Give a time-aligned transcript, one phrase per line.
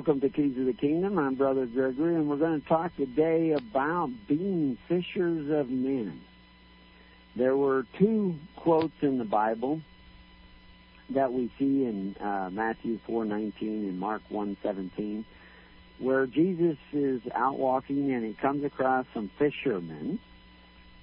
[0.00, 1.18] Welcome to Keys of the Kingdom.
[1.18, 6.22] I'm Brother Gregory, and we're going to talk today about being fishers of men.
[7.36, 9.82] There were two quotes in the Bible
[11.10, 15.22] that we see in uh, Matthew 4:19 and Mark 1:17,
[15.98, 20.18] where Jesus is out walking and he comes across some fishermen,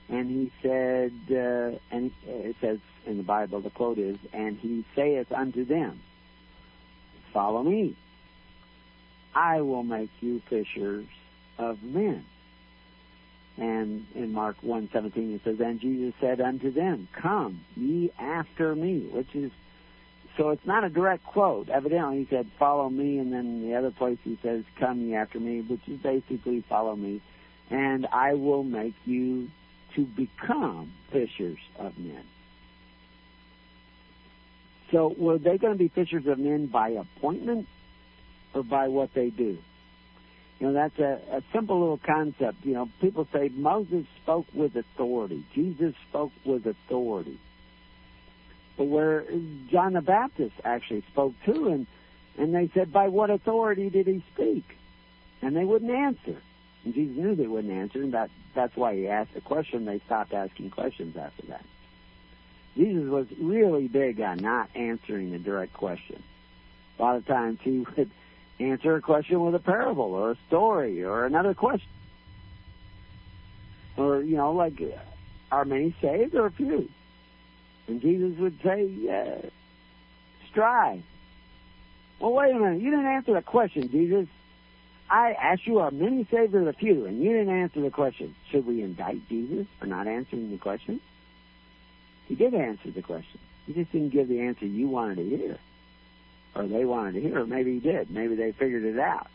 [0.10, 4.84] and he said, uh, and it says in the Bible, the quote is, "And he
[4.96, 6.00] saith unto them,
[7.32, 7.96] Follow me."
[9.38, 11.06] I will make you fishers
[11.60, 12.26] of men.
[13.56, 19.02] And in Mark 1:17 it says, "And Jesus said unto them, Come ye after me,"
[19.02, 19.52] which is
[20.38, 21.70] so it's not a direct quote.
[21.70, 25.40] Evidently, he said, "Follow me," and then the other place he says, "Come ye after
[25.40, 27.22] me," which is basically "Follow me,"
[27.70, 29.52] and I will make you
[29.94, 32.24] to become fishers of men.
[34.92, 37.68] So, were they going to be fishers of men by appointment
[38.58, 39.58] or by what they do.
[40.60, 42.66] You know, that's a, a simple little concept.
[42.66, 45.44] You know, people say Moses spoke with authority.
[45.54, 47.40] Jesus spoke with authority.
[48.76, 49.26] But where
[49.70, 51.88] John the Baptist actually spoke too, and,
[52.38, 54.64] and they said, by what authority did he speak?
[55.42, 56.42] And they wouldn't answer.
[56.84, 59.86] And Jesus knew they wouldn't answer, and that, that's why he asked the question.
[59.86, 61.66] They stopped asking questions after that.
[62.76, 66.22] Jesus was really big on not answering the direct question.
[66.98, 68.12] A lot of times he would
[68.60, 71.88] answer a question with a parable or a story or another question.
[73.96, 74.82] Or, you know, like,
[75.52, 76.90] are many saved or few?
[77.88, 79.48] And Jesus would say, uh,
[80.50, 81.04] strive.
[82.20, 82.82] Well, wait a minute.
[82.82, 84.28] You didn't answer the question, Jesus.
[85.10, 87.06] I asked you, are many saved or the few?
[87.06, 88.36] And you didn't answer the question.
[88.52, 91.00] Should we indict Jesus for not answering the question?
[92.28, 93.40] He did answer the question.
[93.66, 95.60] He just didn't give the answer you wanted to hear
[96.58, 97.46] or they wanted to hear.
[97.46, 98.10] Maybe he did.
[98.10, 99.28] Maybe they figured it out.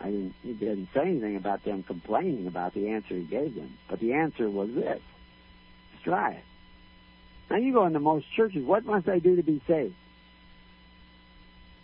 [0.00, 3.78] I didn't, he didn't say anything about them complaining about the answer he gave them.
[3.88, 5.00] But the answer was this.
[6.00, 6.42] Strive.
[7.48, 9.94] Now you go into most churches, what must I do to be saved?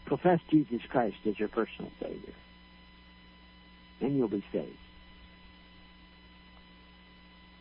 [0.06, 2.34] Profess Jesus Christ as your personal Savior.
[4.00, 4.76] And you'll be saved.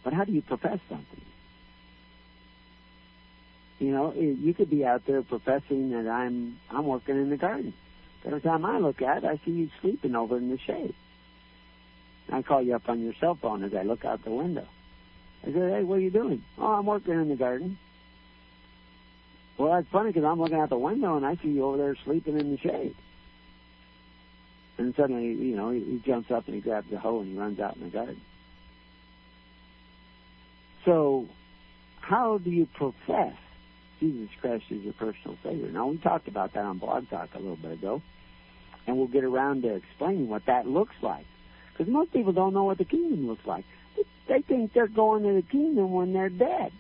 [0.04, 1.22] But how do you profess something?
[3.80, 7.74] You know, you could be out there professing that I'm I'm working in the garden.
[8.24, 10.96] But Every time I look at I see you sleeping over in the shade.
[12.30, 14.68] I call you up on your cell phone as I look out the window.
[15.44, 16.44] I say, hey, what are you doing?
[16.58, 17.78] Oh, I'm working in the garden.
[19.58, 21.96] Well, that's funny because I'm looking out the window and I see you over there
[22.04, 22.96] sleeping in the shade.
[24.78, 27.38] And suddenly, you know, he, he jumps up and he grabs the hoe and he
[27.38, 28.22] runs out in the garden.
[30.86, 31.28] So,
[32.02, 33.36] how do you profess
[34.00, 35.72] Jesus Christ is your personal Savior.
[35.72, 38.02] Now, we talked about that on Blog Talk a little bit ago,
[38.86, 41.26] and we'll get around to explaining what that looks like.
[41.72, 43.66] Because most people don't know what the kingdom looks like.
[44.28, 46.72] They think they're going to the kingdom when they're dead.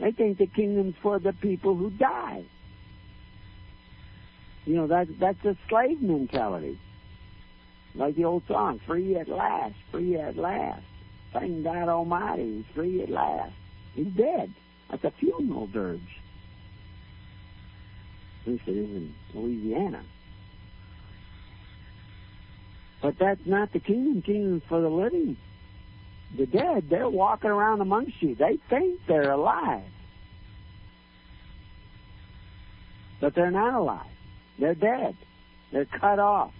[0.00, 2.44] They think the kingdom's for the people who die.
[4.64, 6.78] You know, that, that's a slave mentality.
[7.94, 10.82] Like the old song, free at last, free at last.
[11.32, 13.52] Thank God Almighty, he's free at last.
[13.94, 14.52] He's dead.
[14.94, 16.00] That's a funeral dirge.
[18.42, 20.04] At least it is in Louisiana.
[23.02, 24.22] But that's not the kingdom.
[24.22, 25.36] Kingdom's for the living.
[26.36, 28.36] The dead, they're walking around amongst you.
[28.36, 29.82] They think they're alive.
[33.20, 34.06] But they're not alive.
[34.60, 35.16] They're dead.
[35.72, 36.52] They're cut off.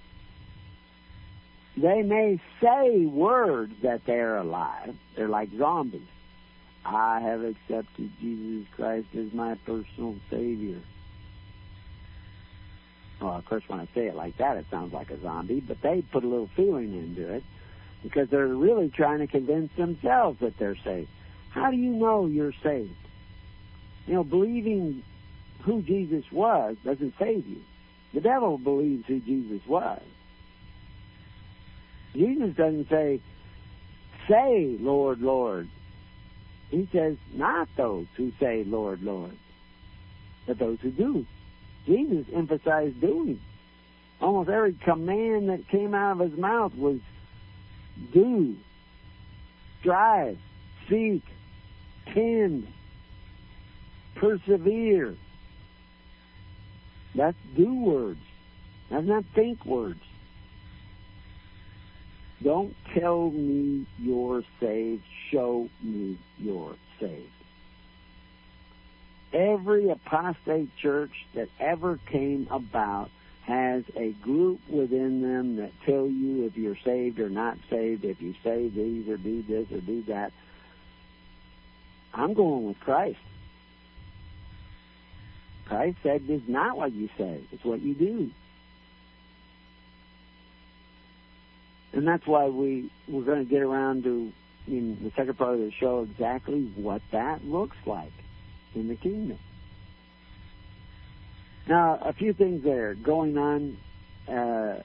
[1.76, 4.96] They may say words that they're alive.
[5.14, 6.02] They're like zombies.
[6.84, 10.80] I have accepted Jesus Christ as my personal Savior.
[13.20, 15.80] Well, of course, when I say it like that, it sounds like a zombie, but
[15.80, 17.44] they put a little feeling into it
[18.02, 21.08] because they're really trying to convince themselves that they're saved.
[21.50, 22.90] How do you know you're saved?
[24.06, 25.02] You know, believing
[25.62, 27.62] who Jesus was doesn't save you.
[28.12, 30.02] The devil believes who Jesus was.
[32.12, 33.20] Jesus doesn't say,
[34.28, 35.68] say, Lord, Lord.
[36.74, 39.36] He says, not those who say, Lord, Lord,
[40.44, 41.24] but those who do.
[41.86, 43.40] Jesus emphasized doing.
[44.20, 46.98] Almost every command that came out of his mouth was
[48.12, 48.56] do,
[49.78, 50.36] strive,
[50.88, 51.22] seek,
[52.12, 52.66] tend,
[54.16, 55.14] persevere.
[57.14, 58.18] That's do words.
[58.90, 60.00] That's not think words.
[62.44, 65.02] Don't tell me you're saved.
[65.30, 67.30] Show me you're saved.
[69.32, 73.08] Every apostate church that ever came about
[73.46, 78.20] has a group within them that tell you if you're saved or not saved, if
[78.20, 80.32] you say these or do this or do that.
[82.12, 83.18] I'm going with Christ.
[85.66, 88.30] Christ said it's not what you say, it's what you do.
[91.94, 94.32] And that's why we, we're going to get around to,
[94.66, 98.12] in the second part of the show, exactly what that looks like
[98.74, 99.38] in the kingdom.
[101.68, 103.78] Now, a few things there going on
[104.28, 104.82] uh,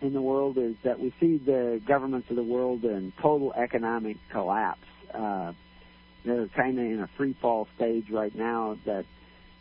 [0.00, 4.16] in the world is that we see the governments of the world in total economic
[4.30, 4.86] collapse.
[5.12, 5.52] Uh,
[6.24, 9.04] they're kind of in a free fall stage right now that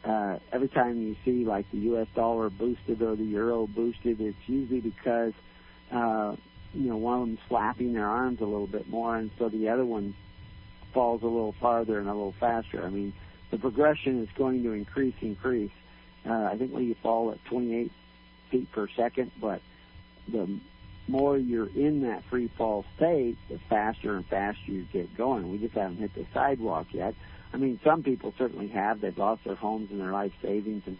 [0.04, 2.08] uh, every time you see like the U.S.
[2.16, 5.34] dollar boosted or the euro boosted, it's usually because
[5.92, 6.36] uh,
[6.76, 9.70] you know one of them's flapping their arms a little bit more, and so the
[9.70, 10.16] other one
[10.94, 12.86] falls a little farther and a little faster.
[12.86, 13.14] I mean,
[13.52, 15.72] the progression is going to increase, increase.
[16.28, 17.92] Uh, I think we fall at 28
[18.50, 19.62] feet per second, but
[20.28, 20.60] the
[21.08, 25.52] more you're in that free fall state, the faster and faster you get going.
[25.52, 27.14] We just haven't hit the sidewalk yet.
[27.54, 29.02] I mean, some people certainly have.
[29.02, 30.98] They've lost their homes and their life savings and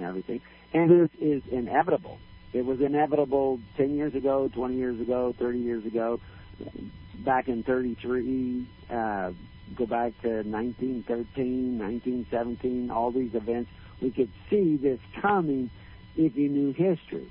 [0.00, 0.40] everything.
[0.72, 2.18] And this is inevitable.
[2.52, 6.20] It was inevitable 10 years ago, 20 years ago, 30 years ago.
[7.24, 9.32] Back in 33, uh,
[9.74, 13.70] go back to 1913, 1917, all these events.
[14.00, 15.70] We could see this coming
[16.16, 17.30] if you knew history.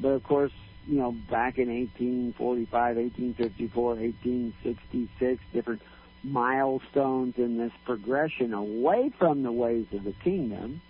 [0.00, 0.52] But of course,
[0.86, 5.82] you know, back in 1845, 1854, 1866, different
[6.24, 10.80] milestones in this progression away from the ways of the kingdom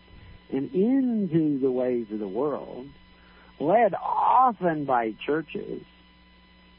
[0.51, 2.87] and into the ways of the world,
[3.59, 5.83] led often by churches.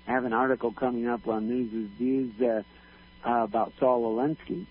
[0.08, 2.64] I have an article coming up on News' Views uh,
[3.28, 4.66] uh, about Saul Alinsky,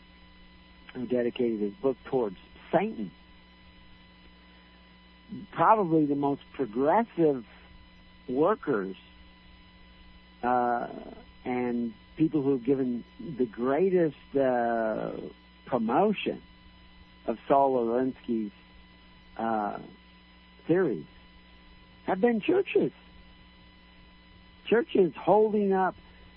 [0.95, 2.37] who dedicated his book towards
[2.71, 3.11] Satan.
[5.53, 7.45] Probably the most progressive
[8.29, 8.97] workers
[10.43, 10.89] uh,
[11.45, 13.05] and people who have given
[13.39, 15.13] the greatest uh,
[15.67, 16.43] promotion
[17.27, 18.53] of Saul Alinsky's
[19.39, 19.79] uh,
[20.67, 21.07] theories
[22.07, 22.93] have been churches.
[24.67, 25.95] Churches holding up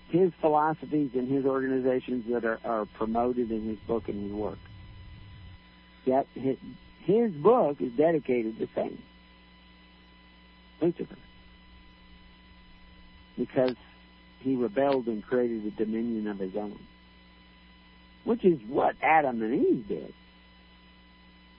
[0.10, 4.60] his philosophies and his organizations that are, are promoted in his book and his work.
[6.06, 6.58] Yet his,
[7.02, 9.02] his book is dedicated to Satan,
[10.82, 11.16] Lucifer,
[13.38, 13.76] because
[14.40, 16.80] he rebelled and created a dominion of his own,
[18.24, 20.14] which is what Adam and Eve did.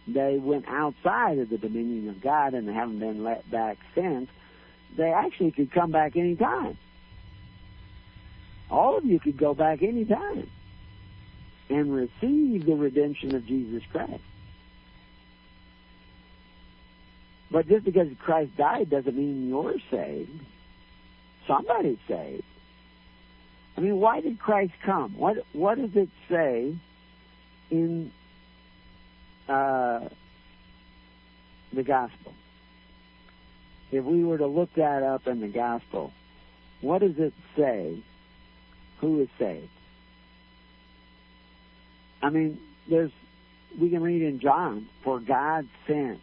[0.06, 4.30] They went outside of the dominion of God and haven't been let back since.
[4.96, 6.78] They actually could come back any time.
[8.70, 10.48] All of you could go back any time
[11.68, 14.22] and receive the redemption of Jesus Christ.
[17.50, 20.40] But just because Christ died doesn't mean you're saved.
[21.46, 22.42] Somebody's saved.
[23.76, 25.16] I mean, why did Christ come?
[25.16, 26.74] What what does it say
[27.70, 28.10] in
[29.48, 30.08] uh,
[31.72, 32.34] the gospel?
[33.92, 36.12] If we were to look that up in the gospel,
[36.80, 38.02] what does it say?
[39.00, 39.68] Who is saved?
[42.22, 43.12] I mean, there's
[43.78, 46.20] we can read in John, for God sent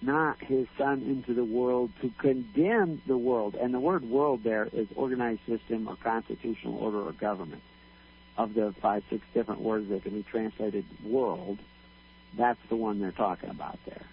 [0.00, 3.54] not his son into the world to condemn the world.
[3.54, 7.62] And the word world there is organized system or constitutional order or government.
[8.36, 11.58] Of the five, six different words that can be translated world,
[12.36, 14.04] that's the one they're talking about there.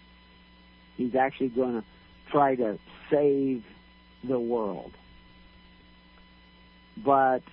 [0.98, 1.84] He's actually going to
[2.30, 2.78] try to
[3.10, 3.64] save
[4.24, 4.92] the world.
[6.98, 7.44] But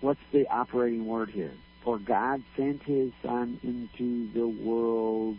[0.00, 1.52] what's the operating word here?
[1.82, 5.38] For God sent his son into the world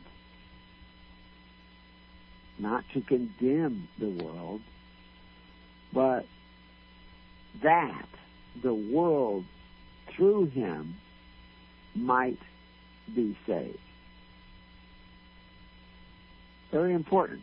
[2.58, 4.62] not to condemn the world,
[5.92, 6.26] but
[7.62, 8.08] that
[8.62, 9.44] the world
[10.08, 10.96] through him
[11.96, 12.40] might
[13.14, 13.78] be saved.
[16.72, 17.42] Very important.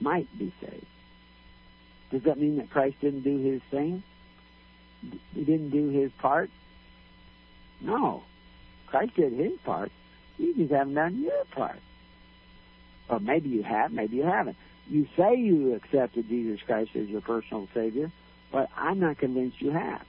[0.00, 0.86] Might be saved.
[2.10, 4.02] Does that mean that Christ didn't do his thing?
[5.34, 6.50] He didn't do his part?
[7.80, 8.22] No.
[8.86, 9.92] Christ did his part.
[10.38, 11.78] You just haven't done your part.
[13.08, 14.56] Or maybe you have, maybe you haven't.
[14.88, 18.10] You say you accepted Jesus Christ as your personal Savior,
[18.50, 20.02] but I'm not convinced you have.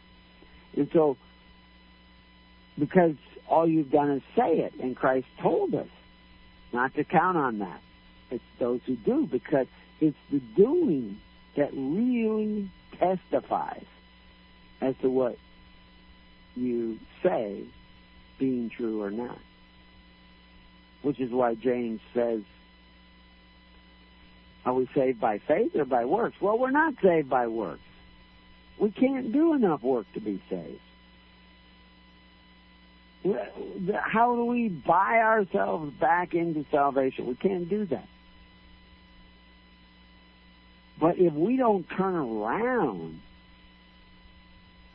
[0.76, 1.18] And so,
[2.80, 3.16] because
[3.48, 5.88] all you've done is say it, and Christ told us
[6.72, 7.82] not to count on that.
[8.32, 9.68] It's those who do, because
[10.00, 11.20] it's the doing
[11.58, 12.70] that really
[13.00, 13.86] testifies
[14.82, 15.38] as to what
[16.56, 17.64] you say
[18.38, 19.40] being true or not.
[21.02, 22.42] which is why James says,
[24.66, 26.36] Are we saved by faith or by works?
[26.42, 27.82] Well, we're not saved by works.
[28.78, 30.82] We can't do enough work to be saved.
[33.24, 37.28] How do we buy ourselves back into salvation?
[37.28, 38.08] We can't do that.
[41.00, 43.22] But if we don't turn around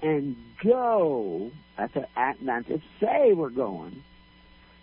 [0.02, 4.02] and go, that's a, act not to say we're going.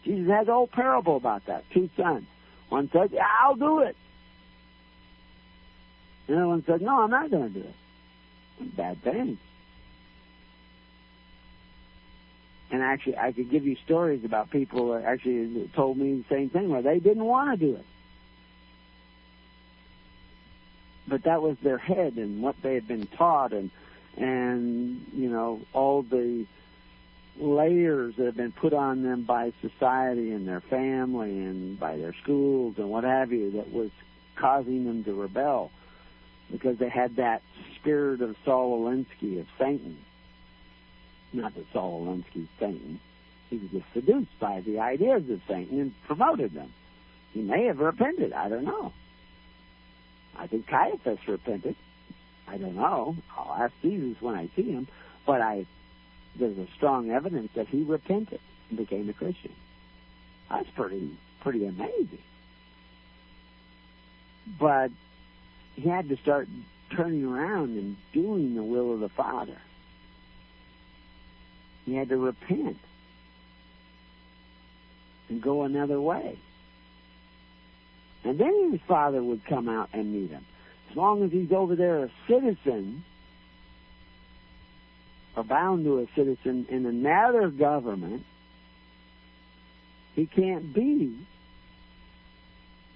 [0.04, 1.64] Jesus has a whole parable about that.
[1.72, 2.26] Two sons.
[2.70, 3.96] One said, I'll do it.
[6.28, 8.78] The other one said, no, I'm not going to do it.
[8.78, 9.38] Bad thing.
[12.72, 16.50] And actually, I could give you stories about people that actually told me the same
[16.50, 17.86] thing where they didn't want to do it.
[21.06, 23.72] But that was their head and what they had been taught and,
[24.16, 26.46] and, you know, all the
[27.38, 32.14] layers that have been put on them by society and their family and by their
[32.24, 33.90] schools and what have you that was
[34.36, 35.72] causing them to rebel
[36.52, 37.42] because they had that
[37.76, 39.98] spirit of Saul Alinsky, of Satan
[41.34, 43.00] not that Saul Alinsky's Satan.
[43.50, 46.74] He was just seduced by the ideas of Satan and promoted them.
[47.34, 48.34] He may have repented.
[48.34, 48.94] I don't know.
[50.38, 51.76] I think Caiaphas repented.
[52.48, 53.16] I don't know.
[53.38, 54.88] I'll ask Jesus when I see him.
[55.26, 55.66] But I,
[56.38, 59.54] there's a strong evidence that he repented and became a Christian.
[60.50, 62.20] That's pretty, pretty amazing.
[64.60, 64.92] But
[65.76, 66.48] he had to start
[66.96, 69.58] turning around and doing the will of the Father.
[71.92, 72.78] He had to repent
[75.28, 76.38] and go another way.
[78.24, 80.46] And then his father would come out and meet him.
[80.90, 83.04] As long as he's over there a citizen,
[85.36, 88.24] or bound to a citizen in another government,
[90.16, 91.14] he can't be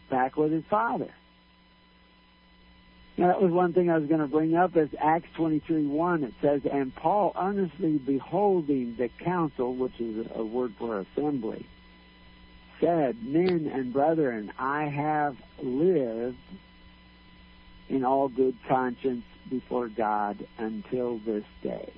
[0.09, 1.11] back with his father.
[3.17, 6.23] Now, that was one thing I was going to bring up is Acts 23 1.
[6.23, 11.65] It says, And Paul, earnestly beholding the council, which is a word for assembly,
[12.81, 16.37] said, Men and brethren, I have lived
[17.87, 21.93] in all good conscience before God until this day.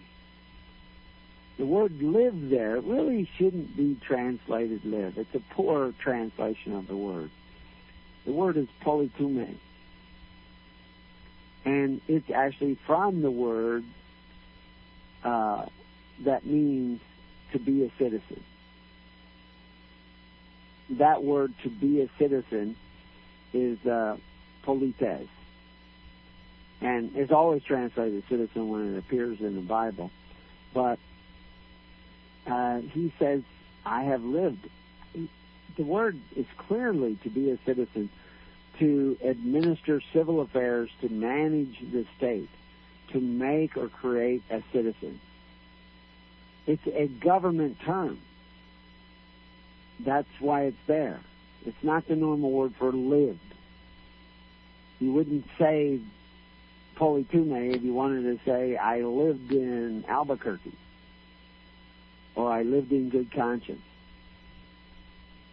[1.57, 5.17] The word live there really shouldn't be translated live.
[5.17, 7.31] It's a poor translation of the word.
[8.25, 9.55] The word is politume
[11.67, 13.83] and it's actually from the word
[15.25, 15.65] uh,
[16.23, 17.01] that means
[17.51, 18.41] to be a citizen.
[20.91, 22.77] That word to be a citizen
[23.53, 24.15] is uh,
[24.63, 25.27] polites,
[26.79, 30.09] and it's always translated citizen when it appears in the Bible.
[30.73, 30.99] But
[32.49, 33.41] uh, he says,
[33.85, 34.69] "I have lived."
[35.75, 38.09] The word is clearly to be a citizen
[38.79, 42.49] to administer civil affairs, to manage the state,
[43.11, 45.19] to make or create a citizen.
[46.65, 48.19] It's a government term.
[49.99, 51.19] That's why it's there.
[51.65, 53.39] It's not the normal word for lived.
[54.99, 55.99] You wouldn't say
[56.95, 60.73] politume if you wanted to say, I lived in Albuquerque
[62.35, 63.81] or I lived in good conscience.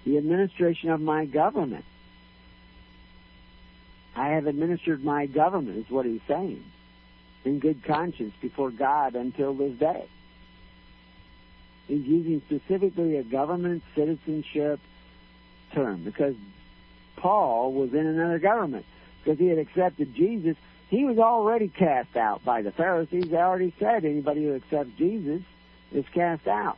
[0.05, 1.85] The administration of my government
[4.17, 6.65] I have administered my government, is what he's saying,
[7.45, 10.05] in good conscience before God until this day.
[11.89, 14.81] He's using specifically a government citizenship
[15.75, 16.35] term because
[17.17, 18.87] Paul was in another government.
[19.23, 20.57] Because he had accepted Jesus,
[20.91, 23.31] he was already cast out by the Pharisees.
[23.31, 25.43] They already said anybody who accepts Jesus
[25.93, 26.77] is cast out.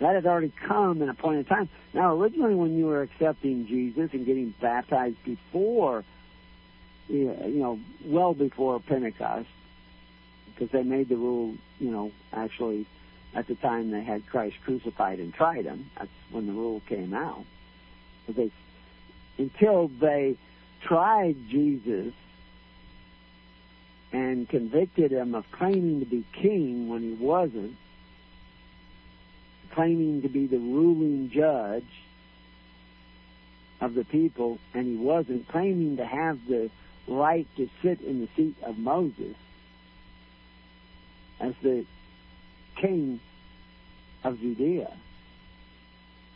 [0.00, 1.68] That had already come in a point in time.
[1.92, 6.04] Now, originally, when you were accepting Jesus and getting baptized before,
[7.08, 9.48] you know, well before Pentecost,
[10.46, 12.86] because they made the rule, you know, actually
[13.34, 15.90] at the time they had Christ crucified and tried him.
[15.96, 17.44] That's when the rule came out.
[18.26, 18.50] But they,
[19.38, 20.36] until they
[20.80, 22.14] tried Jesus
[24.12, 27.76] and convicted him of claiming to be king when he wasn't,
[29.74, 31.84] claiming to be the ruling judge
[33.80, 36.70] of the people, and he wasn't claiming to have the
[37.08, 39.34] right to sit in the seat of Moses
[41.40, 41.84] as the
[42.76, 43.20] king
[44.22, 44.92] of Judea.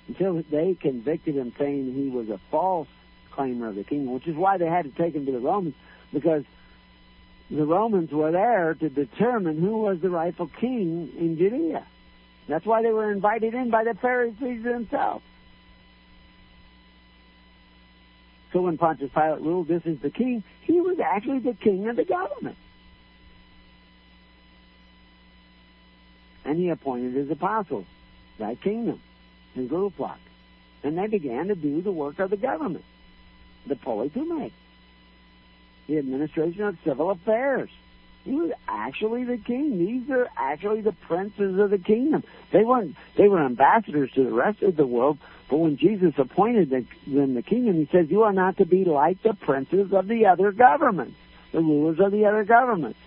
[0.08, 2.88] Until they convicted him saying he was a false
[3.32, 5.74] claimer of the kingdom, which is why they had to take him to the Romans,
[6.12, 6.44] because
[7.50, 11.86] the Romans were there to determine who was the rightful king in Judea.
[12.46, 15.24] That's why they were invited in by the Pharisees themselves.
[18.52, 21.96] So when Pontius Pilate ruled, this is the king, he was actually the king of
[21.96, 22.56] the government.
[26.44, 27.86] And he appointed his apostles,
[28.38, 29.00] that kingdom,
[29.54, 30.20] his little flock.
[30.84, 32.84] And they began to do the work of the government,
[33.66, 34.52] the politume,
[35.88, 37.70] the administration of civil affairs.
[38.24, 39.78] He was actually the king.
[39.78, 42.24] These are actually the princes of the kingdom.
[42.52, 42.96] They weren't.
[43.18, 45.18] They were ambassadors to the rest of the world.
[45.50, 49.22] But when Jesus appointed them the kingdom, he says, "You are not to be like
[49.22, 51.16] the princes of the other governments,
[51.52, 52.98] the rulers of the other governments,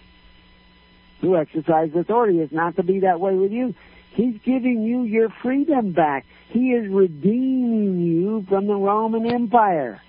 [1.21, 2.39] who exercise authority.
[2.39, 3.73] It's not to be that way with you.
[4.11, 6.25] He's giving you your freedom back.
[6.49, 9.99] He is redeeming you from the Roman Empire."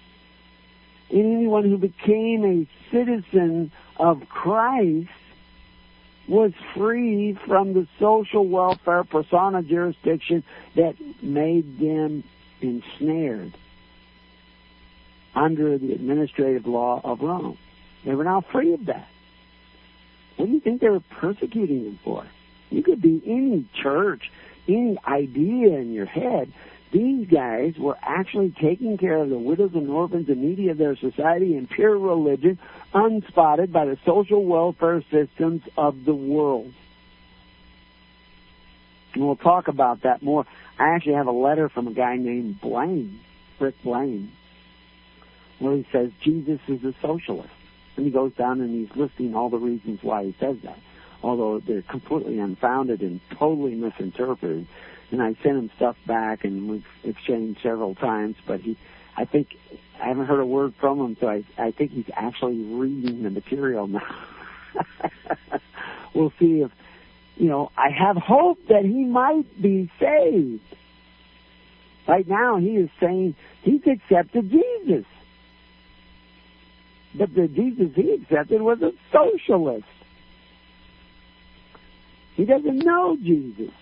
[1.10, 5.08] And anyone who became a citizen of Christ
[6.28, 10.44] was free from the social welfare persona jurisdiction
[10.76, 12.22] that made them
[12.60, 13.56] ensnared
[15.34, 17.56] under the administrative law of Rome.
[18.04, 19.08] They were now free of that.
[20.36, 22.26] What do you think they were persecuting them for?
[22.70, 24.30] You could be any church,
[24.68, 26.52] any idea in your head
[26.90, 30.96] these guys were actually taking care of the widows and orphans and needy of their
[30.96, 32.58] society in pure religion,
[32.94, 36.72] unspotted by the social welfare systems of the world.
[39.14, 40.46] And we'll talk about that more.
[40.78, 43.20] I actually have a letter from a guy named Blaine,
[43.58, 44.32] Rick Blaine,
[45.58, 47.50] where he says Jesus is a socialist.
[47.96, 50.78] And he goes down and he's listing all the reasons why he says that,
[51.22, 54.68] although they're completely unfounded and totally misinterpreted
[55.10, 58.36] and I sent him stuff back, and we've exchanged several times.
[58.46, 58.76] But he,
[59.16, 59.48] I think,
[60.02, 63.30] I haven't heard a word from him, so I, I think he's actually reading the
[63.30, 64.26] material now.
[66.14, 66.70] we'll see if,
[67.36, 70.62] you know, I have hope that he might be saved.
[72.06, 75.04] Right now, he is saying he's accepted Jesus.
[77.14, 79.84] But the Jesus he accepted was a socialist.
[82.34, 83.72] He doesn't know Jesus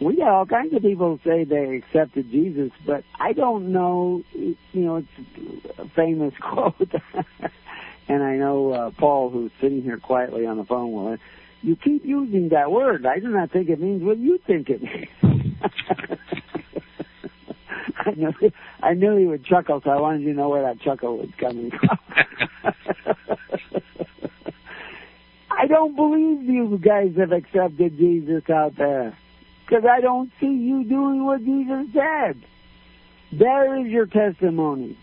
[0.00, 4.22] we got all kinds of people say they accepted Jesus, but I don't know.
[4.34, 5.08] You know, it's
[5.78, 6.92] a famous quote,
[8.08, 11.16] and I know uh, Paul, who's sitting here quietly on the phone, will.
[11.62, 13.06] You keep using that word.
[13.06, 15.08] I do not think it means what you think it means.
[17.98, 18.32] I knew
[18.82, 21.30] I knew he would chuckle, so I wanted you to know where that chuckle was
[21.38, 21.98] coming from.
[25.50, 29.16] I don't believe you guys have accepted Jesus out there
[29.66, 32.40] because I don't see you doing what Jesus said.
[33.32, 34.96] There is your testimony.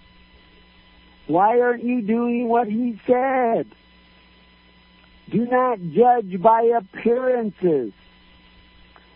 [1.27, 3.67] Why aren't you doing what he said?
[5.29, 7.93] Do not judge by appearances.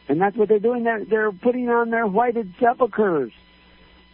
[0.09, 0.83] And that's what they're doing.
[0.83, 3.31] They're, they're putting on their whited sepulchres.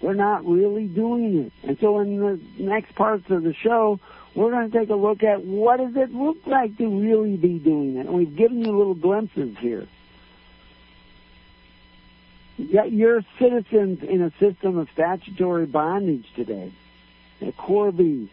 [0.02, 1.67] They're not really doing it.
[1.67, 4.00] And so in the next parts of the show,
[4.36, 7.60] we're going to take a look at what does it look like to really be
[7.60, 8.08] doing it.
[8.08, 9.88] And we've given you little glimpses here.
[12.58, 16.72] You're citizens in a system of statutory bondage today,
[17.42, 18.30] a corvée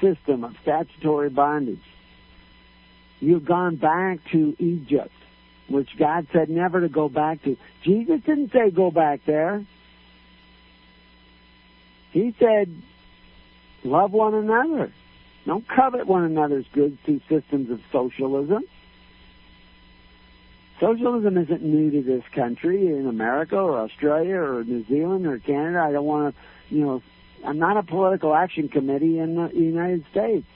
[0.00, 1.82] system of statutory bondage.
[3.20, 5.12] You've gone back to Egypt,
[5.68, 7.56] which God said never to go back to.
[7.84, 9.64] Jesus didn't say go back there.
[12.12, 12.74] He said,
[13.84, 14.92] love one another.
[15.46, 18.64] Don't covet one another's goods through systems of socialism.
[20.80, 25.80] Socialism isn't new to this country in America or Australia or New Zealand or Canada.
[25.86, 27.02] I don't want to, you know,
[27.44, 30.46] I'm not a political action committee in the United States.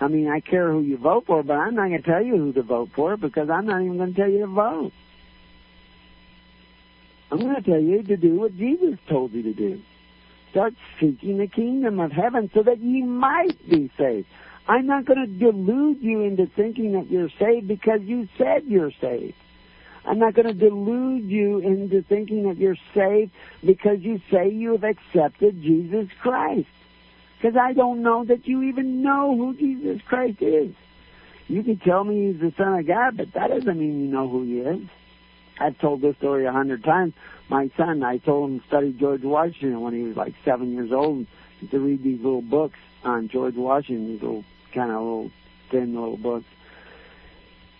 [0.00, 2.36] I mean, I care who you vote for, but I'm not going to tell you
[2.36, 4.92] who to vote for because I'm not even going to tell you to vote.
[7.30, 9.80] I'm going to tell you to do what Jesus told you to do.
[10.50, 14.26] Start seeking the kingdom of heaven so that ye might be saved.
[14.70, 18.92] I'm not going to delude you into thinking that you're saved because you said you're
[19.00, 19.34] saved.
[20.04, 23.32] I'm not going to delude you into thinking that you're saved
[23.66, 26.68] because you say you have accepted Jesus Christ.
[27.36, 30.72] Because I don't know that you even know who Jesus Christ is.
[31.48, 34.28] You can tell me he's the Son of God, but that doesn't mean you know
[34.28, 34.88] who he is.
[35.58, 37.12] I've told this story a hundred times.
[37.48, 40.92] My son, I told him to study George Washington when he was like seven years
[40.92, 41.26] old,
[41.72, 45.30] to read these little books on George Washington, these little kind of little
[45.70, 46.46] thin little books.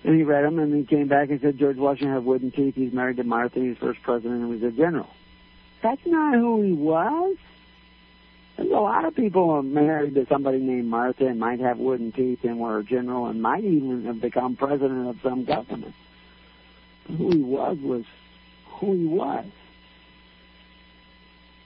[0.03, 2.75] And he read them, and he came back and said George Washington had wooden teeth.
[2.75, 3.61] He's married to Martha.
[3.61, 5.11] He's first president, and was a general.
[5.83, 7.37] That's not who he was.
[8.57, 12.13] There's a lot of people are married to somebody named Martha and might have wooden
[12.13, 15.95] teeth and were a general and might even have become president of some government.
[17.07, 18.05] Who he was was
[18.67, 19.47] who he was.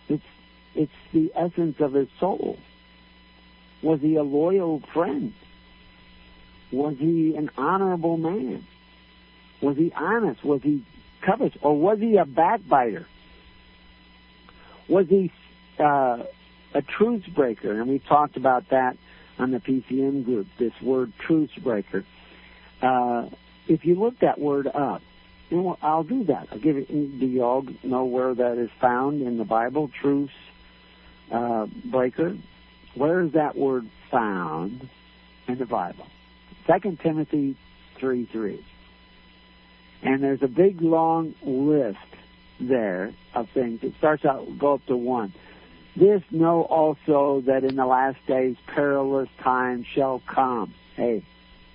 [0.08, 0.22] It's
[0.74, 2.58] it's the essence of his soul.
[3.84, 5.34] Was he a loyal friend?
[6.72, 8.66] Was he an honorable man?
[9.62, 10.42] Was he honest?
[10.42, 10.84] Was he
[11.24, 11.56] covetous?
[11.62, 13.06] Or was he a backbiter?
[14.88, 15.30] Was he
[15.78, 16.24] uh,
[16.74, 17.78] a truce breaker?
[17.78, 18.96] And we talked about that
[19.38, 22.06] on the PCN group, this word truce breaker.
[22.80, 23.28] Uh,
[23.68, 25.02] if you look that word up,
[25.82, 26.48] I'll do that.
[26.50, 26.88] I'll give it.
[26.88, 29.90] Do you all know where that is found in the Bible?
[30.00, 30.30] Truce
[31.30, 32.36] uh, breaker.
[32.94, 34.88] Where is that word found
[35.48, 36.06] in the Bible?
[36.66, 37.56] Second Timothy
[37.98, 38.64] three three.
[40.02, 41.98] And there's a big long list
[42.60, 43.80] there of things.
[43.82, 45.32] It starts out go up to one.
[45.96, 50.74] This know also that in the last days perilous times shall come.
[50.96, 51.24] Hey,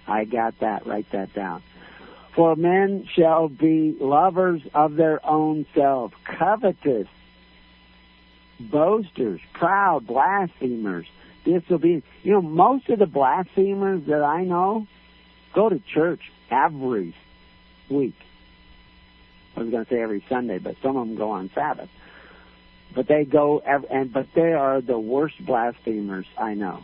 [0.08, 0.86] I got that.
[0.86, 1.63] Write that down.
[2.36, 7.08] For men shall be lovers of their own self, covetous,
[8.60, 11.06] boasters, proud, blasphemers,
[11.45, 12.04] disobedient.
[12.24, 14.88] You know, most of the blasphemers that I know
[15.54, 17.15] go to church every
[17.89, 18.15] week.
[19.56, 21.89] I was going to say every Sunday, but some of them go on Sabbath.
[22.95, 26.84] But they go, every, and but they are the worst blasphemers I know.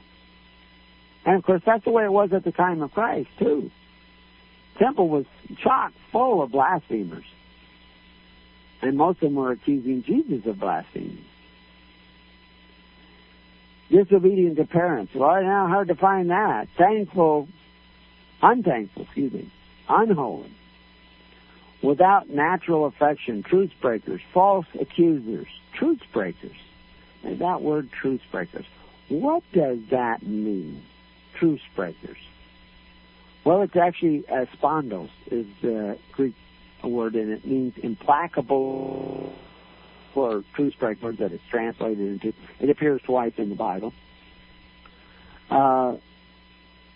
[1.26, 3.72] And of course, that's the way it was at the time of Christ too.
[4.78, 5.26] Temple was
[5.64, 7.26] chock full of blasphemers,
[8.82, 11.26] and most of them were accusing Jesus of blasphemy.
[13.90, 15.14] Disobedient to parents.
[15.14, 16.68] Well, now hard to find that.
[16.78, 17.48] Thankful,
[18.42, 19.52] unthankful, excuse me,
[19.88, 20.52] unholy
[21.86, 26.58] without natural affection, truce breakers, false accusers, truce breakers.
[27.24, 28.66] That word truce breakers.
[29.10, 30.84] What does that mean?
[31.40, 32.18] Truce breakers.
[33.44, 36.36] Well, it's actually uh, spondos is the Greek
[36.84, 39.34] word, and it means implacable
[40.16, 42.34] or truce breaker that it's translated into.
[42.60, 43.94] It appears twice in the Bible.
[45.50, 45.96] Uh,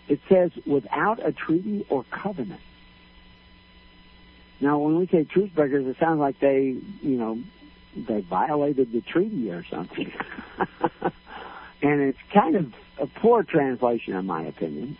[0.08, 2.60] it says without a treaty or covenant.
[4.60, 7.40] Now, when we say truce breakers, it sounds like they, you know,
[7.96, 10.12] they violated the treaty or something.
[11.82, 14.98] and it's kind of a poor translation, in my opinion.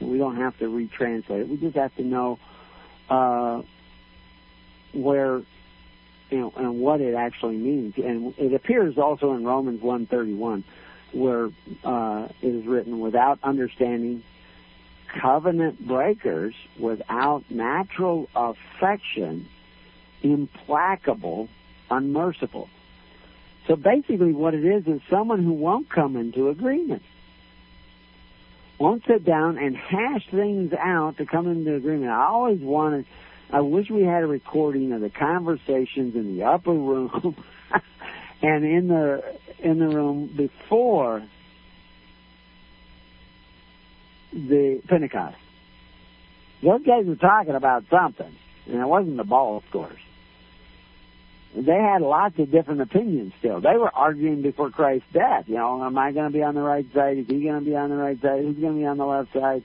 [0.00, 1.48] We don't have to retranslate it.
[1.48, 2.38] We just have to know
[3.08, 3.62] uh,
[4.92, 5.42] where,
[6.38, 7.94] know, and what it actually means.
[7.96, 10.64] And it appears also in Romans 1:31,
[11.12, 11.50] where
[11.84, 14.22] uh, it is written, "Without understanding,
[15.20, 19.48] covenant breakers without natural affection,
[20.22, 21.48] implacable,
[21.90, 22.68] unmerciful.
[23.66, 27.02] So basically, what it is is someone who won't come into agreement,
[28.78, 32.10] won't sit down and hash things out to come into agreement.
[32.10, 33.06] I always wanted,
[33.54, 37.36] I wish we had a recording of the conversations in the upper room
[38.42, 39.22] and in the
[39.60, 41.24] in the room before
[44.32, 45.36] the Pentecost.
[46.64, 48.34] Those guys were talking about something,
[48.66, 50.00] and it wasn't the ball, of course.
[51.54, 53.60] They had lots of different opinions still.
[53.60, 55.44] They were arguing before Christ's death.
[55.46, 57.18] You know, am I going to be on the right side?
[57.18, 58.40] Is he going to be on the right side?
[58.42, 59.62] Who's going to be on the left side?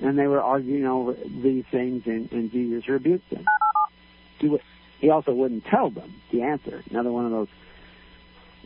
[0.00, 3.44] And they were arguing over these things, and, and Jesus rebuked them.
[5.00, 6.82] He, also wouldn't tell them the answer.
[6.90, 7.48] Another one of those,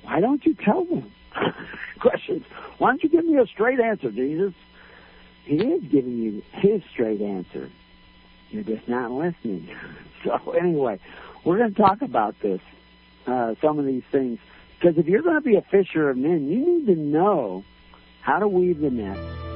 [0.02, 1.12] why don't you tell them?
[2.00, 2.44] questions.
[2.78, 4.54] Why don't you give me a straight answer, Jesus?
[5.44, 7.70] He is giving you his straight answer.
[8.50, 9.68] You're just not listening.
[10.24, 10.98] So anyway,
[11.44, 12.60] we're going to talk about this,
[13.28, 14.40] uh, some of these things,
[14.76, 17.64] because if you're going to be a fisher of men, you need to know
[18.20, 19.47] how to weave the net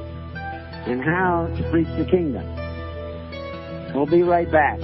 [0.86, 2.46] and how to preach the kingdom.
[3.94, 4.80] We'll be right back.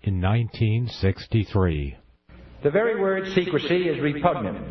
[0.03, 1.97] in 1963.
[2.63, 4.65] The very word secrecy is repugnant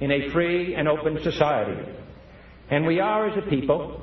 [0.00, 1.82] in a free and open society.
[2.70, 4.02] And we are, as a people,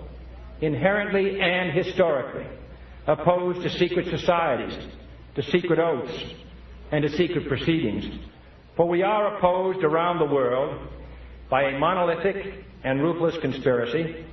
[0.59, 2.45] inherently and historically
[3.07, 4.77] opposed to secret societies,
[5.35, 6.11] to secret oaths,
[6.91, 8.05] and to secret proceedings.
[8.75, 10.87] For we are opposed around the world
[11.49, 14.25] by a monolithic and ruthless conspiracy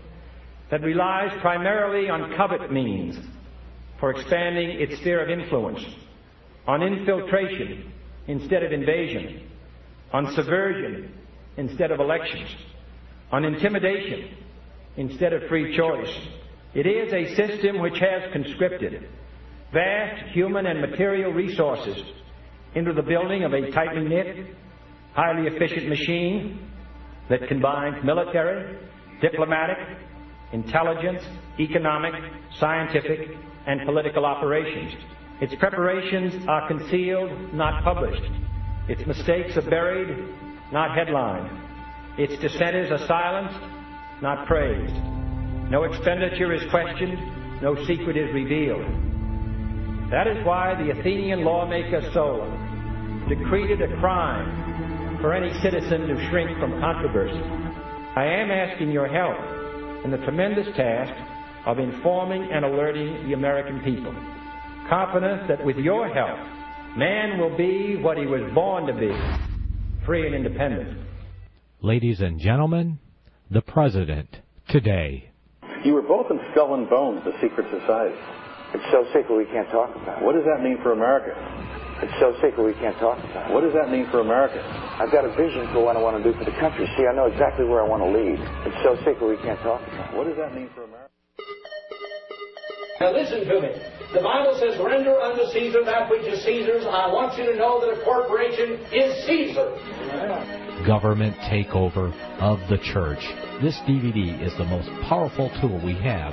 [0.71, 3.17] that relies primarily on covert means
[4.01, 5.85] for expanding its sphere of influence,
[6.67, 7.93] on infiltration
[8.27, 9.49] instead of invasion,
[10.13, 11.13] on subversion
[11.57, 12.49] instead of elections,
[13.31, 14.35] on intimidation
[14.97, 16.11] instead of free choice.
[16.75, 19.09] It is a system which has conscripted
[19.73, 22.03] vast human and material resources
[22.75, 24.55] into the building of a tightly knit,
[25.15, 26.71] highly efficient machine
[27.29, 28.79] that combines military,
[29.21, 29.79] diplomatic,
[30.53, 31.23] intelligence,
[31.59, 32.15] economic,
[32.59, 34.95] scientific, and political operations.
[35.41, 38.23] Its preparations are concealed, not published.
[38.89, 40.17] Its mistakes are buried,
[40.73, 41.51] not headlined.
[42.19, 43.61] Its dissenters are silenced,
[44.23, 44.95] not praised.
[45.71, 49.12] No expenditure is questioned, no secret is revealed.
[50.13, 56.29] That is why the Athenian lawmaker Solon decreed it a crime for any citizen to
[56.29, 57.41] shrink from controversy.
[58.15, 61.15] I am asking your help in the tremendous task
[61.65, 64.13] of informing and alerting the American people,
[64.87, 66.39] confident that with your help,
[66.95, 69.17] man will be what he was born to be,
[70.05, 71.07] free and independent.
[71.81, 72.99] Ladies and gentlemen,
[73.51, 74.29] the President
[74.69, 75.31] today.
[75.87, 78.15] You were both in Skull and Bones, the secret society.
[78.73, 80.25] It's so secret we can't talk about it.
[80.25, 81.37] What does that mean for America?
[82.01, 83.55] It's so secret we can't talk about it.
[83.55, 84.59] What does that mean for America?
[84.99, 86.89] I've got a vision for what I want to do for the country.
[86.97, 88.41] See, I know exactly where I want to lead.
[88.65, 90.17] It's so secret we can't talk about it.
[90.17, 91.13] What does that mean for America?
[92.99, 93.71] Now listen to me.
[94.15, 96.85] The Bible says, render unto Caesar that which is Caesar's.
[96.89, 99.69] I want you to know that a corporation is Caesar.
[100.87, 103.21] Government takeover of the church.
[103.61, 106.33] This DVD is the most powerful tool we have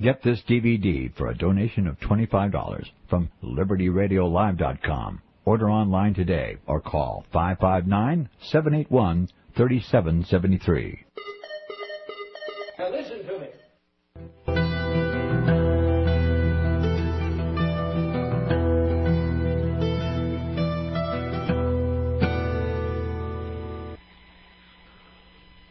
[0.00, 5.20] Get this DVD for a donation of $25 from LibertyRadioLive.com.
[5.44, 11.04] Order online today or call 559 781 3773.
[12.78, 14.69] Now listen to me.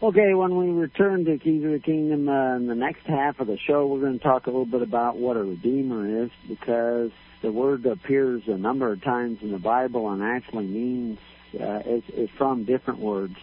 [0.09, 3.45] Okay, when we return to Keys of the Kingdom uh, in the next half of
[3.45, 7.11] the show, we're going to talk a little bit about what a redeemer is because
[7.43, 11.19] the word appears a number of times in the Bible and actually means
[11.53, 13.35] uh, it's, it's from different words.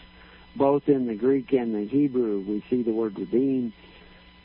[0.57, 3.73] Both in the Greek and the Hebrew, we see the word redeem,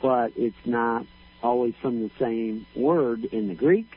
[0.00, 1.04] but it's not
[1.42, 3.88] always from the same word in the Greek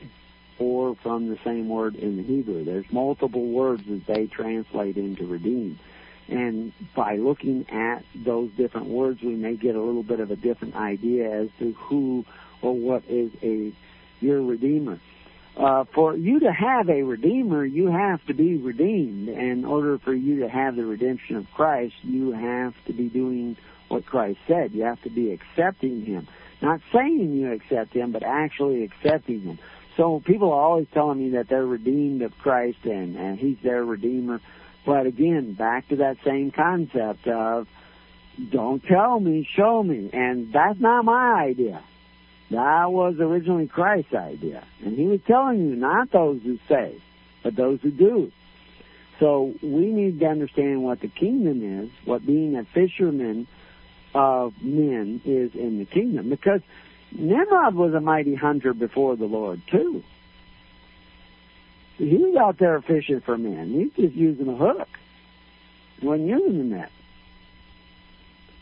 [0.58, 2.64] or from the same word in the Hebrew.
[2.64, 5.78] There's multiple words that they translate into redeem.
[6.28, 10.36] And by looking at those different words, we may get a little bit of a
[10.36, 12.24] different idea as to who
[12.62, 13.72] or what is a
[14.20, 14.98] your redeemer.
[15.56, 19.28] Uh, for you to have a redeemer, you have to be redeemed.
[19.28, 23.56] In order for you to have the redemption of Christ, you have to be doing
[23.88, 24.72] what Christ said.
[24.72, 26.28] You have to be accepting Him.
[26.60, 29.58] Not saying you accept Him, but actually accepting Him.
[29.96, 33.82] So people are always telling me that they're redeemed of Christ and, and He's their
[33.82, 34.42] redeemer.
[34.86, 37.66] But again, back to that same concept of
[38.52, 40.08] don't tell me, show me.
[40.12, 41.82] And that's not my idea.
[42.50, 44.64] That was originally Christ's idea.
[44.84, 47.02] And he was telling you, not those who say,
[47.42, 48.30] but those who do.
[49.18, 53.48] So we need to understand what the kingdom is, what being a fisherman
[54.14, 56.30] of men is in the kingdom.
[56.30, 56.60] Because
[57.10, 60.04] Nimrod was a mighty hunter before the Lord, too.
[61.98, 63.70] He was out there fishing for men.
[63.70, 64.88] He was just using a hook.
[65.98, 66.90] He wasn't using the net.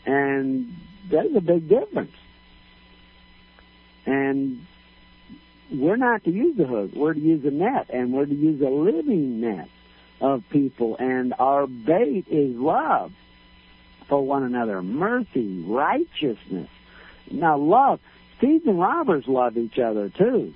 [0.05, 0.73] And
[1.09, 2.13] there's a big difference.
[4.05, 4.65] And
[5.71, 6.91] we're not to use the hook.
[6.95, 9.67] We're to use a net, and we're to use a living net
[10.21, 10.95] of people.
[10.97, 13.11] And our bait is love
[14.07, 16.69] for one another, mercy, righteousness.
[17.31, 17.99] Now, love.
[18.39, 20.53] Thieves and robbers love each other too.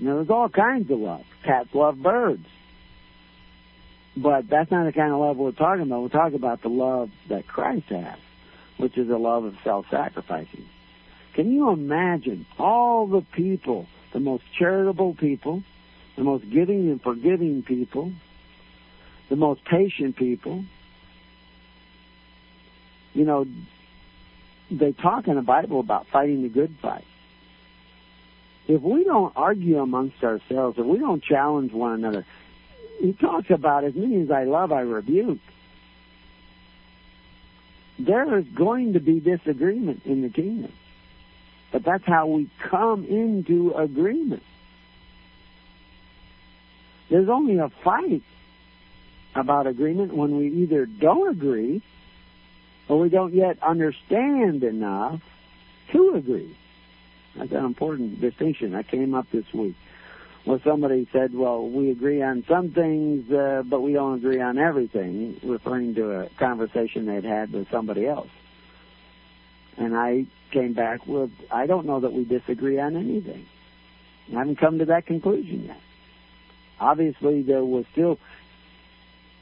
[0.00, 1.24] You know, there's all kinds of love.
[1.44, 2.46] Cats love birds.
[4.16, 6.00] But that's not the kind of love we're talking about.
[6.00, 8.18] We're talking about the love that Christ has,
[8.78, 10.66] which is a love of self-sacrificing.
[11.34, 15.62] Can you imagine all the people, the most charitable people,
[16.16, 18.10] the most giving and forgiving people,
[19.28, 20.64] the most patient people?
[23.12, 23.44] You know,
[24.70, 27.04] they talk in the Bible about fighting the good fight.
[28.68, 32.26] If we don't argue amongst ourselves, if we don't challenge one another,
[33.00, 35.38] he talks about as many as I love, I rebuke.
[37.98, 40.72] There is going to be disagreement in the kingdom.
[41.72, 44.42] But that's how we come into agreement.
[47.10, 48.22] There's only a fight
[49.34, 51.82] about agreement when we either don't agree
[52.88, 55.20] or we don't yet understand enough
[55.92, 56.56] to agree.
[57.36, 59.76] That's an important distinction that came up this week.
[60.44, 64.58] Where somebody said, well, we agree on some things, uh, but we don't agree on
[64.58, 68.30] everything, referring to a conversation they'd had with somebody else.
[69.76, 73.46] And I came back with, I don't know that we disagree on anything.
[74.34, 75.80] I haven't come to that conclusion yet.
[76.80, 78.18] Obviously, there was still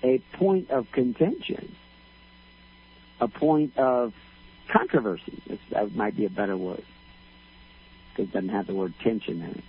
[0.02, 1.76] a point of contention,
[3.20, 4.12] a point of
[4.72, 5.60] controversy.
[5.70, 6.82] That might be a better word
[8.18, 9.64] because it doesn't have the word tension in it.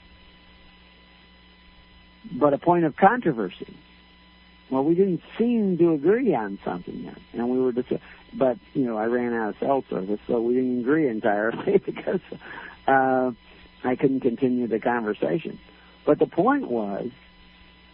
[2.39, 3.77] But a point of controversy.
[4.69, 7.91] Well, we didn't seem to agree on something yet, and we were just.
[8.33, 12.19] But you know, I ran out of cell service, so we didn't agree entirely because
[12.87, 13.31] uh,
[13.83, 15.59] I couldn't continue the conversation.
[16.05, 17.09] But the point was,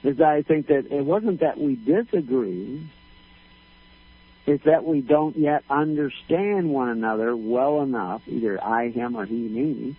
[0.03, 2.89] is that I think that it wasn't that we disagree;
[4.45, 9.35] it's that we don't yet understand one another well enough, either I, him, or he,
[9.35, 9.95] me,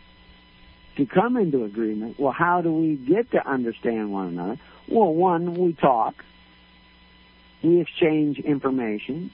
[0.96, 2.18] to come into agreement.
[2.18, 4.60] Well, how do we get to understand one another?
[4.90, 6.14] Well, one, we talk.
[7.62, 9.30] We exchange information.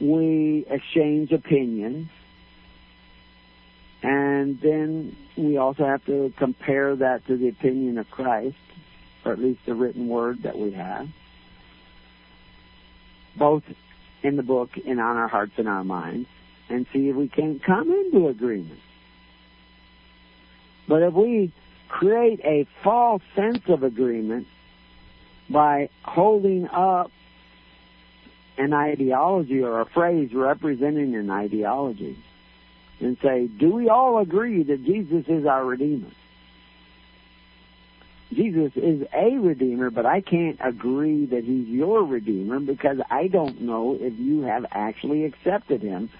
[0.00, 2.08] We exchange opinions.
[4.02, 8.56] And then we also have to compare that to the opinion of Christ,
[9.24, 11.08] or at least the written word that we have,
[13.38, 13.64] both
[14.22, 16.28] in the book and on our hearts and our minds,
[16.68, 18.80] and see if we can come into agreement.
[20.88, 21.52] But if we
[21.88, 24.46] create a false sense of agreement
[25.48, 27.10] by holding up
[28.58, 32.18] an ideology or a phrase representing an ideology
[33.00, 36.10] and say, do we all agree that Jesus is our Redeemer?
[38.32, 43.60] Jesus is a Redeemer, but I can't agree that He's your Redeemer because I don't
[43.60, 46.10] know if you have actually accepted Him.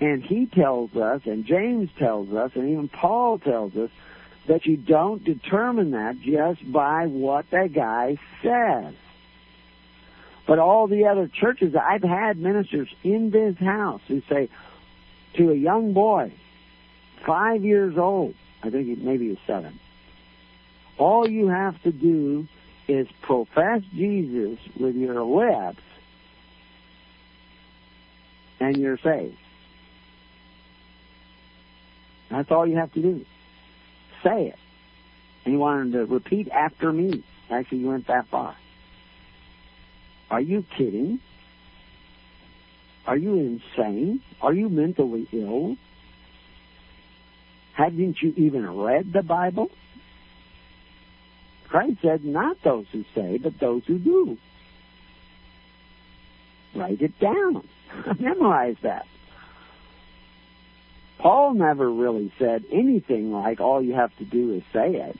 [0.00, 3.90] And He tells us, and James tells us, and even Paul tells us,
[4.50, 8.94] that you don't determine that just by what that guy says.
[10.44, 14.48] But all the other churches, I've had ministers in this house who say
[15.34, 16.32] to a young boy,
[17.24, 19.78] five years old, I think maybe he was seven,
[20.98, 22.48] all you have to do
[22.88, 25.78] is profess Jesus with your lips
[28.58, 29.36] and you're saved.
[32.32, 33.24] That's all you have to do
[34.22, 34.56] say it.
[35.44, 37.24] And he wanted to repeat after me.
[37.50, 38.56] Actually, he went that far.
[40.30, 41.20] Are you kidding?
[43.06, 44.22] Are you insane?
[44.40, 45.76] Are you mentally ill?
[47.74, 49.70] Haven't you even read the Bible?
[51.68, 54.38] Christ said, not those who say, but those who do.
[56.74, 57.66] Write it down.
[58.20, 59.06] Memorize that.
[61.20, 65.18] Paul never really said anything like all you have to do is say it.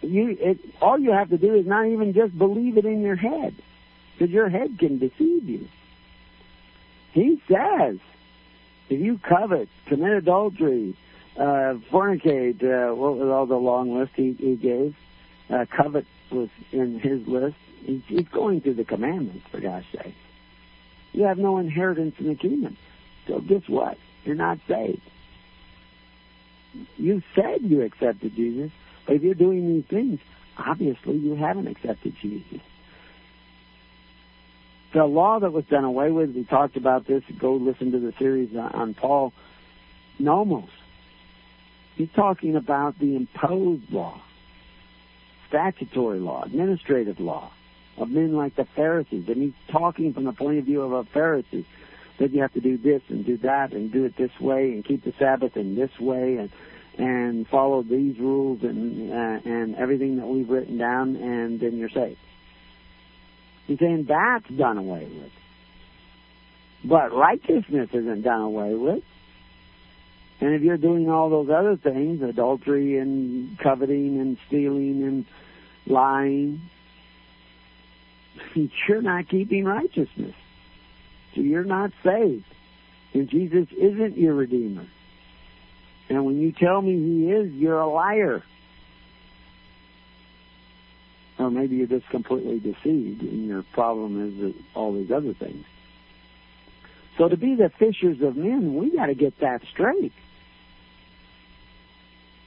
[0.00, 3.16] You, it, all you have to do is not even just believe it in your
[3.16, 3.54] head,
[4.16, 5.68] because your head can deceive you.
[7.12, 7.98] He says,
[8.88, 10.96] if you covet, commit adultery,
[11.36, 14.96] uh, fornicate, uh, what was all the long list he, he gave?
[15.50, 17.56] Uh, covet was in his list.
[17.84, 20.14] He's, he's going through the commandments, for God's sake.
[21.12, 22.76] You have no inheritance in the kingdom.
[23.26, 23.96] So guess what?
[24.24, 25.02] You're not saved.
[26.96, 28.70] You said you accepted Jesus,
[29.06, 30.20] but if you're doing these things,
[30.56, 32.60] obviously you haven't accepted Jesus.
[34.94, 37.22] The law that was done away with, we talked about this.
[37.38, 39.32] Go listen to the series on Paul.
[40.18, 40.70] Nomos.
[41.96, 44.20] He's talking about the imposed law,
[45.48, 47.52] statutory law, administrative law
[47.98, 49.24] of men like the Pharisees.
[49.28, 51.66] And he's talking from the point of view of a Pharisee
[52.18, 54.84] that you have to do this and do that and do it this way and
[54.84, 56.50] keep the Sabbath in this way and
[56.98, 61.90] and follow these rules and uh, and everything that we've written down and then you're
[61.90, 62.18] saved.
[63.66, 65.30] He's saying that's done away with.
[66.84, 69.02] But righteousness isn't done away with.
[70.40, 75.26] And if you're doing all those other things, adultery and coveting and stealing and
[75.86, 76.62] lying,
[78.54, 80.34] you're not keeping righteousness.
[81.34, 82.44] So you're not saved.
[83.14, 84.86] And Jesus isn't your Redeemer.
[86.08, 88.42] And when you tell me he is, you're a liar.
[91.38, 95.64] Or maybe you're just completely deceived and your problem is all these other things.
[97.16, 100.12] So to be the fishers of men, we got to get that straight.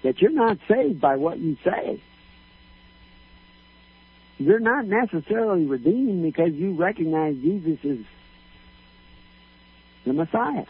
[0.03, 2.01] That you're not saved by what you say.
[4.41, 7.97] You're not necessarily redeemed because you recognize Jesus as
[10.03, 10.65] the Messiah.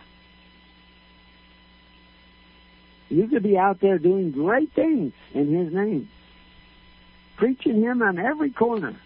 [3.08, 6.10] You could be out there doing great things in His name,
[7.38, 9.00] preaching Him on every corner,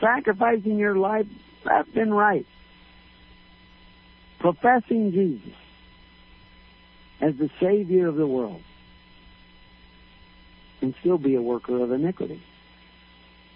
[0.00, 1.26] sacrificing your life
[1.64, 2.46] left and right,
[4.38, 5.56] professing Jesus
[7.20, 8.62] as the Savior of the world,
[10.80, 12.40] and still be a worker of iniquity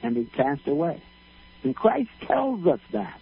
[0.03, 1.03] and be cast away.
[1.65, 3.21] And Christ tells us that.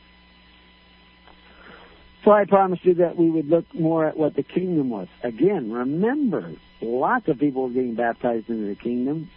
[2.25, 5.07] So I promised you that we would look more at what the kingdom was.
[5.23, 9.31] Again, remember, lots of people were getting baptized into the kingdom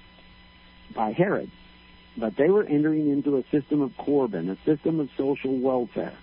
[0.96, 1.52] by Herod,
[2.18, 6.18] but they were entering into a system of Corban, a system of social welfare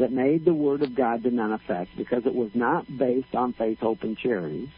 [0.00, 3.52] that made the word of God to none effect because it was not based on
[3.52, 4.72] faith, hope, and charity,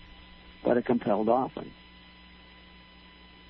[0.63, 1.73] but a compelled offering.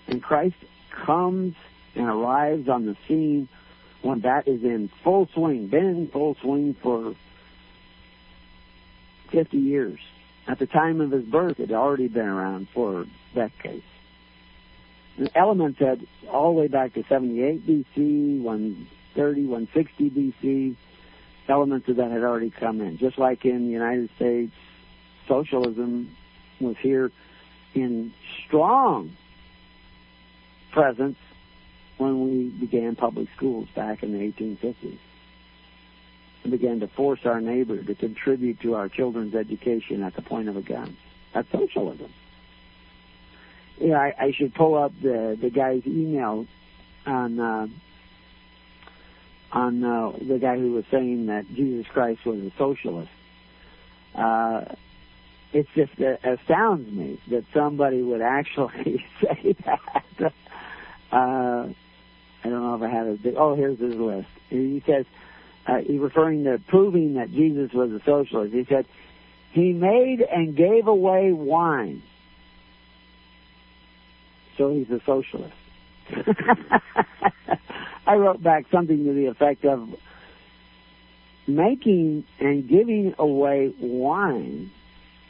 [0.06, 0.56] And Christ
[0.92, 1.54] comes
[1.94, 3.48] and arrives on the scene
[4.02, 7.14] when that is in full swing, been in full swing for
[9.30, 10.00] 50 years.
[10.46, 13.84] At the time of his birth, it had already been around for decades.
[15.18, 20.76] The elements had all the way back to 78 BC, 130, 160 BC.
[21.48, 22.98] Elements of that had already come in.
[22.98, 24.52] Just like in the United States,
[25.28, 26.16] socialism
[26.60, 27.12] was here
[27.74, 28.12] in
[28.46, 29.16] strong
[30.72, 31.16] presence
[31.98, 34.98] when we began public schools back in the 1850s
[36.42, 40.48] and began to force our neighbor to contribute to our children's education at the point
[40.48, 40.96] of a gun.
[41.34, 42.12] That's socialism.
[43.78, 46.46] Yeah, I, I should pull up the the guy's email
[47.06, 47.66] on uh,
[49.50, 53.10] on uh, the guy who was saying that Jesus Christ was a socialist.
[54.14, 54.74] Uh,
[55.52, 60.32] it just uh, astounds me that somebody would actually say that.
[61.12, 61.68] Uh,
[62.44, 63.34] I don't know if I have it.
[63.36, 64.28] Oh, here's his list.
[64.48, 65.04] He says,
[65.68, 68.54] uh, referring to proving that Jesus was a socialist.
[68.54, 68.86] He said,
[69.52, 72.02] he made and gave away wine.
[74.56, 75.54] So he's a socialist.
[78.06, 79.88] I wrote back something to the effect of
[81.46, 84.70] making and giving away wine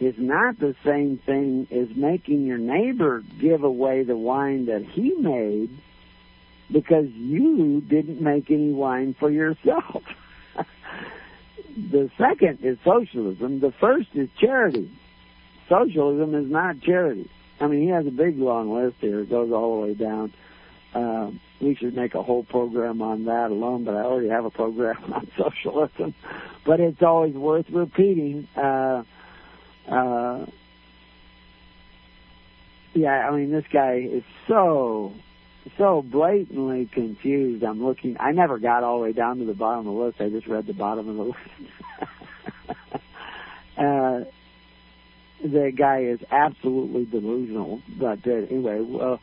[0.02, 5.14] is not the same thing as making your neighbor give away the wine that he
[5.18, 5.70] made
[6.72, 10.02] because you didn't make any wine for yourself.
[11.76, 13.60] the second is socialism.
[13.60, 14.90] The first is charity.
[15.68, 17.30] Socialism is not charity.
[17.60, 19.20] I mean, he has a big long list here.
[19.20, 20.34] It goes all the way down.
[20.94, 21.30] Uh,
[21.60, 24.96] we should make a whole program on that alone, but I already have a program
[25.14, 26.14] on socialism.
[26.66, 28.48] But it's always worth repeating.
[28.56, 29.04] Uh,
[29.90, 30.46] uh,
[32.94, 35.12] yeah, I mean, this guy is so,
[35.78, 37.64] so blatantly confused.
[37.64, 40.20] I'm looking, I never got all the way down to the bottom of the list.
[40.20, 41.38] I just read the bottom of the list.
[43.78, 44.30] uh,
[45.42, 47.82] the guy is absolutely delusional.
[47.98, 49.20] But uh, anyway, we'll,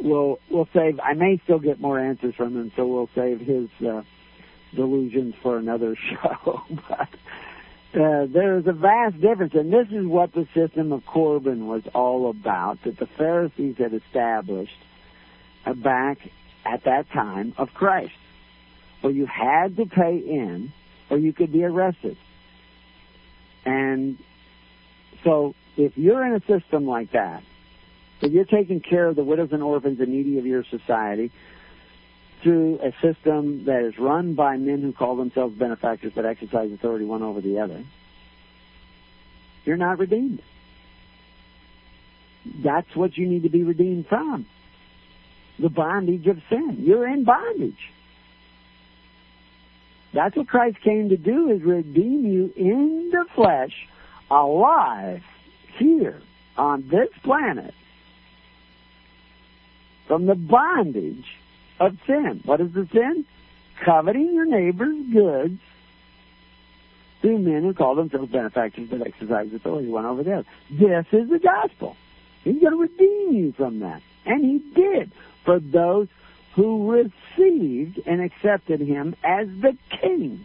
[0.00, 0.98] we'll we'll save.
[1.00, 4.02] I may still get more answers from him, so we'll save his uh,
[4.74, 6.62] delusions for another show.
[6.88, 7.08] but
[7.92, 11.82] uh, there is a vast difference, and this is what the system of Corban was
[11.92, 12.78] all about.
[12.84, 14.78] That the Pharisees had established
[15.66, 16.18] uh, back
[16.64, 18.12] at that time of Christ,
[19.00, 20.72] where you had to pay in,
[21.10, 22.16] or you could be arrested.
[23.64, 24.18] And
[25.24, 27.42] so if you're in a system like that,
[28.22, 31.32] if you're taking care of the widows and orphans and needy of your society
[32.42, 37.04] through a system that is run by men who call themselves benefactors but exercise authority
[37.04, 37.84] one over the other,
[39.64, 40.42] you're not redeemed.
[42.64, 44.46] That's what you need to be redeemed from.
[45.58, 46.78] The bondage of sin.
[46.80, 47.78] You're in bondage.
[50.14, 53.72] That's what Christ came to do is redeem you in the flesh,
[54.30, 55.22] alive
[55.78, 56.20] here
[56.56, 57.74] on this planet
[60.10, 61.24] from the bondage
[61.80, 62.42] of sin.
[62.44, 63.24] What is the sin?
[63.84, 65.58] Coveting your neighbor's goods
[67.22, 70.46] through men who call themselves benefactors but exercise authority one over the other.
[70.70, 71.96] This is the gospel.
[72.44, 74.02] He's going to redeem you from that.
[74.26, 75.12] And he did
[75.44, 76.08] for those
[76.54, 80.44] who received and accepted him as the king,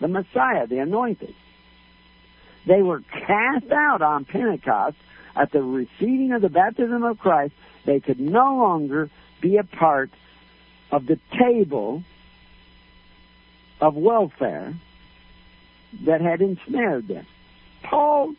[0.00, 1.34] the Messiah, the anointed.
[2.66, 4.96] They were cast out on Pentecost
[5.36, 7.52] at the receiving of the baptism of Christ.
[7.86, 9.10] They could no longer
[9.40, 10.10] be a part
[10.94, 12.04] of the table
[13.80, 14.74] of welfare
[16.06, 17.26] that had ensnared them.
[17.82, 18.34] Paul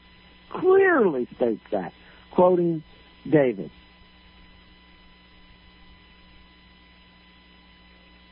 [0.50, 1.92] clearly states that,
[2.32, 2.82] quoting
[3.30, 3.72] David.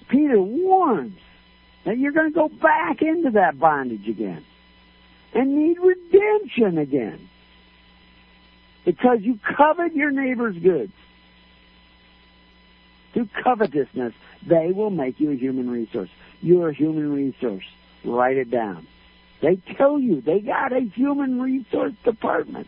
[0.10, 1.18] Peter warns
[1.86, 4.46] that you're going to go back into that bondage again
[5.34, 7.30] and need redemption again
[8.86, 10.94] because you covet your neighbor's goods.
[13.14, 14.14] Through covetousness,
[14.48, 16.10] they will make you a human resource.
[16.42, 17.64] You're a human resource.
[18.04, 18.88] Write it down.
[19.42, 22.68] They tell you they got a human resource department.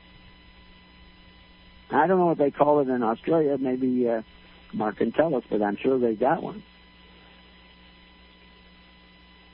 [1.89, 3.57] I don't know what they call it in Australia.
[3.57, 4.21] Maybe uh,
[4.73, 6.63] Mark can tell us, but I'm sure they got one.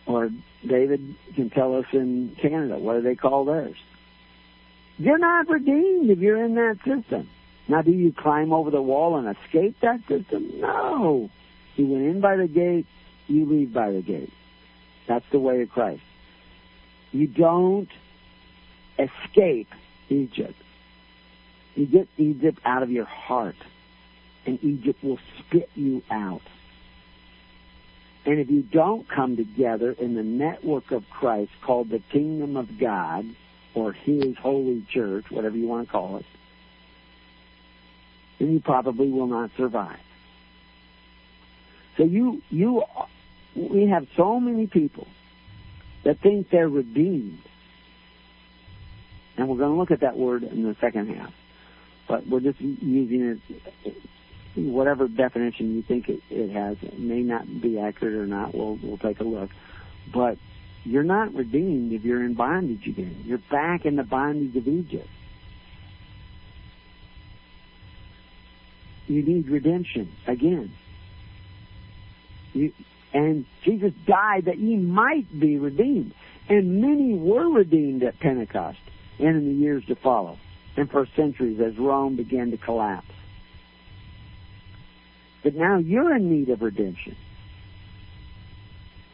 [0.06, 0.30] Or
[0.68, 2.78] David can tell us in Canada.
[2.78, 3.78] What do they call theirs?
[4.98, 7.30] You're not redeemed if you're in that system.
[7.68, 10.60] Now, do you climb over the wall and escape that system?
[10.60, 11.30] No.
[11.76, 12.86] You went in by the gate,
[13.28, 14.34] you leave by the gate.
[15.08, 16.02] That's the way of Christ.
[17.12, 17.90] You don't
[18.98, 19.70] escape
[20.10, 20.56] Egypt.
[21.76, 23.56] You get Egypt out of your heart,
[24.46, 26.42] and Egypt will spit you out.
[28.26, 32.78] And if you don't come together in the network of Christ called the kingdom of
[32.80, 33.26] God,
[33.74, 36.26] or his holy church, whatever you want to call it,
[38.42, 40.00] then you probably will not survive.
[41.98, 42.84] So you, you,
[43.56, 45.08] we have so many people
[46.04, 47.44] that think they're redeemed.
[49.38, 51.32] And we're going to look at that word in the second half.
[52.08, 53.40] But we're just using
[53.86, 53.96] it,
[54.56, 56.78] whatever definition you think it, it has.
[56.82, 58.56] It may not be accurate or not.
[58.56, 59.52] We'll, we'll take a look.
[60.12, 60.38] But
[60.84, 63.24] you're not redeemed if you're in bondage again.
[63.24, 65.08] You're back in the bondage of Egypt.
[69.12, 70.72] You need redemption again.
[72.54, 72.72] You,
[73.14, 76.14] and Jesus died that ye might be redeemed.
[76.48, 78.80] And many were redeemed at Pentecost
[79.20, 80.38] and in the years to follow,
[80.78, 83.12] and for centuries as Rome began to collapse.
[85.44, 87.18] But now you're in need of redemption.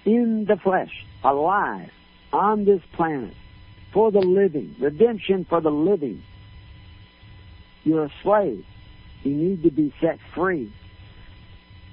[0.05, 0.91] In the flesh,
[1.23, 1.89] alive,
[2.31, 3.33] on this planet,
[3.93, 6.21] for the living, redemption for the living.
[7.83, 8.63] You're a slave.
[9.24, 10.74] You need to be set free.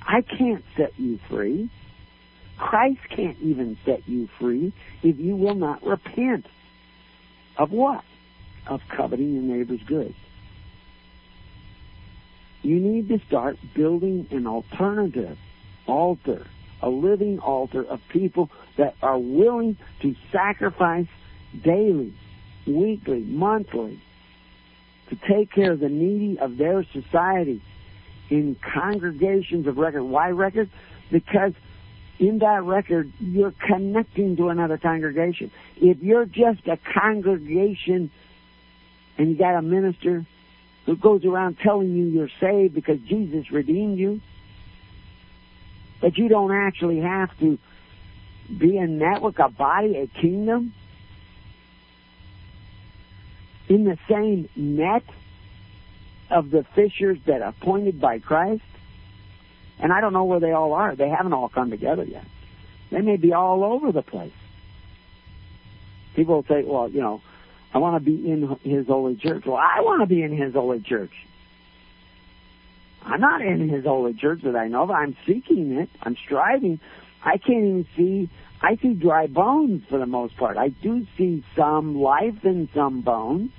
[0.03, 1.71] I can't set you free.
[2.59, 4.73] Christ can't even set you free
[5.03, 6.47] if you will not repent.
[7.59, 8.05] Of what?
[8.69, 10.15] Of coveting your neighbor's goods.
[12.63, 15.37] You need to start building an alternative
[15.87, 16.47] altar,
[16.81, 21.07] a living altar of people that are willing to sacrifice
[21.63, 22.15] daily,
[22.67, 24.01] weekly, monthly,
[25.11, 27.63] to take care of the needy of their society
[28.31, 30.03] in congregations of record.
[30.03, 30.71] Why record?
[31.11, 31.53] Because
[32.19, 35.51] in that record, you're connecting to another congregation.
[35.77, 38.11] If you're just a congregation
[39.19, 40.27] and you got a minister
[40.87, 44.21] who goes around telling you you're saved because Jesus redeemed you,
[46.01, 47.59] but you don't actually have to
[48.59, 50.75] be a network, a body, a kingdom,
[53.69, 55.05] in the same net
[56.31, 58.63] of the fishers that are appointed by Christ,
[59.79, 60.95] and I don't know where they all are.
[60.95, 62.25] They haven't all come together yet.
[62.91, 64.33] They may be all over the place.
[66.15, 67.21] People will say, well, you know,
[67.73, 69.45] I want to be in his holy church.
[69.47, 71.11] Well, I want to be in his holy church.
[73.03, 74.91] I'm not in his holy church that I know of.
[74.91, 75.91] I'm seeking it.
[76.03, 76.81] I'm striving.
[77.23, 78.31] I can't even see,
[78.63, 80.57] I see dry bones for the most part.
[80.57, 83.51] I do see some life in some bones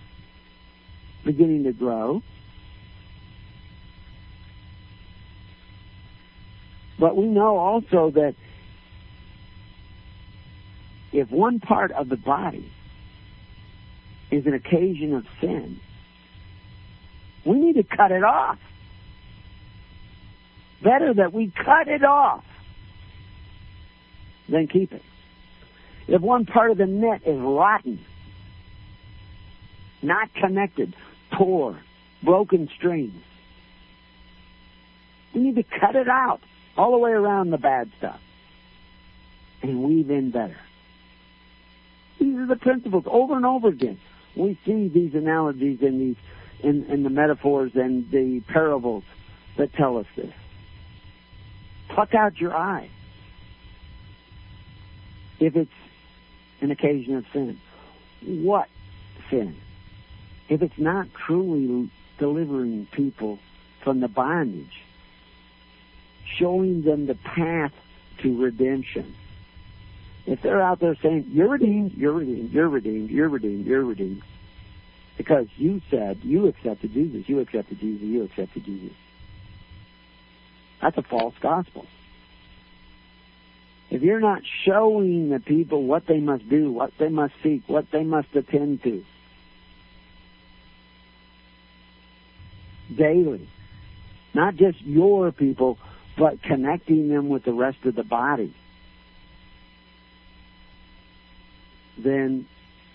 [1.23, 2.21] beginning to grow.
[6.97, 8.35] But we know also that
[11.11, 12.71] if one part of the body
[14.31, 15.79] is an occasion of sin,
[17.45, 18.57] we need to cut it off.
[20.81, 22.43] Better that we cut it off
[24.49, 25.01] than keep it.
[26.07, 27.99] If one part of the net is rotten,
[30.01, 30.95] not connected,
[31.33, 31.79] poor,
[32.23, 33.23] broken strings,
[35.33, 36.41] we need to cut it out
[36.77, 38.19] all the way around the bad stuff
[39.61, 40.57] and weave in better.
[42.19, 43.99] These are the principles over and over again.
[44.37, 46.15] We see these analogies in these
[46.63, 49.03] in, in the metaphors and the parables
[49.57, 50.31] that tell us this.
[51.89, 52.89] Pluck out your eye
[55.39, 55.71] if it's
[56.61, 57.59] an occasion of sin.
[58.21, 58.69] What
[59.29, 59.57] sin,
[60.49, 63.39] if it's not truly delivering people
[63.83, 64.83] from the bondage,
[66.37, 67.73] showing them the path
[68.21, 69.15] to redemption.
[70.25, 74.23] If they're out there saying, You're redeemed, you're redeemed, you're redeemed, you're redeemed, you're redeemed,
[75.17, 78.95] because you said you accepted Jesus, you accepted Jesus, you accepted Jesus.
[80.81, 81.85] That's a false gospel.
[83.89, 87.85] If you're not showing the people what they must do, what they must seek, what
[87.91, 89.03] they must attend to
[92.95, 93.47] daily,
[94.33, 95.77] not just your people,
[96.17, 98.55] but connecting them with the rest of the body,
[101.97, 102.47] then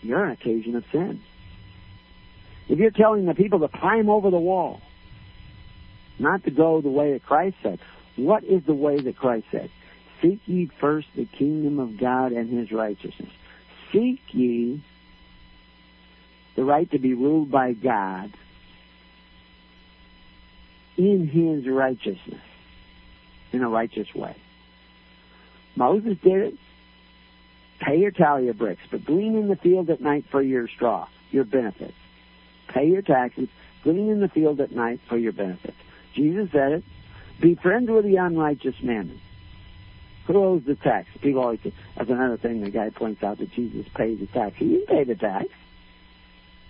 [0.03, 1.21] you're an occasion of sin.
[2.69, 4.81] If you're telling the people to climb over the wall,
[6.19, 7.81] not to go the way that Christ said,
[8.17, 9.71] what is the way that Christ said?
[10.21, 13.31] Seek ye first the kingdom of God and his righteousness.
[13.93, 14.83] Seek ye
[16.57, 18.33] the right to be ruled by God
[20.97, 22.43] in his righteousness,
[23.53, 24.37] in a righteous way.
[25.77, 26.55] Moses did it.
[27.81, 31.09] Pay your tally of bricks, but glean in the field at night for your straw,
[31.31, 31.95] your benefits.
[32.69, 33.49] Pay your taxes,
[33.83, 35.77] glean in the field at night for your benefits.
[36.15, 36.85] Jesus said it.
[37.41, 39.19] Be friends with the unrighteous man.
[40.27, 41.09] Who owes the tax?
[41.21, 44.57] People always say, that's another thing the guy points out that Jesus pays the tax.
[44.57, 45.47] He didn't pay the tax.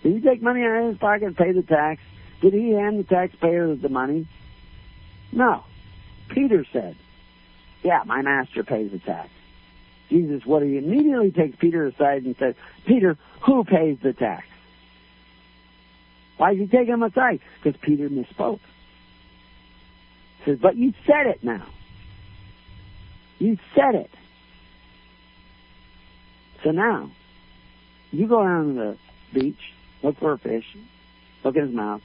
[0.03, 2.01] Did he take money out of his pocket and pay the tax?
[2.41, 4.27] Did he hand the taxpayer the money?
[5.33, 5.65] No.
[6.31, 6.97] Peter said,
[7.83, 9.29] yeah, my master pays the tax.
[10.09, 12.55] Jesus, what he immediately takes Peter aside and says,
[12.87, 14.47] Peter, who pays the tax?
[16.37, 17.41] Why is he taking him aside?
[17.63, 18.61] Because Peter misspoke.
[20.39, 21.67] He says, but you said it now.
[23.41, 24.11] You said it.
[26.63, 27.11] So now,
[28.11, 28.99] you go down to the
[29.41, 29.59] beach,
[30.03, 30.65] look for a fish,
[31.43, 32.03] look at his mouth,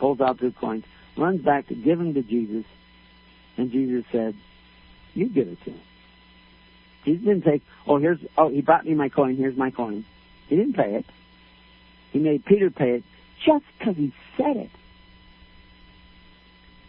[0.00, 0.84] pulls out two coins,
[1.16, 2.64] runs back to give them to Jesus,
[3.56, 4.34] and Jesus said,
[5.14, 5.80] You give it to him.
[7.04, 10.04] Jesus didn't say, Oh, here's oh he brought me my coin, here's my coin.
[10.48, 11.06] He didn't pay it.
[12.10, 13.04] He made Peter pay it
[13.46, 14.70] just because he said it.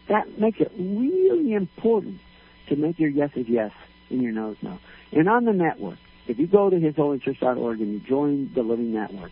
[0.10, 2.20] That makes it really important
[2.70, 3.72] to make your yeses yes
[4.14, 4.80] and your no's no.
[5.12, 9.32] And on the network, if you go to hisholychurch.org and you join the Living Network,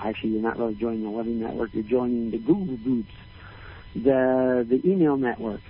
[0.00, 3.12] actually you're not really joining the Living Network, you're joining the Google groups,
[3.94, 5.60] the the email network,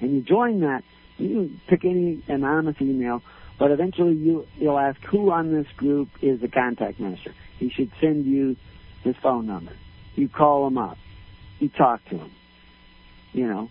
[0.00, 0.82] and you join that,
[1.18, 3.22] you can pick any anonymous email,
[3.58, 7.34] but eventually you you'll ask who on this group is the contact minister.
[7.58, 8.56] He should send you
[9.02, 9.72] his phone number.
[10.14, 10.96] You call him up.
[11.58, 12.30] You talk to him.
[13.32, 13.70] You know,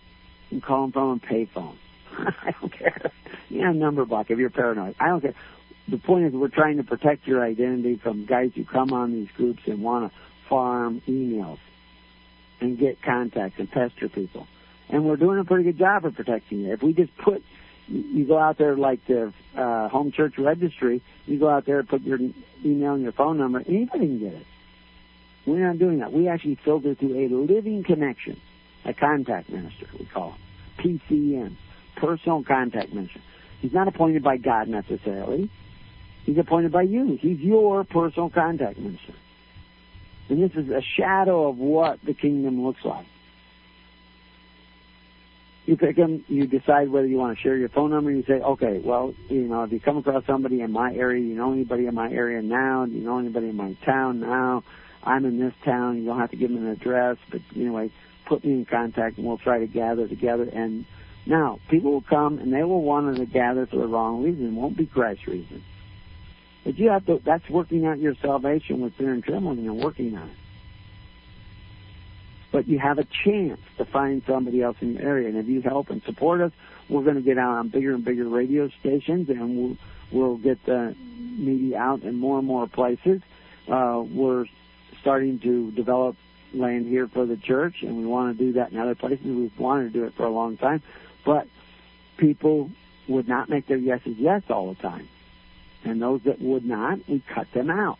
[0.49, 1.77] you call him from a payphone.
[2.43, 3.11] I don't care.
[3.61, 4.95] Have number block if you're paranoid.
[4.99, 5.33] I don't care.
[5.87, 9.29] The point is we're trying to protect your identity from guys who come on these
[9.35, 11.59] groups and want to farm emails
[12.59, 14.47] and get contacts and pester people.
[14.89, 16.73] And we're doing a pretty good job of protecting you.
[16.73, 17.43] If we just put,
[17.87, 21.87] you go out there like the uh, home church registry, you go out there and
[21.87, 22.19] put your
[22.63, 24.45] email and your phone number, anybody can get it.
[25.45, 26.11] We're not doing that.
[26.11, 28.39] We actually filter through a living connection,
[28.83, 30.39] a contact minister, we call him,
[31.09, 31.55] PCM,
[31.95, 33.19] personal contact minister.
[33.61, 35.49] He's not appointed by God necessarily.
[36.23, 37.17] He's appointed by you.
[37.21, 39.13] He's your personal contact minister.
[40.29, 43.05] And this is a shadow of what the kingdom looks like.
[45.65, 48.33] You pick him, you decide whether you want to share your phone number, you say,
[48.33, 51.87] okay, well, you know, if you come across somebody in my area, you know anybody
[51.87, 54.63] in my area now, do you know anybody in my town now,
[55.03, 57.91] I'm in this town, you don't have to give them an address, but anyway,
[58.27, 60.43] put me in contact and we'll try to gather together.
[60.43, 60.85] And
[61.25, 64.53] now, people will come and they will want to gather for the wrong reason, it
[64.53, 65.63] won't be Christ's reason.
[66.63, 70.15] But you have to, that's working out your salvation with fear and trembling and working
[70.15, 70.35] on it.
[72.51, 75.27] But you have a chance to find somebody else in your area.
[75.27, 76.51] And if you help and support us,
[76.89, 79.77] we're going to get out on bigger and bigger radio stations and we'll,
[80.11, 83.21] we'll get the media out in more and more places.
[83.67, 84.45] Uh, we're
[85.01, 86.15] starting to develop
[86.53, 89.25] land here for the church and we want to do that in other places.
[89.25, 90.81] We've wanted to do it for a long time.
[91.25, 91.47] But
[92.17, 92.69] people
[93.07, 95.07] would not make their yeses yes all the time.
[95.83, 97.97] And those that would not, we cut them out.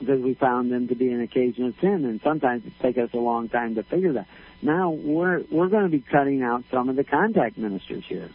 [0.00, 3.10] Because we found them to be an occasion of sin, and sometimes it takes us
[3.14, 4.26] a long time to figure that.
[4.60, 8.28] Now we're we're going to be cutting out some of the contact ministers here,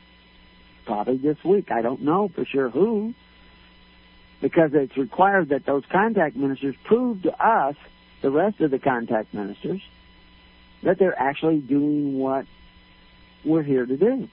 [0.86, 1.70] probably this week.
[1.72, 3.14] I don't know for sure who,
[4.42, 7.76] because it's required that those contact ministers prove to us,
[8.22, 9.82] the rest of the contact ministers,
[10.84, 12.46] that they're actually doing what
[13.46, 14.28] we're here to do,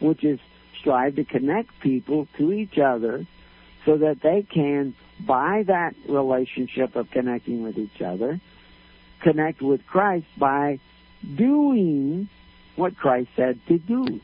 [0.00, 0.38] which is
[0.80, 3.26] strive to connect people to each other
[3.84, 4.94] so that they can,
[5.26, 8.40] by that relationship of connecting with each other,
[9.22, 10.78] connect with Christ by
[11.36, 12.28] doing
[12.76, 14.20] what Christ said to do.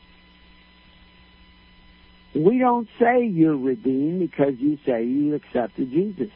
[2.35, 6.31] We don't say you're redeemed because you say you accepted Jesus.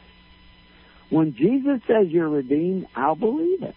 [1.10, 3.74] When Jesus says you're redeemed, I'll believe it.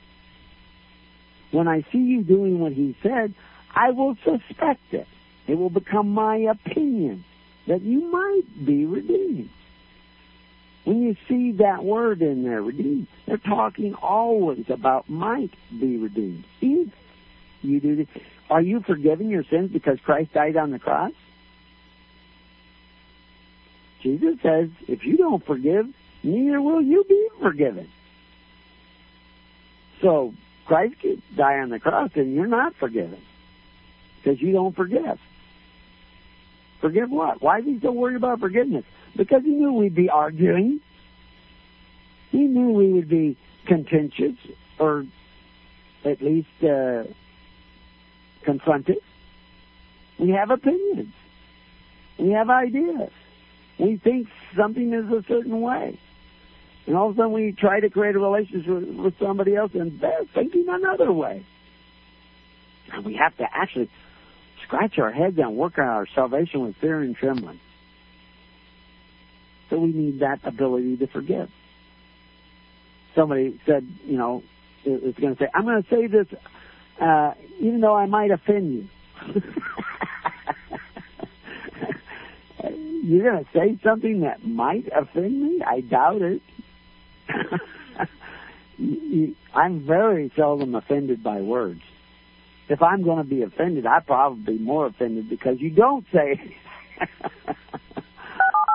[1.51, 3.33] When I see you doing what he said,
[3.75, 5.07] I will suspect it.
[5.47, 7.25] It will become my opinion
[7.67, 9.49] that you might be redeemed.
[10.83, 16.43] When you see that word in there, redeemed, they're talking always about might be redeemed.
[16.61, 16.89] If
[17.61, 18.07] you do this,
[18.49, 21.13] are you forgiving your sins because Christ died on the cross?
[24.01, 25.87] Jesus says, if you don't forgive,
[26.21, 27.89] neither will you be forgiven.
[30.01, 30.33] So
[30.65, 33.21] Christ could die on the cross and you're not forgiven
[34.23, 35.19] because you don't forgive.
[36.81, 37.41] Forgive what?
[37.41, 38.83] Why is he so worried about forgiveness?
[39.15, 40.81] Because he knew we'd be arguing.
[42.31, 44.35] He knew we would be contentious
[44.79, 45.05] or
[46.03, 47.03] at least uh,
[48.43, 48.97] confronted.
[50.19, 51.13] We have opinions.
[52.19, 53.11] We have ideas.
[53.79, 55.99] We think something is a certain way.
[56.85, 59.99] And all of a sudden we try to create a relationship with, somebody else and
[60.01, 61.45] they're thinking another way.
[62.91, 63.89] And we have to actually
[64.73, 67.59] scratch our heads and work on our salvation with fear and trembling.
[69.69, 71.49] So we need that ability to forgive.
[73.15, 74.43] Somebody said, you know,
[74.83, 76.27] it's going to say, I'm going to say this
[76.99, 78.87] uh, even though I might offend you.
[83.03, 85.61] You're going to say something that might offend me?
[85.65, 86.41] I doubt it.
[89.53, 91.81] I'm very seldom offended by words.
[92.73, 96.57] If I'm going to be offended, I'd probably be more offended because you don't say.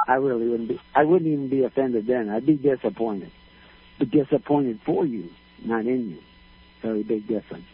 [0.06, 0.80] I really wouldn't be.
[0.94, 2.28] I wouldn't even be offended then.
[2.28, 3.32] I'd be disappointed.
[3.98, 5.30] But disappointed for you,
[5.64, 6.18] not in you.
[6.80, 7.64] Very big difference.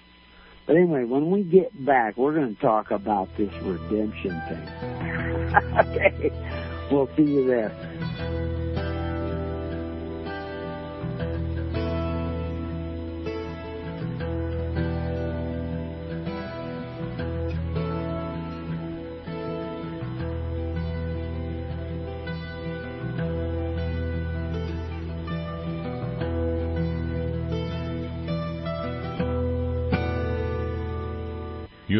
[0.67, 4.67] But anyway, when we get back, we're going to talk about this redemption thing.
[5.79, 6.31] okay.
[6.91, 8.64] We'll see you there.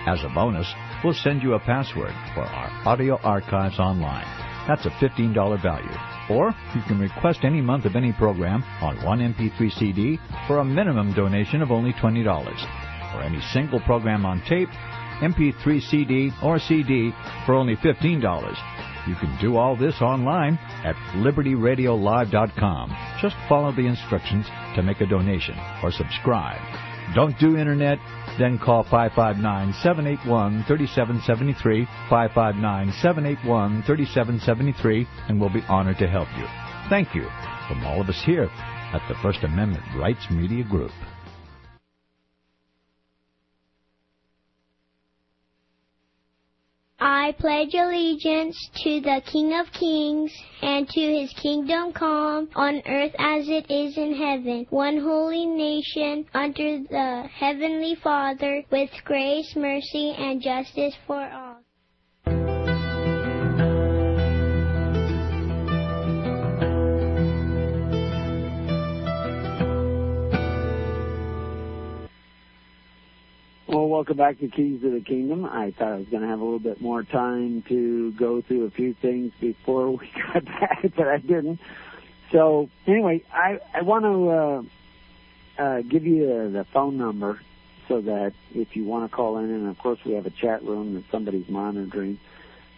[0.05, 0.67] As a bonus,
[1.03, 4.25] we'll send you a password for our audio archives online.
[4.67, 5.97] That's a $15 value.
[6.29, 10.65] Or you can request any month of any program on one MP3 CD for a
[10.65, 12.25] minimum donation of only $20.
[13.15, 14.69] Or any single program on tape,
[15.21, 17.11] MP3 CD, or CD
[17.45, 18.92] for only $15.
[19.07, 22.95] You can do all this online at libertyradiolive.com.
[23.21, 24.45] Just follow the instructions
[24.75, 26.61] to make a donation or subscribe.
[27.13, 27.99] Don't do internet?
[28.39, 36.47] Then call 559-781-3773, 559-781-3773, and we'll be honored to help you.
[36.89, 37.29] Thank you
[37.67, 40.91] from all of us here at the First Amendment Rights Media Group.
[47.05, 50.31] I pledge allegiance to the King of Kings
[50.61, 56.25] and to his kingdom come on earth as it is in heaven, one holy nation
[56.33, 61.62] under the heavenly Father with grace, mercy, and justice for all.
[73.73, 75.45] Well, welcome back to Keys of the Kingdom.
[75.45, 78.65] I thought I was going to have a little bit more time to go through
[78.65, 81.59] a few things before we got back, but I didn't.
[82.31, 84.05] So anyway, I I want
[85.57, 87.39] to uh, uh, give you uh, the phone number
[87.87, 90.63] so that if you want to call in, and of course we have a chat
[90.63, 92.19] room that somebody's monitoring.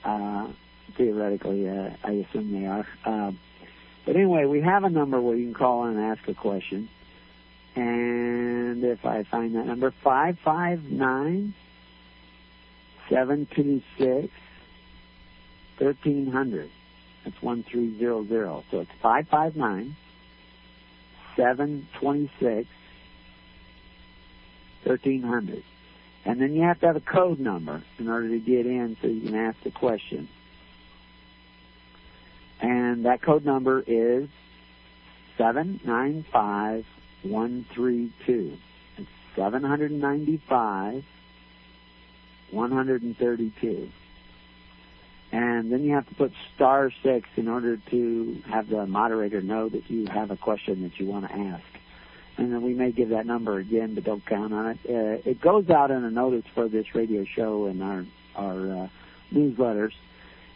[0.05, 0.47] Uh,
[0.95, 2.87] theoretically, uh, I assume they are.
[3.05, 3.33] Uh,
[4.05, 6.87] but anyway, we have a number where you can call in and ask a question.
[7.75, 11.53] And if I find that number, five five nine
[13.09, 14.29] seven two six
[15.77, 16.69] thirteen hundred.
[17.23, 18.63] That's one three zero zero.
[18.71, 19.95] So it's five five nine
[21.35, 22.67] seven twenty six
[24.83, 25.63] thirteen hundred.
[26.23, 29.07] And then you have to have a code number in order to get in so
[29.07, 30.27] you can ask the question.
[32.61, 34.29] And that code number is
[35.37, 36.85] seven nine five
[37.25, 38.57] one three two.
[39.35, 41.03] Seven hundred and ninety five
[42.51, 43.89] one hundred and thirty two.
[45.31, 49.67] And then you have to put star six in order to have the moderator know
[49.67, 51.65] that you have a question that you want to ask.
[52.37, 54.79] And then we may give that number again, but don't count on it.
[54.87, 58.05] Uh, it goes out in a notice for this radio show and our
[58.35, 58.87] our uh,
[59.33, 59.93] newsletters.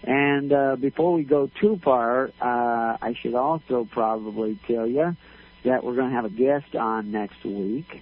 [0.04, 5.16] And uh, before we go too far, uh, I should also probably tell you
[5.64, 8.02] that we're going to have a guest on next week,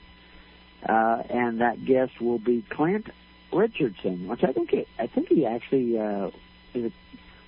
[0.87, 3.07] uh, and that guest will be Clint
[3.51, 6.29] Richardson, which I think he, I think he actually uh,
[6.73, 6.91] is a,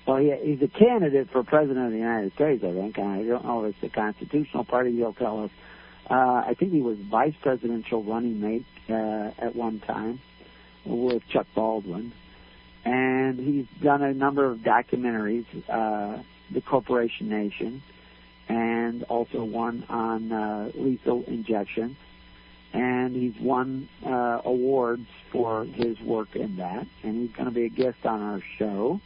[0.07, 2.63] well, he, he's a candidate for president of the United States.
[2.63, 4.95] I think I don't know if it's the Constitutional Party.
[4.95, 5.51] He'll tell us.
[6.09, 10.19] Uh, I think he was vice presidential running mate uh, at one time
[10.83, 12.13] with Chuck Baldwin
[12.85, 17.83] and he's done a number of documentaries, uh, The Corporation Nation,
[18.49, 21.95] and also one on uh, lethal injection.
[22.73, 26.85] And he's won uh, awards for his work in that.
[27.03, 28.99] And he's going to be a guest on our show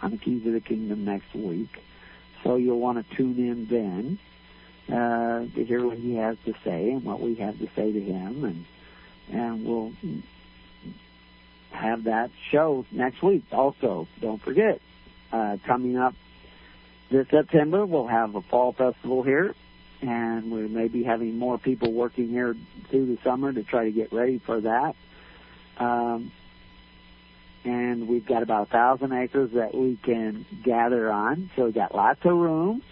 [0.00, 1.82] on the Keys of the Kingdom next week.
[2.44, 4.18] So you'll want to tune in then
[4.88, 8.00] uh, to hear what he has to say and what we have to say to
[8.00, 8.44] him.
[8.44, 8.64] And
[9.30, 9.92] and we'll
[11.70, 13.44] have that show next week.
[13.52, 14.80] Also, don't forget,
[15.32, 16.14] uh, coming up
[17.12, 19.54] this September, we'll have a fall festival here,
[20.00, 22.56] and we may be having more people working here
[22.90, 24.94] through the summer to try to get ready for that.
[25.78, 26.32] Um,
[27.64, 31.94] and we've got about a thousand acres that we can gather on, so we've got
[31.94, 32.82] lots of room.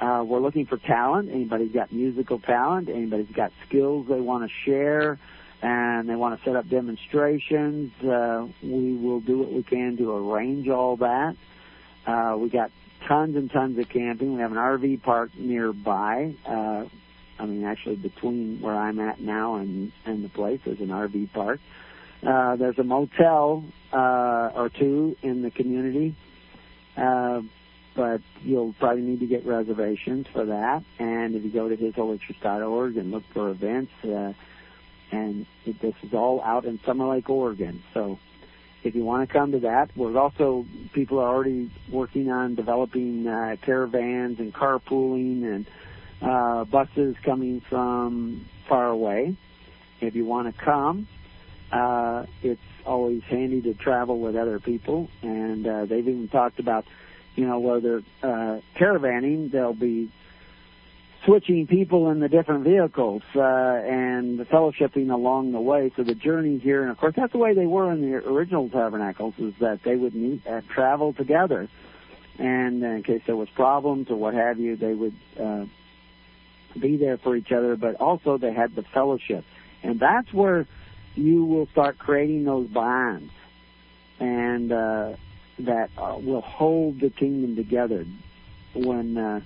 [0.00, 1.30] Uh, we're looking for talent.
[1.30, 5.18] Anybody's got musical talent, anybody's got skills they want to share
[5.62, 10.10] and they want to set up demonstrations, uh, we will do what we can to
[10.10, 11.36] arrange all that.
[12.04, 12.72] Uh, we got
[13.08, 14.34] tons and tons of camping.
[14.34, 16.34] We have an RV park nearby.
[16.46, 16.84] Uh,
[17.38, 21.32] I mean, actually, between where I'm at now and and the place, there's an RV
[21.32, 21.60] park.
[22.26, 26.16] Uh, there's a motel uh, or two in the community,
[26.96, 27.40] uh,
[27.96, 30.84] but you'll probably need to get reservations for that.
[30.98, 33.92] And if you go to hisholychurch.org and look for events.
[34.04, 34.32] Uh,
[35.12, 37.82] and this is all out in Summer Lake, Oregon.
[37.92, 38.18] So
[38.84, 43.26] if you want to come to that, we're also people are already working on developing
[43.26, 45.66] uh, caravans and carpooling and
[46.20, 49.36] uh, buses coming from far away.
[50.00, 51.06] If you want to come,
[51.70, 56.84] uh, it's always handy to travel with other people, and uh, they've even talked about,
[57.36, 60.10] you know, where they're uh, caravanning, they'll be
[61.24, 65.92] switching people in the different vehicles uh, and the fellowshipping along the way.
[65.96, 68.68] So the journey here, and of course that's the way they were in the original
[68.68, 71.68] tabernacles, is that they would meet and travel together,
[72.38, 75.64] and in case there was problems or what have you, they would uh,
[76.80, 77.76] be there for each other.
[77.76, 79.44] But also they had the fellowship,
[79.82, 80.66] and that's where
[81.14, 83.30] you will start creating those bonds,
[84.18, 85.12] and uh,
[85.60, 88.06] that uh, will hold the kingdom together
[88.74, 89.16] when.
[89.16, 89.40] Uh,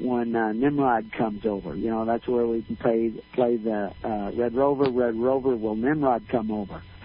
[0.00, 1.74] when uh, Nimrod comes over.
[1.76, 4.90] You know, that's where we can play play the uh, Red Rover.
[4.90, 6.82] Red Rover, will Nimrod come over?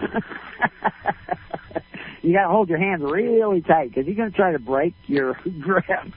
[2.22, 4.94] you got to hold your hands really tight because he's going to try to break
[5.06, 6.12] your grip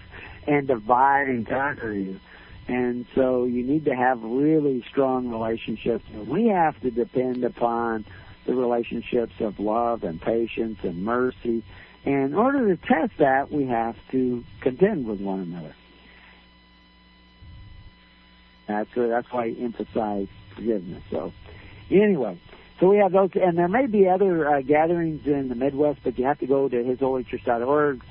[0.47, 2.19] and divide and conquer you.
[2.67, 6.05] And so you need to have really strong relationships.
[6.28, 8.05] We have to depend upon
[8.45, 11.63] the relationships of love and patience and mercy.
[12.05, 15.76] And in order to test that, we have to contend with one another.
[18.72, 21.03] That's uh, that's why I emphasize forgiveness.
[21.11, 21.32] So
[21.89, 22.39] anyway,
[22.80, 26.17] so we have those, and there may be other uh, gatherings in the Midwest, but
[26.17, 28.01] you have to go to hisholychurch.org.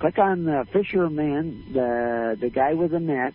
[0.00, 3.34] Click on the fisherman, the the guy with the net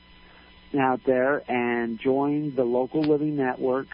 [0.80, 3.88] out there, and join the local living network.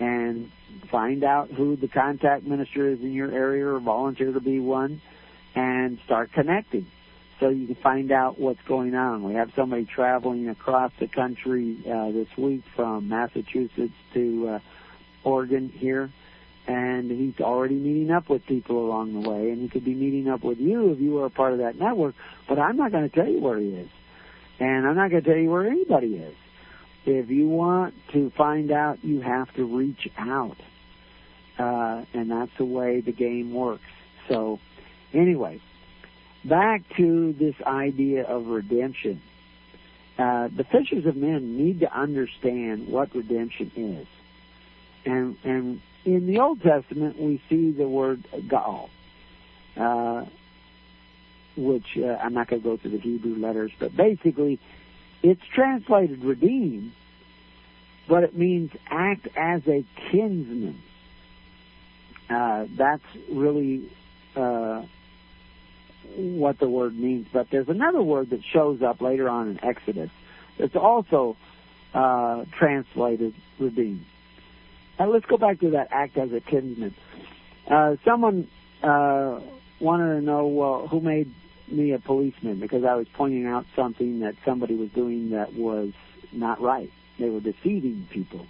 [0.00, 0.50] and
[0.90, 5.00] find out who the contact minister is in your area or volunteer to be one
[5.54, 6.86] and start connecting
[7.40, 9.22] so you can find out what's going on.
[9.22, 14.58] We have somebody traveling across the country uh, this week from Massachusetts to uh,
[15.22, 16.10] Oregon here,
[16.66, 20.28] and he's already meeting up with people along the way, and he could be meeting
[20.28, 22.14] up with you if you were a part of that network.
[22.48, 23.90] But I'm not going to tell you where he is,
[24.58, 26.34] and I'm not going to tell you where anybody is.
[27.06, 30.56] If you want to find out, you have to reach out,
[31.58, 33.82] uh, and that's the way the game works.
[34.28, 34.58] So,
[35.14, 35.60] anyway,
[36.44, 39.20] back to this idea of redemption.
[40.18, 44.06] Uh, the fishers of men need to understand what redemption is.
[45.04, 48.88] And, and in the Old Testament, we see the word Gaal,
[49.76, 50.24] uh,
[51.56, 54.58] which uh, I'm not going to go through the Hebrew letters, but basically
[55.22, 56.92] it's translated redeem,
[58.08, 60.82] but it means act as a kinsman.
[62.30, 63.90] Uh, that's really
[64.36, 64.82] uh,
[66.16, 67.26] what the word means.
[67.32, 70.10] But there's another word that shows up later on in Exodus
[70.58, 71.36] that's also
[71.94, 74.04] uh, translated redeemed.
[74.98, 76.94] Now let's go back to that act as a kinsman.
[77.70, 78.48] Uh, someone
[78.82, 79.40] uh,
[79.80, 81.32] wanted to know, well, who made
[81.70, 85.92] me a policeman because I was pointing out something that somebody was doing that was
[86.32, 86.90] not right.
[87.18, 88.46] They were deceiving people.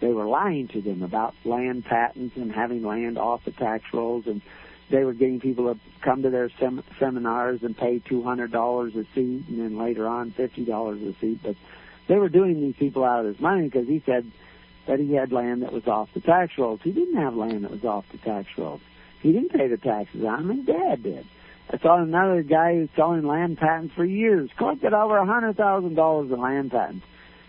[0.00, 4.24] They were lying to them about land patents and having land off the tax rolls
[4.26, 4.42] and
[4.90, 8.94] they were getting people to come to their sem- seminars and pay two hundred dollars
[8.94, 11.40] a seat, and then later on fifty dollars a seat.
[11.42, 11.56] But
[12.08, 14.30] they were doing these people out of his money because he said
[14.86, 16.80] that he had land that was off the tax rolls.
[16.82, 18.80] He didn't have land that was off the tax rolls.
[19.20, 20.56] He didn't pay the taxes on them.
[20.58, 21.26] His dad did.
[21.70, 25.96] I saw another guy who's selling land patents for years, collected over a hundred thousand
[25.96, 27.04] dollars in land patents.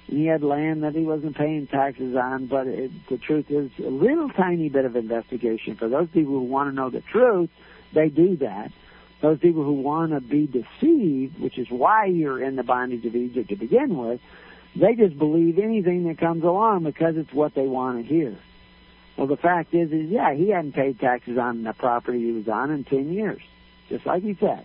[0.10, 3.70] And he had land that he wasn't paying taxes on, but it, the truth is
[3.80, 5.76] a little tiny bit of investigation.
[5.76, 7.50] For those people who want to know the truth,
[7.94, 8.72] they do that.
[9.22, 13.16] Those people who want to be deceived, which is why you're in the bondage of
[13.16, 14.20] Egypt to begin with,
[14.76, 18.38] they just believe anything that comes along because it's what they want to hear.
[19.18, 22.48] Well, the fact is, is yeah, he hadn't paid taxes on the property he was
[22.48, 23.42] on in ten years,
[23.90, 24.64] just like he said.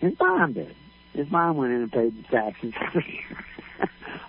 [0.00, 0.76] His mom did.
[1.14, 2.74] His mom went in and paid the taxes.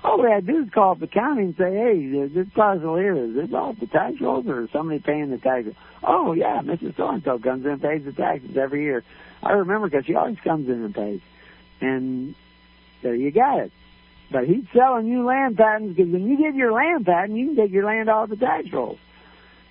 [0.04, 2.96] All we had to do is call up the county and say, hey, this parcel
[2.96, 5.74] here, is this off oh, the tax rolls or somebody paying the taxes?
[6.04, 6.96] Oh, yeah, Mrs.
[6.98, 9.04] So-and-so comes in and pays the taxes every year.
[9.44, 11.22] I remember because she always comes in and pays.
[11.82, 12.36] And
[13.04, 13.72] there you got it.
[14.32, 17.56] But he's selling you land patents because when you get your land patent, you can
[17.56, 19.00] take your land off the tax rolls.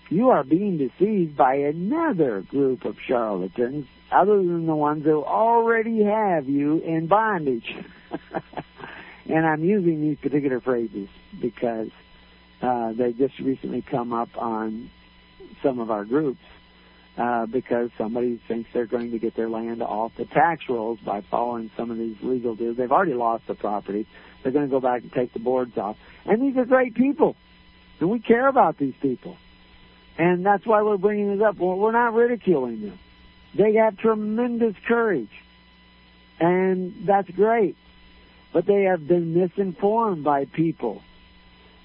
[0.08, 6.04] You are being deceived by another group of charlatans other than the ones who already
[6.04, 7.66] have you in bondage.
[9.28, 11.08] and I'm using these particular phrases
[11.40, 11.88] because
[12.62, 14.90] uh, they just recently come up on
[15.62, 16.40] some of our groups
[17.18, 21.22] uh, because somebody thinks they're going to get their land off the tax rolls by
[21.30, 22.76] following some of these legal deals.
[22.76, 24.06] They've already lost the property.
[24.42, 25.96] They're going to go back and take the boards off.
[26.24, 27.36] And these are great people.
[28.00, 29.36] And we care about these people.
[30.18, 31.58] And that's why we're bringing this up.
[31.58, 32.98] Well, we're not ridiculing them.
[33.56, 35.30] They have tremendous courage.
[36.38, 37.76] And that's great.
[38.56, 41.02] But they have been misinformed by people.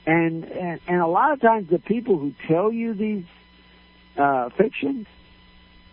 [0.05, 3.25] And, and, and a lot of times the people who tell you these
[4.17, 5.05] uh, fictions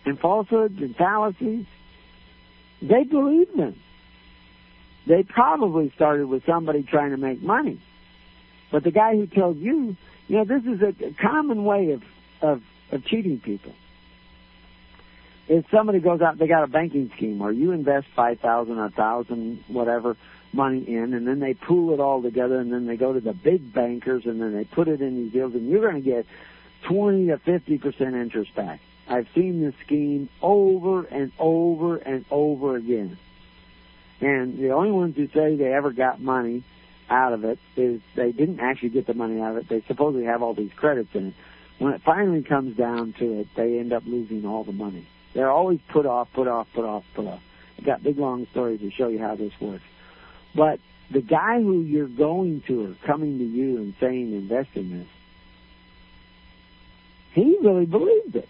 [0.05, 1.65] and falsehoods and fallacies,
[2.81, 3.77] they believe them.
[5.05, 7.81] They probably started with somebody trying to make money.
[8.71, 9.97] But the guy who tells you,
[10.29, 12.03] you know, this is a, common way of,
[12.41, 12.61] of,
[12.93, 13.73] of cheating people.
[15.49, 18.91] If somebody goes out, they got a banking scheme where you invest five thousand, a
[18.91, 20.15] thousand, whatever
[20.51, 23.33] money in, and then they pool it all together, and then they go to the
[23.33, 26.25] big bankers, and then they put it in these deals, and you're going to get
[26.87, 28.79] twenty to fifty percent interest back.
[29.07, 33.17] I've seen this scheme over and over and over again.
[34.21, 36.63] And the only ones who say they ever got money
[37.09, 39.69] out of it is they didn't actually get the money out of it.
[39.69, 41.33] They supposedly have all these credits in it.
[41.79, 45.07] When it finally comes down to it, they end up losing all the money.
[45.33, 47.41] They're always put off, put off, put off, put off.
[47.77, 49.83] I've got big long stories to show you how this works.
[50.55, 50.79] But
[51.11, 55.07] the guy who you're going to or coming to you and saying invest in this,
[57.33, 58.49] he really believes it.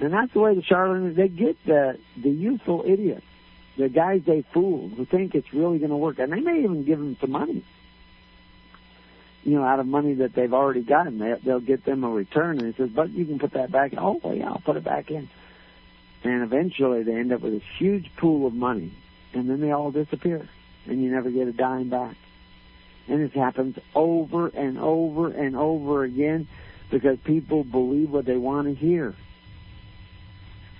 [0.00, 3.24] And that's the way the charlatans, they get the, the youthful idiots,
[3.78, 6.18] the guys they fooled who think it's really going to work.
[6.18, 7.64] And they may even give them some money.
[9.42, 12.58] You know, out of money that they've already gotten, they, they'll get them a return.
[12.58, 13.92] And he says, but you can put that back.
[13.96, 15.28] Oh, well, yeah, I'll put it back in.
[16.24, 18.92] And eventually they end up with a huge pool of money.
[19.32, 20.48] And then they all disappear.
[20.88, 22.16] And you never get a dime back.
[23.08, 26.48] And this happens over and over and over again
[26.90, 29.14] because people believe what they want to hear.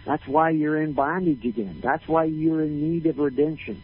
[0.04, 1.80] That's why you're in bondage again.
[1.82, 3.82] That's why you're in need of redemption.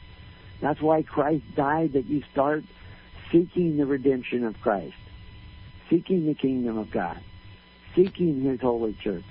[0.60, 2.62] That's why Christ died, that you start
[3.32, 4.94] seeking the redemption of Christ,
[5.90, 7.20] seeking the kingdom of God,
[7.96, 9.24] seeking His holy church.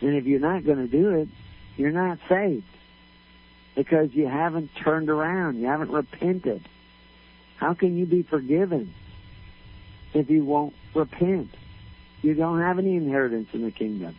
[0.00, 1.28] And if you're not going to do it,
[1.76, 2.64] you're not saved
[3.74, 6.66] because you haven't turned around, you haven't repented.
[7.56, 8.94] How can you be forgiven
[10.12, 11.50] if you won't repent?
[12.22, 14.16] You don't have any inheritance in the kingdom.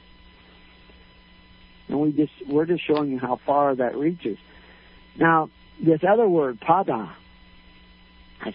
[1.87, 4.37] And we just we're just showing you how far that reaches.
[5.17, 5.49] Now,
[5.83, 7.13] this other word, pada,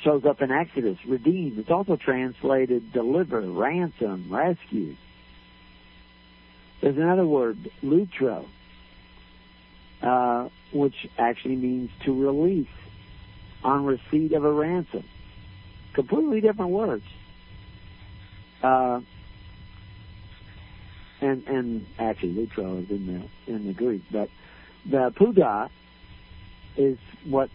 [0.04, 1.58] shows up in Exodus, redeem.
[1.58, 4.96] It's also translated deliver, ransom, rescue.
[6.80, 8.46] There's another word, lutro,
[10.02, 12.68] uh, which actually means to release
[13.62, 15.04] on receipt of a ransom.
[15.94, 17.04] Completely different words.
[18.62, 19.00] Uh,
[21.20, 23.06] and and actually lutro is in
[23.46, 24.28] the in the Greek, but
[24.86, 25.68] the pada
[26.76, 27.50] is what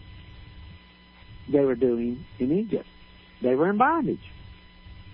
[1.48, 2.86] they were doing in Egypt.
[3.42, 4.20] They were in bondage.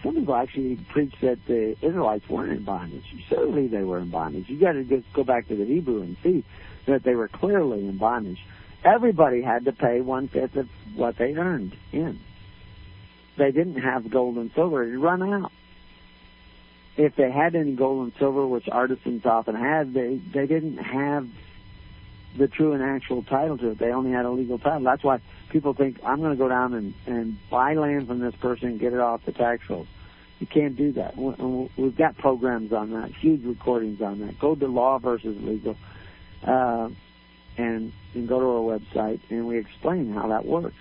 [0.03, 3.05] Some people actually preach that the Israelites weren't in bondage.
[3.29, 4.49] Certainly they were in bondage.
[4.49, 6.45] You got to just go back to the Hebrew and see
[6.87, 8.39] that they were clearly in bondage.
[8.85, 12.21] Everybody had to pay one fifth of what they earned in.
[13.39, 15.53] They didn't have gold and silver; it run out.
[16.97, 21.29] If they had any gold and silver, which artisans often had, they they didn't have
[22.37, 23.79] the true and actual title to it.
[23.79, 24.83] They only had a legal title.
[24.83, 25.21] That's why
[25.51, 28.81] people think I'm going to go down and and buy land from this person and
[28.81, 29.89] get it off the tax rolls.
[30.43, 31.17] You can't do that.
[31.17, 34.41] We've got programs on that, huge recordings on that.
[34.41, 35.77] Go to Law versus Legal,
[36.47, 36.89] uh,
[37.57, 40.77] and and go to our website, and we explain how that works.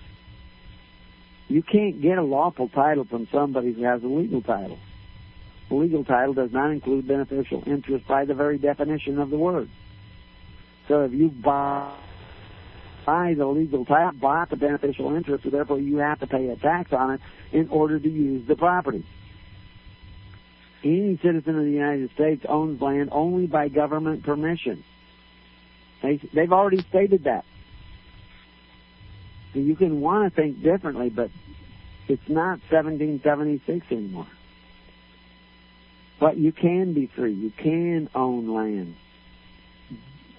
[1.47, 4.80] You can't get a lawful title from somebody who has a legal title.
[5.70, 9.70] A legal title does not include beneficial interest by the very definition of the word.
[10.88, 11.93] So if you buy
[13.05, 16.55] buy the legal title, buy the beneficial interest, so therefore you have to pay a
[16.55, 19.05] tax on it in order to use the property.
[20.84, 24.84] Any citizen of the United States owns land only by government permission.
[26.02, 27.45] They, they've already stated that.
[29.54, 31.30] So you can want to think differently, but
[32.08, 34.28] it's not 1776 anymore.
[36.20, 37.34] But you can be free.
[37.34, 38.95] You can own land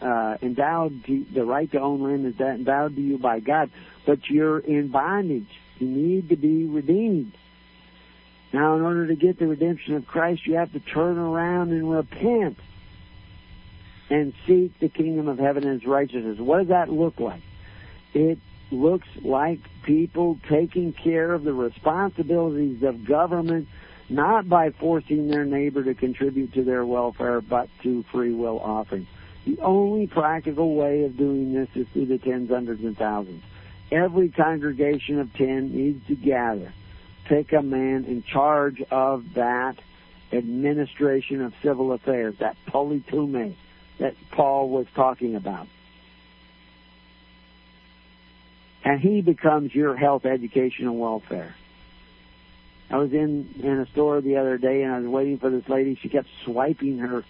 [0.03, 3.70] uh, endowed to, the right to own land is that endowed to you by God,
[4.07, 5.49] but you're in bondage.
[5.78, 7.32] You need to be redeemed.
[8.53, 11.91] Now, in order to get the redemption of Christ, you have to turn around and
[11.91, 12.59] repent
[14.12, 16.39] and seek the kingdom of heaven and its righteousness.
[16.39, 17.40] What does that look like?
[18.12, 18.39] It
[18.70, 23.68] looks like people taking care of the responsibilities of government,
[24.10, 29.09] not by forcing their neighbor to contribute to their welfare, but to free will offerings.
[29.47, 33.43] The only practical way of doing this is through the tens, hundreds, and thousands.
[33.90, 36.74] Every congregation of ten needs to gather,
[37.30, 39.76] take a man in charge of that
[40.32, 43.55] administration of civil affairs, that politeuma
[43.98, 45.69] that Paul was talking about.
[48.85, 51.55] And he becomes your health, education, and welfare.
[52.90, 55.66] I was in in a store the other day and I was waiting for this
[55.69, 55.98] lady.
[56.02, 57.24] She kept swiping her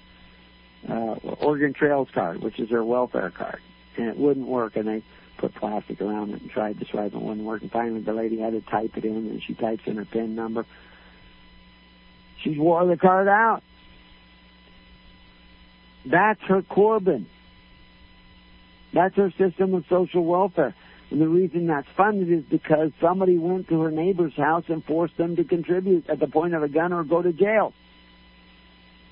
[0.89, 3.61] uh, Oregon Trails card, which is their welfare card,
[3.97, 4.75] and it wouldn't work.
[4.77, 5.03] And they
[5.39, 7.63] put plastic around it and tried to swipe and it, wouldn't work.
[7.63, 10.35] And finally, the lady had to type it in, and she types in her PIN
[10.35, 10.67] number.
[12.43, 13.63] She wore the card out.
[16.05, 17.27] That's her Corban.
[18.93, 20.75] That's her system of social welfare.
[21.11, 25.17] And the reason that's funded is because somebody went to her neighbor's house and forced
[25.17, 27.75] them to contribute at the point of a gun or go to jail.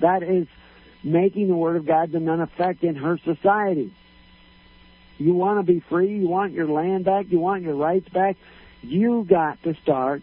[0.00, 0.46] That is
[1.04, 3.92] making the Word of God to none effect in her society.
[5.18, 8.36] You want to be free, you want your land back, you want your rights back,
[8.80, 10.22] you got to start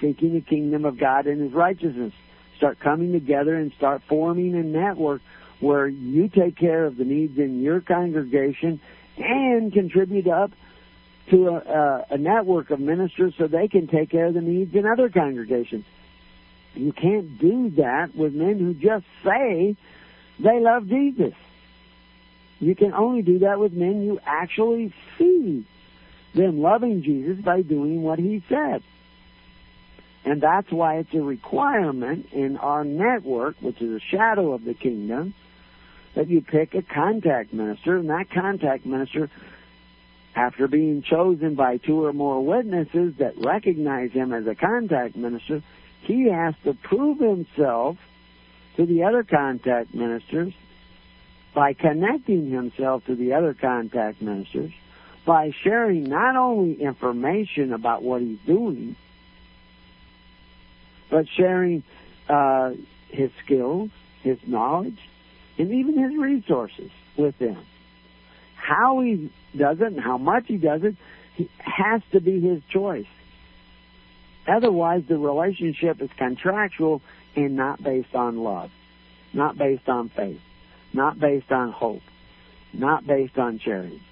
[0.00, 2.12] seeking the kingdom of God and His righteousness.
[2.60, 5.22] Start coming together and start forming a network
[5.60, 8.82] where you take care of the needs in your congregation
[9.16, 10.50] and contribute up
[11.30, 14.74] to a, a, a network of ministers so they can take care of the needs
[14.74, 15.86] in other congregations.
[16.74, 19.74] You can't do that with men who just say
[20.38, 21.32] they love Jesus.
[22.58, 25.66] You can only do that with men you actually see
[26.34, 28.82] them loving Jesus by doing what he said.
[30.24, 34.74] And that's why it's a requirement in our network, which is a shadow of the
[34.74, 35.34] kingdom,
[36.14, 39.30] that you pick a contact minister, and that contact minister
[40.34, 45.62] after being chosen by two or more witnesses that recognize him as a contact minister,
[46.02, 47.96] he has to prove himself
[48.76, 50.52] to the other contact ministers
[51.54, 54.72] by connecting himself to the other contact ministers,
[55.26, 58.96] by sharing not only information about what he's doing,
[61.10, 61.82] but sharing
[62.28, 62.70] uh,
[63.08, 63.90] his skills,
[64.22, 64.98] his knowledge,
[65.58, 67.64] and even his resources with them.
[68.54, 70.96] How he does it and how much he does it
[71.58, 73.06] has to be his choice.
[74.46, 77.02] Otherwise, the relationship is contractual
[77.36, 78.70] and not based on love,
[79.32, 80.40] not based on faith,
[80.92, 82.02] not based on hope,
[82.72, 84.02] not based on charity.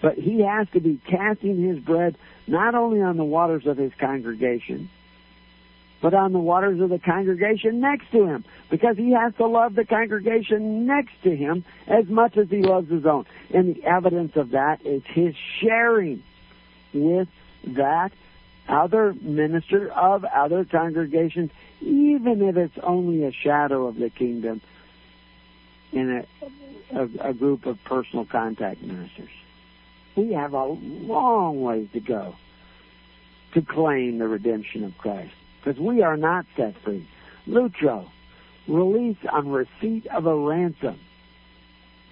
[0.00, 2.16] But he has to be casting his bread
[2.46, 4.90] not only on the waters of his congregation,
[6.00, 9.74] but on the waters of the congregation next to him, because he has to love
[9.74, 13.24] the congregation next to him as much as he loves his own.
[13.52, 16.22] And the evidence of that is his sharing
[16.92, 17.28] with
[17.66, 18.12] that
[18.68, 21.50] other minister of other congregations,
[21.80, 24.60] even if it's only a shadow of the kingdom
[25.92, 26.24] in
[26.92, 29.30] a, a, a group of personal contact ministers.
[30.16, 32.36] We have a long ways to go
[33.54, 35.32] to claim the redemption of Christ
[35.66, 37.08] because we are not set free.
[37.48, 38.08] Lutro,
[38.68, 41.00] release on receipt of a ransom.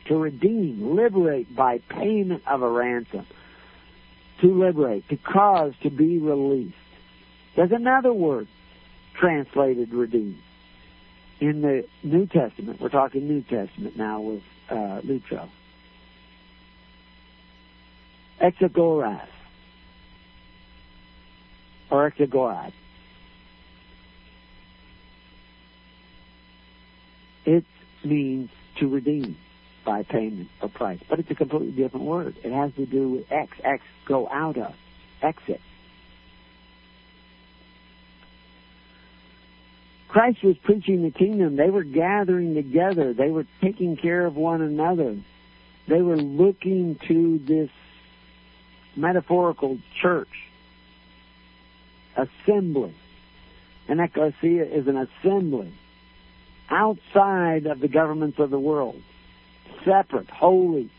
[0.08, 3.26] To redeem, liberate by payment of a ransom.
[4.40, 6.74] To liberate, to cause to be released.
[7.56, 8.48] There's another word
[9.18, 10.40] translated redeem.
[11.40, 15.48] In the New Testament, we're talking New Testament now with uh, Lutro.
[18.42, 19.28] Exagoras.
[21.90, 22.72] Or exagorad.
[27.44, 27.64] It
[28.04, 29.36] means to redeem
[29.84, 32.36] by payment of price, but it's a completely different word.
[32.42, 34.74] It has to do with X, X, go out of,
[35.22, 35.60] exit.
[40.08, 41.56] Christ was preaching the kingdom.
[41.56, 43.12] They were gathering together.
[43.12, 45.20] They were taking care of one another.
[45.88, 47.70] They were looking to this
[48.96, 50.28] metaphorical church,
[52.16, 52.94] assembly.
[53.88, 55.74] An ecclesia is an assembly
[56.70, 58.96] outside of the governments of the world,
[59.84, 60.90] separate, holy,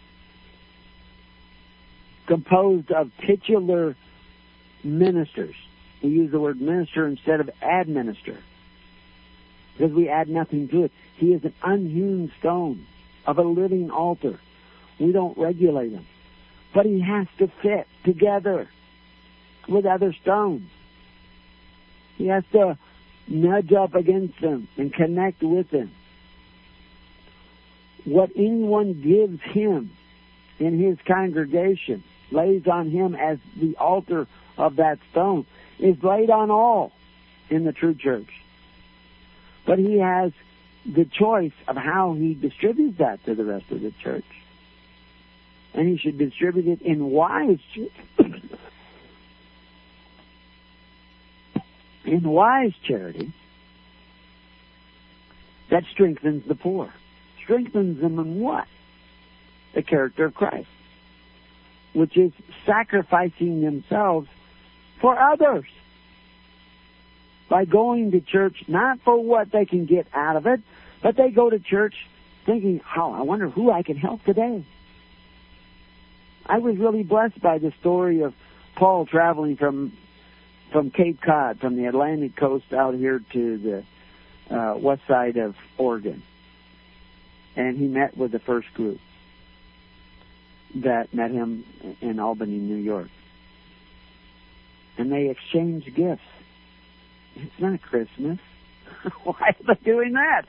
[2.28, 3.96] composed of titular
[4.84, 5.56] ministers.
[6.04, 8.40] We use the word minister instead of administer
[9.74, 10.92] because we add nothing to it.
[11.18, 12.86] He is an unhewn stone
[13.26, 14.40] of a living altar.
[15.00, 16.06] We don't regulate him.
[16.74, 18.70] But he has to fit together
[19.68, 20.70] with other stones.
[22.18, 22.78] He has to
[23.28, 25.92] nudge up against them and connect with them.
[28.06, 29.92] What anyone gives him
[30.60, 34.28] in his congregation lays on him as the altar
[34.58, 35.46] of that stone
[35.80, 36.92] is laid on all
[37.50, 38.30] in the true church.
[39.66, 40.32] But he has
[40.86, 44.26] the choice of how he distributes that to the rest of the church.
[45.74, 47.60] And he should distribute it in wise
[52.06, 53.34] in wise charity
[55.70, 56.94] that strengthens the poor.
[57.44, 58.68] Strengthens them in what?
[59.74, 60.68] The character of Christ,
[61.94, 62.32] which is
[62.66, 64.28] sacrificing themselves
[65.02, 65.66] for others
[67.50, 70.62] by going to church not for what they can get out of it,
[71.04, 71.94] but they go to church
[72.46, 74.66] thinking, oh, I wonder who I can help today.
[76.46, 78.34] I was really blessed by the story of
[78.76, 79.94] Paul traveling from
[80.76, 83.58] from Cape Cod, from the Atlantic coast out here to
[84.50, 86.22] the uh, west side of Oregon.
[87.56, 89.00] And he met with the first group
[90.84, 91.64] that met him
[92.02, 93.08] in Albany, New York.
[94.98, 96.22] And they exchanged gifts.
[97.38, 98.40] It's not Christmas.
[99.24, 100.42] Why are they doing that?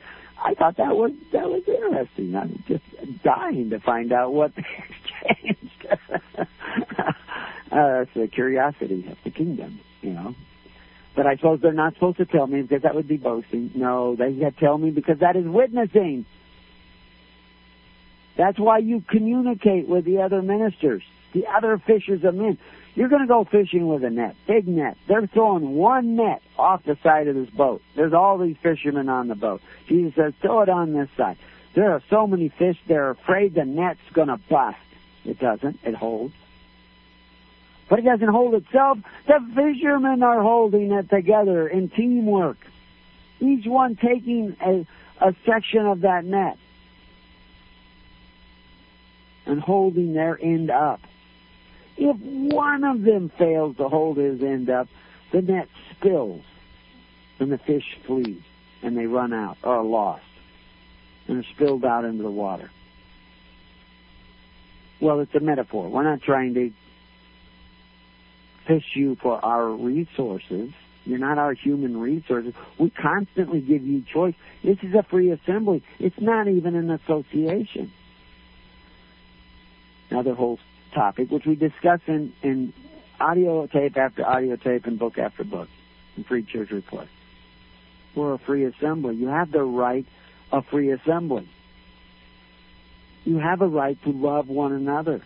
[0.44, 2.34] I thought that was that was interesting.
[2.34, 2.82] I'm just
[3.22, 4.64] dying to find out what they
[5.38, 5.86] exchanged.
[7.70, 10.34] uh, it's the curiosity of the kingdom you know.
[11.14, 13.72] But I suppose they're not supposed to tell me because that would be boasting.
[13.74, 16.26] No, they got to tell me because that is witnessing.
[18.36, 21.02] That's why you communicate with the other ministers,
[21.32, 22.58] the other fishers of men.
[22.94, 24.96] You're going to go fishing with a net, big net.
[25.08, 27.82] They're throwing one net off the side of this boat.
[27.94, 29.62] There's all these fishermen on the boat.
[29.88, 31.38] Jesus says, throw it on this side.
[31.74, 34.78] There are so many fish, they're afraid the net's going to bust.
[35.24, 35.80] It doesn't.
[35.82, 36.34] It holds
[37.88, 38.98] but it doesn't hold itself.
[39.26, 42.58] The fishermen are holding it together in teamwork,
[43.40, 44.86] each one taking a,
[45.24, 46.58] a section of that net
[49.46, 51.00] and holding their end up
[51.96, 54.88] If one of them fails to hold his end up,
[55.32, 56.42] the net spills
[57.38, 58.44] and the fish flee
[58.82, 60.22] and they run out or are lost
[61.28, 62.70] and are spilled out into the water.
[65.00, 65.88] Well, it's a metaphor.
[65.88, 66.72] We're not trying to
[68.66, 70.72] fish you for our resources.
[71.04, 72.52] You're not our human resources.
[72.78, 74.34] We constantly give you choice.
[74.64, 75.84] This is a free assembly.
[75.98, 77.92] It's not even an association.
[80.10, 80.58] Another whole
[80.92, 82.72] topic, which we discuss in, in
[83.20, 85.68] audio tape after audio tape and book after book
[86.16, 87.08] in Free Church Report.
[88.14, 89.14] We're a free assembly.
[89.14, 90.06] You have the right
[90.50, 91.48] of free assembly.
[93.24, 95.22] You have a right to love one another.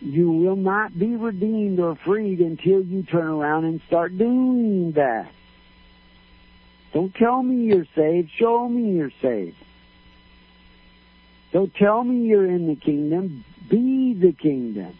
[0.00, 5.30] You will not be redeemed or freed until you turn around and start doing that.
[6.92, 8.30] Don't tell me you're saved.
[8.38, 9.56] Show me you're saved.
[11.52, 13.44] Don't tell me you're in the kingdom.
[13.70, 14.96] Be the kingdom.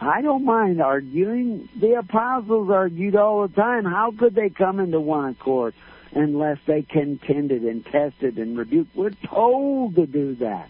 [0.00, 1.68] I don't mind arguing.
[1.80, 3.84] The apostles argued all the time.
[3.84, 5.74] How could they come into one accord
[6.12, 8.94] unless they contended and tested and rebuked?
[8.94, 10.68] We're told to do that.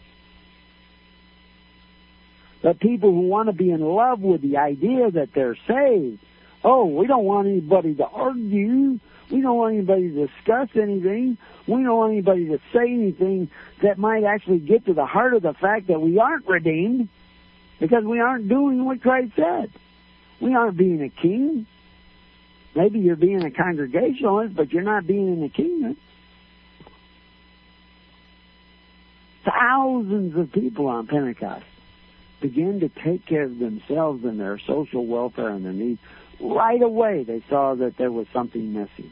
[2.65, 6.19] But people who want to be in love with the idea that they're saved,
[6.65, 8.99] oh, we don't want anybody to argue.
[9.31, 11.37] We don't want anybody to discuss anything.
[11.67, 13.51] We don't want anybody to say anything
[13.83, 17.11] that might actually get to the heart of the fact that we aren't redeemed
[17.81, 19.71] because we aren't doing what Christ said.
[20.41, 21.67] We aren't being a king.
[22.75, 25.99] Maybe you're being a congregationalist, but you're not being in the kingdom.
[29.45, 31.67] Thousands of people on Pentecost
[32.45, 35.99] begin to take care of themselves and their social welfare and their needs.
[36.39, 39.11] Right away, they saw that there was something missing.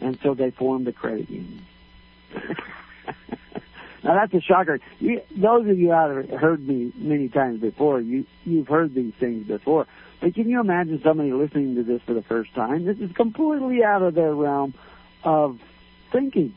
[0.00, 1.66] And so they formed a credit union.
[4.04, 4.78] now that's a shocker.
[5.00, 8.00] You, those of you out have heard me many times before.
[8.00, 9.88] You you've heard these things before.
[10.20, 12.84] But can you imagine somebody listening to this for the first time?
[12.84, 14.74] This is completely out of their realm
[15.24, 15.58] of
[16.12, 16.54] thinking.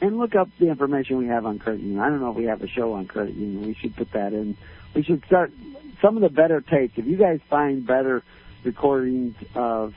[0.00, 2.00] And look up the information we have on credit union.
[2.00, 3.66] I don't know if we have a show on credit union.
[3.66, 4.56] We should put that in.
[4.94, 5.52] We should start
[6.02, 6.94] some of the better tapes.
[6.96, 8.22] If you guys find better
[8.64, 9.94] recordings of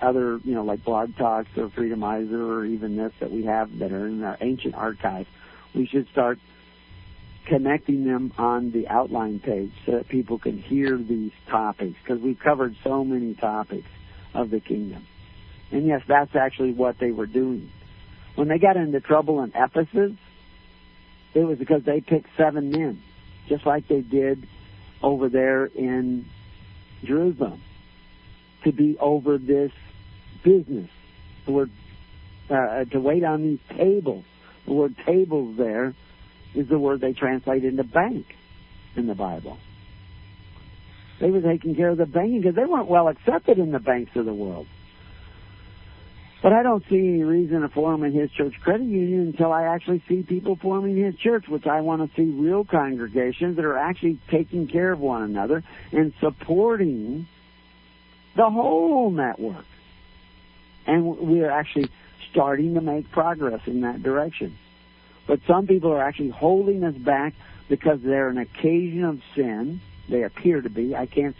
[0.00, 3.92] other, you know, like Blog Talks or Freedomizer or even this that we have that
[3.92, 5.26] are in our ancient archive,
[5.74, 6.38] we should start
[7.46, 12.38] connecting them on the outline page so that people can hear these topics because we've
[12.38, 13.88] covered so many topics
[14.34, 15.04] of the kingdom.
[15.72, 17.70] And yes, that's actually what they were doing.
[18.34, 20.12] When they got into trouble in Ephesus,
[21.34, 23.02] it was because they picked seven men,
[23.48, 24.46] just like they did
[25.02, 26.26] over there in
[27.04, 27.62] Jerusalem,
[28.64, 29.72] to be over this
[30.44, 30.90] business.
[31.46, 31.70] The word
[32.50, 34.24] uh, to wait on these tables.
[34.66, 35.94] The word tables there
[36.54, 38.26] is the word they translate into bank
[38.96, 39.58] in the Bible.
[41.20, 44.12] They were taking care of the banking because they weren't well accepted in the banks
[44.16, 44.66] of the world.
[46.42, 49.64] But I don't see any reason to form in his church credit union until I
[49.64, 53.76] actually see people forming his church, which I want to see real congregations that are
[53.76, 55.62] actually taking care of one another
[55.92, 57.28] and supporting
[58.36, 59.66] the whole network.
[60.86, 61.90] And we're actually
[62.30, 64.56] starting to make progress in that direction.
[65.26, 67.34] But some people are actually holding us back
[67.68, 69.80] because they're an occasion of sin.
[70.08, 70.96] They appear to be.
[70.96, 71.36] I can't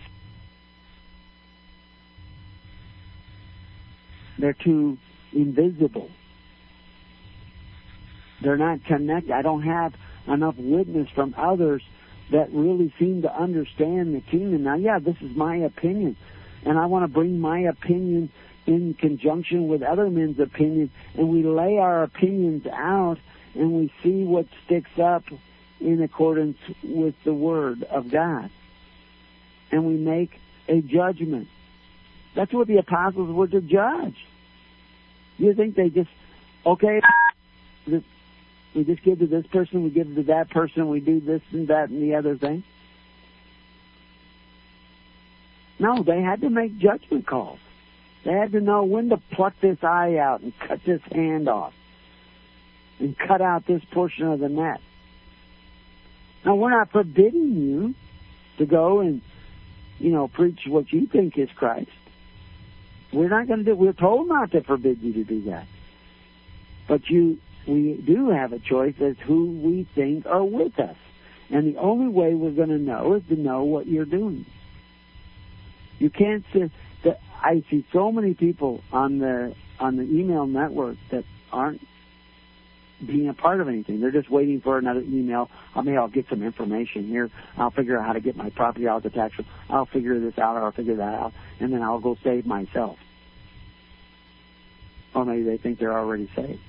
[4.40, 4.98] They're too
[5.32, 6.10] invisible.
[8.42, 9.32] They're not connected.
[9.32, 9.94] I don't have
[10.26, 11.82] enough witness from others
[12.32, 14.64] that really seem to understand the kingdom.
[14.64, 16.16] Now, yeah, this is my opinion,
[16.64, 18.30] and I want to bring my opinion
[18.66, 23.18] in conjunction with other men's opinion, and we lay our opinions out,
[23.54, 25.24] and we see what sticks up
[25.80, 28.50] in accordance with the Word of God.
[29.72, 30.30] And we make
[30.68, 31.48] a judgment.
[32.35, 34.16] That's what the apostles were to judge.
[35.36, 36.11] You think they just,
[36.65, 37.01] okay,
[37.86, 41.69] we just give to this person, we give to that person, we do this and
[41.69, 42.62] that and the other thing?
[45.78, 47.59] No, they had to make judgment calls.
[48.24, 51.73] They had to know when to pluck this eye out and cut this hand off
[52.98, 54.81] and cut out this portion of the net.
[56.44, 57.94] Now, we're not forbidding you
[58.59, 59.23] to go and,
[59.98, 61.89] you know, preach what you think is Christ.
[63.12, 63.74] We're not going to do.
[63.74, 65.66] We're told not to forbid you to do that.
[66.89, 70.97] But you, we do have a choice as who we think are with us,
[71.51, 74.47] and the only way we're going to know is to know what you're doing.
[75.99, 76.70] You can't say
[77.05, 77.20] that.
[77.43, 81.81] I see so many people on the on the email network that aren't
[83.05, 84.01] being a part of anything.
[84.01, 85.51] They're just waiting for another email.
[85.74, 87.31] I mean, I'll get some information here.
[87.56, 89.35] I'll figure out how to get my property out of the tax.
[89.68, 92.98] I'll figure this out or I'll figure that out, and then I'll go save myself.
[95.14, 96.60] Or maybe they think they're already saved.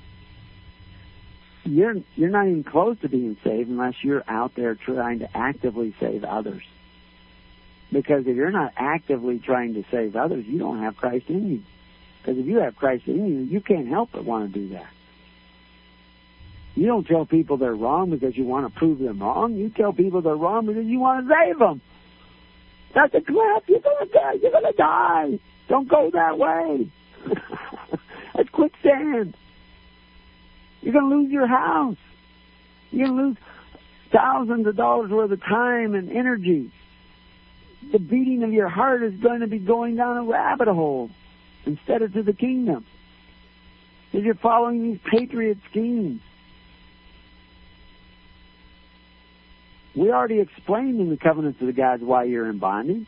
[1.64, 5.94] You're you're not even close to being saved unless you're out there trying to actively
[5.99, 6.64] save others.
[7.91, 11.62] Because if you're not actively trying to save others, you don't have Christ in you.
[12.22, 14.88] Because if you have Christ in you, you can't help but want to do that.
[16.76, 19.56] You don't tell people they're wrong because you want to prove them wrong.
[19.56, 21.81] You tell people they're wrong because you want to save them.
[22.95, 23.64] That's a trap.
[23.68, 24.34] You're gonna die.
[24.41, 25.39] You're gonna die.
[25.69, 26.91] Don't go that way.
[28.35, 29.35] That's quicksand.
[30.81, 31.98] You're gonna lose your house.
[32.91, 33.38] You're gonna lose
[34.11, 36.72] thousands of dollars worth of time and energy.
[37.91, 41.10] The beating of your heart is going to be going down a rabbit hole
[41.65, 42.85] instead of to the kingdom.
[44.11, 46.22] Because you're following these patriot schemes.
[49.96, 53.08] We already explained in the covenants of the gods why you're in bondage.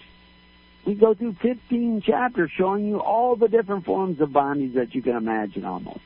[0.85, 5.01] We go through 15 chapters showing you all the different forms of bondage that you
[5.01, 6.01] can imagine almost.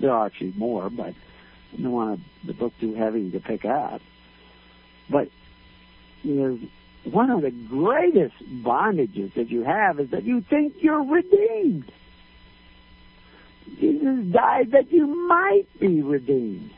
[0.00, 1.14] There are actually more, but
[1.72, 4.00] I don't want the book too heavy to pick up.
[5.10, 5.28] But
[6.24, 6.60] there's
[7.04, 8.34] one of the greatest
[8.64, 11.90] bondages that you have is that you think you're redeemed.
[13.80, 16.70] Jesus died that you might be redeemed.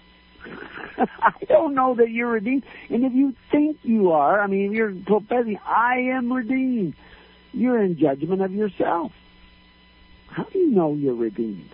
[0.99, 2.65] I don't know that you're redeemed.
[2.91, 6.95] And if you think you are, I mean, you're professing, I am redeemed,
[7.53, 9.13] you're in judgment of yourself.
[10.29, 11.71] How do you know you're redeemed?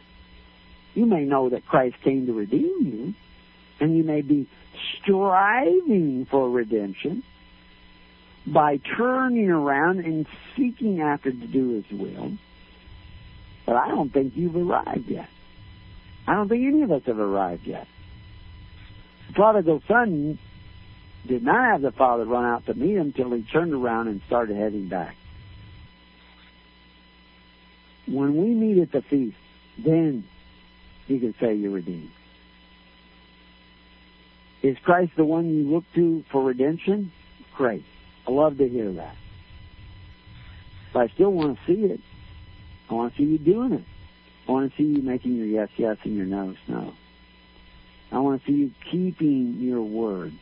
[0.94, 3.14] You may know that Christ came to redeem you,
[3.80, 4.48] and you may be
[5.00, 7.22] striving for redemption
[8.46, 10.26] by turning around and
[10.56, 12.32] seeking after to do His will.
[13.66, 15.28] But I don't think you've arrived yet.
[16.26, 17.86] I don't think any of us have arrived yet.
[19.34, 20.38] Prodigal son
[21.26, 24.20] did not have the father run out to meet him until he turned around and
[24.26, 25.16] started heading back.
[28.06, 29.36] When we meet at the feast,
[29.78, 30.24] then
[31.06, 32.10] you can say you're redeemed.
[34.62, 37.12] Is Christ the one you look to for redemption?
[37.56, 37.84] Great.
[38.26, 39.14] I love to hear that.
[40.92, 42.00] But I still want to see it.
[42.90, 43.84] I want to see you doing it.
[44.48, 46.92] I want to see you making your yes, yes and your no, no.
[48.12, 50.32] I want to see you keeping your word.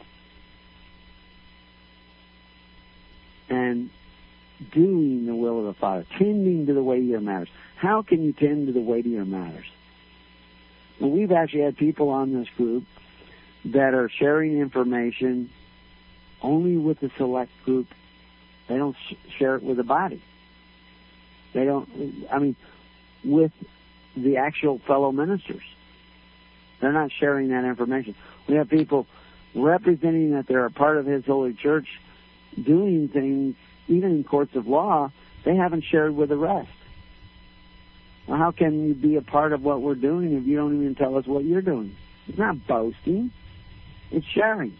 [3.48, 3.90] And
[4.72, 7.48] doing the will of the Father, tending to the weightier matters.
[7.76, 9.66] How can you tend to the weightier matters?
[11.00, 12.84] Well, we've actually had people on this group
[13.66, 15.50] that are sharing information
[16.42, 17.86] only with the select group.
[18.68, 20.22] They don't sh- share it with the body.
[21.54, 22.56] They don't, I mean,
[23.24, 23.52] with
[24.16, 25.62] the actual fellow ministers.
[26.80, 28.14] They're not sharing that information.
[28.48, 29.06] We have people
[29.54, 31.86] representing that they're a part of His holy church
[32.64, 33.56] doing things,
[33.88, 35.12] even in courts of law,
[35.44, 36.68] they haven't shared with the rest.
[38.26, 40.94] Well, how can you be a part of what we're doing if you don't even
[40.94, 41.96] tell us what you're doing?
[42.26, 43.32] It's not boasting,
[44.10, 44.76] it's sharing.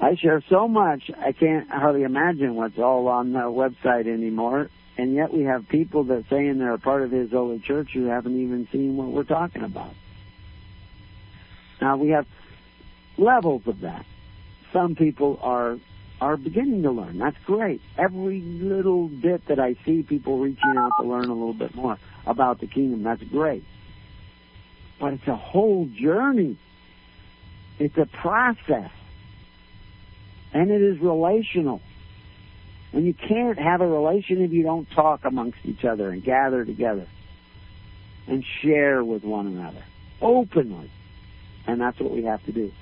[0.00, 4.70] I share so much, I can't hardly imagine what's all on the website anymore.
[5.00, 8.04] And yet we have people that saying they're a part of His holy church who
[8.04, 9.94] haven't even seen what we're talking about.
[11.80, 12.26] Now we have
[13.16, 14.04] levels of that.
[14.74, 15.78] Some people are
[16.20, 17.16] are beginning to learn.
[17.16, 17.80] That's great.
[17.96, 21.96] Every little bit that I see people reaching out to learn a little bit more
[22.26, 23.64] about the kingdom, that's great.
[25.00, 26.58] But it's a whole journey.
[27.78, 28.90] It's a process.
[30.52, 31.80] And it is relational.
[32.92, 36.64] And you can't have a relation if you don't talk amongst each other and gather
[36.64, 37.06] together
[38.26, 39.84] and share with one another
[40.20, 40.90] openly.
[41.66, 42.72] And that's what we have to do.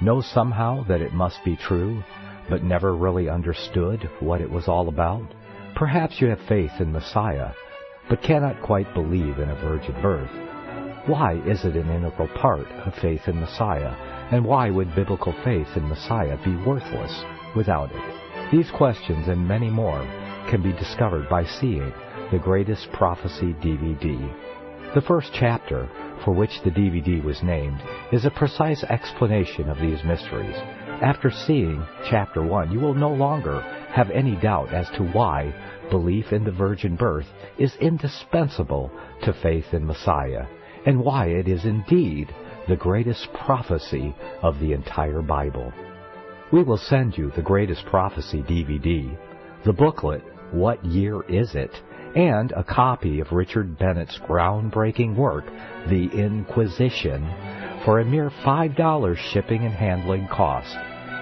[0.00, 2.02] Know somehow that it must be true?
[2.48, 5.30] but never really understood what it was all about?
[5.76, 7.52] Perhaps you have faith in Messiah,
[8.08, 10.30] but cannot quite believe in a virgin birth.
[11.08, 13.94] Why is it an integral part of faith in Messiah,
[14.30, 17.24] and why would biblical faith in Messiah be worthless
[17.56, 18.50] without it?
[18.52, 20.02] These questions and many more
[20.50, 21.94] can be discovered by seeing
[22.30, 24.20] the Greatest Prophecy DVD.
[24.94, 25.88] The first chapter,
[26.26, 27.80] for which the DVD was named,
[28.12, 30.56] is a precise explanation of these mysteries.
[31.00, 33.62] After seeing chapter 1, you will no longer
[33.94, 35.54] have any doubt as to why
[35.88, 38.90] belief in the virgin birth is indispensable
[39.22, 40.44] to faith in Messiah,
[40.88, 42.34] and why it is indeed
[42.66, 45.70] the greatest prophecy of the entire Bible.
[46.50, 49.14] We will send you the Greatest Prophecy DVD,
[49.66, 51.74] the booklet, What Year Is It?
[52.16, 55.44] and a copy of Richard Bennett's groundbreaking work,
[55.90, 57.20] The Inquisition,
[57.84, 60.74] for a mere $5 shipping and handling cost.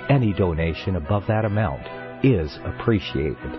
[0.09, 1.82] Any donation above that amount
[2.24, 3.59] is appreciated.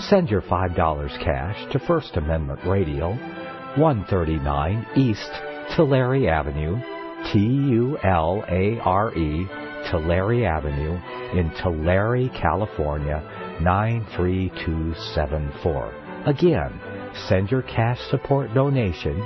[0.00, 3.18] Send your $5 cash to First Amendment Radio,
[3.76, 5.30] 139 East
[5.76, 6.76] Tulare Avenue,
[7.32, 9.46] T-U-L-A-R-E,
[9.90, 10.98] Tulare Avenue,
[11.38, 13.22] in Tulare, California,
[13.60, 15.94] 93274.
[16.26, 16.80] Again,
[17.28, 19.16] send your cash support donation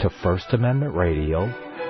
[0.00, 1.46] to First Amendment Radio,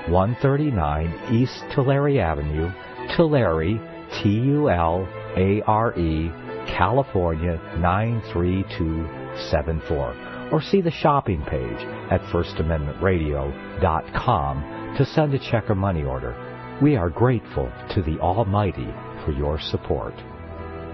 [0.09, 2.71] 139 East Tulare Avenue,
[3.17, 3.81] Tulare,
[4.23, 6.31] T-U-L-A-R-E,
[6.67, 10.34] California 93274.
[10.55, 11.83] Or see the shopping page
[12.13, 16.33] at firstamendmentradio.com to send a check or money order.
[16.81, 18.87] We are grateful to the Almighty
[19.25, 20.15] for your support.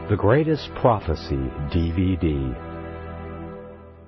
[0.08, 2.56] The Greatest Prophecy DVD.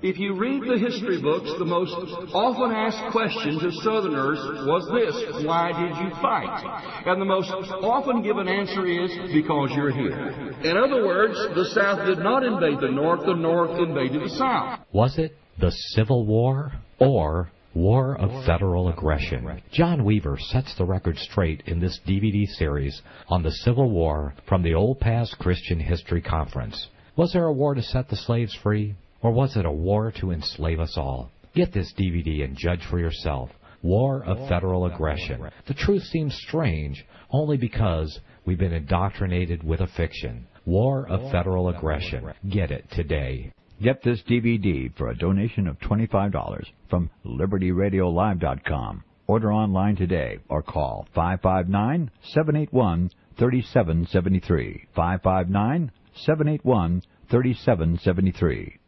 [0.01, 1.93] If you read the history books, the most
[2.33, 5.15] often asked question to Southerners was this,
[5.45, 6.65] why did you fight?
[7.05, 10.16] And the most often given answer is, because you're here.
[10.65, 14.81] In other words, the South did not invade the North, the North invaded the South.
[14.93, 19.62] Was it the Civil War or War of Federal Aggression?
[19.73, 24.62] John Weaver sets the record straight in this DVD series on the Civil War from
[24.62, 26.89] the Old Past Christian History Conference.
[27.16, 28.95] Was there a war to set the slaves free?
[29.23, 31.31] Or was it a war to enslave us all?
[31.55, 33.51] Get this DVD and judge for yourself.
[33.83, 35.49] War of Federal Aggression.
[35.66, 40.47] The truth seems strange only because we've been indoctrinated with a fiction.
[40.65, 42.33] War of Federal Aggression.
[42.49, 43.53] Get it today.
[43.82, 49.02] Get this DVD for a donation of $25 from LibertyRadioLive.com.
[49.26, 54.86] Order online today or call 559 781 3773.
[54.94, 58.78] 559 781 3773.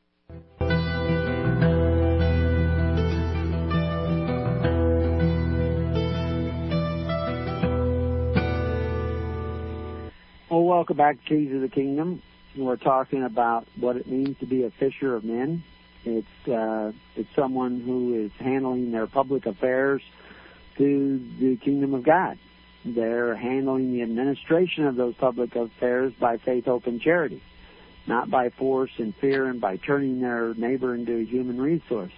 [10.51, 12.23] Well, welcome back Keys of the Kingdom.
[12.57, 15.65] We're talking about what it means to be a fisher of men.
[16.05, 20.03] It's uh, it's someone who is handling their public affairs
[20.79, 22.39] to the kingdom of God.
[22.85, 27.43] They're handling the administration of those public affairs by faith, hope, and charity,
[28.07, 32.13] not by force and fear and by turning their neighbor into a human resource.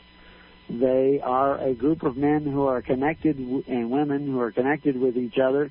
[0.69, 5.17] They are a group of men who are connected and women who are connected with
[5.17, 5.71] each other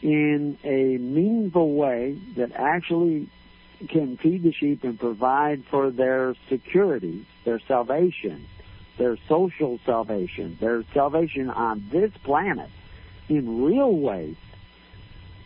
[0.00, 3.28] in a meaningful way that actually
[3.88, 8.46] can feed the sheep and provide for their security, their salvation,
[8.98, 12.70] their social salvation, their salvation on this planet
[13.28, 14.36] in real ways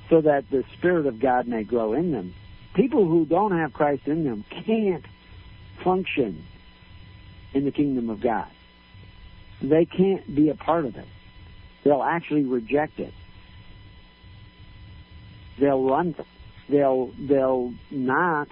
[0.08, 2.34] so that the Spirit of God may grow in them.
[2.74, 5.04] People who don't have Christ in them can't
[5.82, 6.44] function
[7.54, 8.48] in the kingdom of God.
[9.62, 11.06] They can't be a part of it.
[11.84, 13.14] They'll actually reject it.
[15.58, 16.14] They'll run.
[16.68, 18.48] They'll they'll not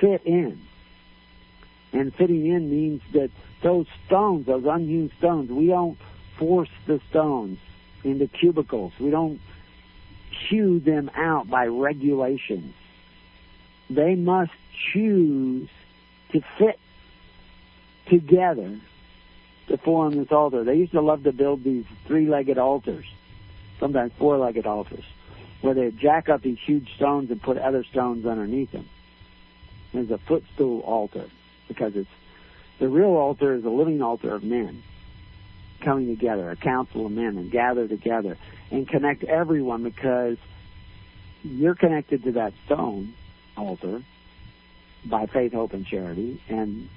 [0.00, 0.60] fit in.
[1.92, 3.30] And fitting in means that
[3.62, 5.98] those stones, those unhewn stones, we don't
[6.38, 7.58] force the stones
[8.04, 8.92] into cubicles.
[9.00, 9.40] We don't
[10.48, 12.74] hew them out by regulations.
[13.90, 14.52] They must
[14.92, 15.68] choose
[16.32, 16.78] to fit
[18.10, 18.78] together
[19.68, 20.64] to form this altar.
[20.64, 23.06] They used to love to build these three-legged altars,
[23.80, 25.04] sometimes four-legged altars,
[25.60, 28.88] where they'd jack up these huge stones and put other stones underneath them.
[29.92, 31.28] There's a footstool altar
[31.66, 32.10] because it's
[32.78, 34.82] the real altar is a living altar of men
[35.80, 38.36] coming together, a council of men, and gather together
[38.70, 40.36] and connect everyone because
[41.42, 43.14] you're connected to that stone
[43.56, 44.02] altar
[45.04, 46.88] by faith, hope, and charity, and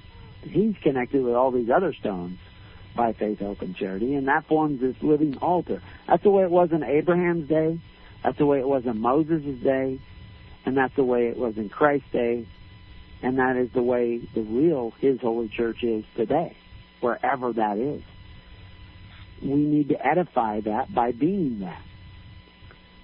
[0.42, 2.40] he's connected with all these other stones
[2.96, 5.82] by faith, hope, and charity, and that forms this living altar.
[6.08, 7.80] That's the way it was in Abraham's day.
[8.24, 10.00] That's the way it was in Moses' day.
[10.66, 12.48] And that's the way it was in Christ's day,
[13.24, 16.56] and that is the way the real His holy church is today,
[17.00, 18.04] wherever that is.
[19.42, 21.82] We need to edify that by being that.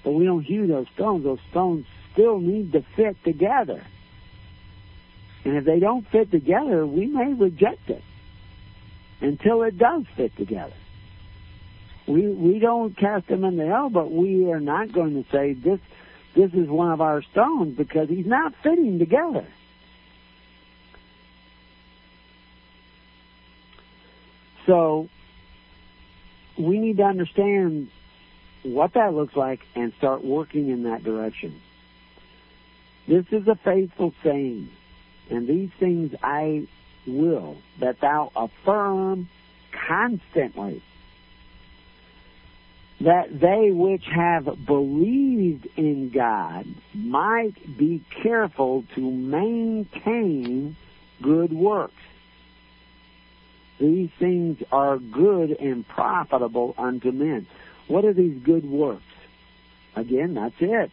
[0.04, 1.24] But we don't hew those stones.
[1.24, 3.84] Those stones still need to fit together.
[5.44, 8.04] And if they don't fit together, we may reject it
[9.20, 10.76] until it does fit together.
[12.08, 15.54] We we don't cast him in the hell, but we are not going to say
[15.54, 15.80] this
[16.36, 19.48] this is one of our stones because he's not fitting together.
[24.68, 25.10] So
[26.58, 27.90] we need to understand
[28.64, 31.62] what that looks like and start working in that direction.
[33.08, 34.70] This is a faithful saying,
[35.30, 36.68] and these things I
[37.08, 39.30] will, that thou affirm
[39.88, 40.84] constantly,
[43.02, 50.76] that they which have believed in God might be careful to maintain
[51.22, 51.94] good works.
[53.80, 57.46] These things are good and profitable unto men.
[57.88, 59.04] What are these good works?
[59.96, 60.92] Again, that's it.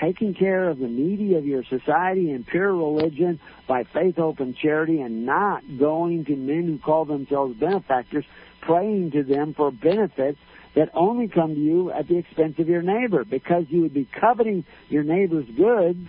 [0.00, 4.56] Taking care of the needy of your society and pure religion by faith, hope, and
[4.56, 8.24] charity, and not going to men who call themselves benefactors,
[8.60, 10.38] praying to them for benefits
[10.74, 14.08] that only come to you at the expense of your neighbor, because you would be
[14.18, 16.06] coveting your neighbor's goods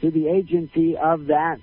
[0.00, 1.58] through the agency of that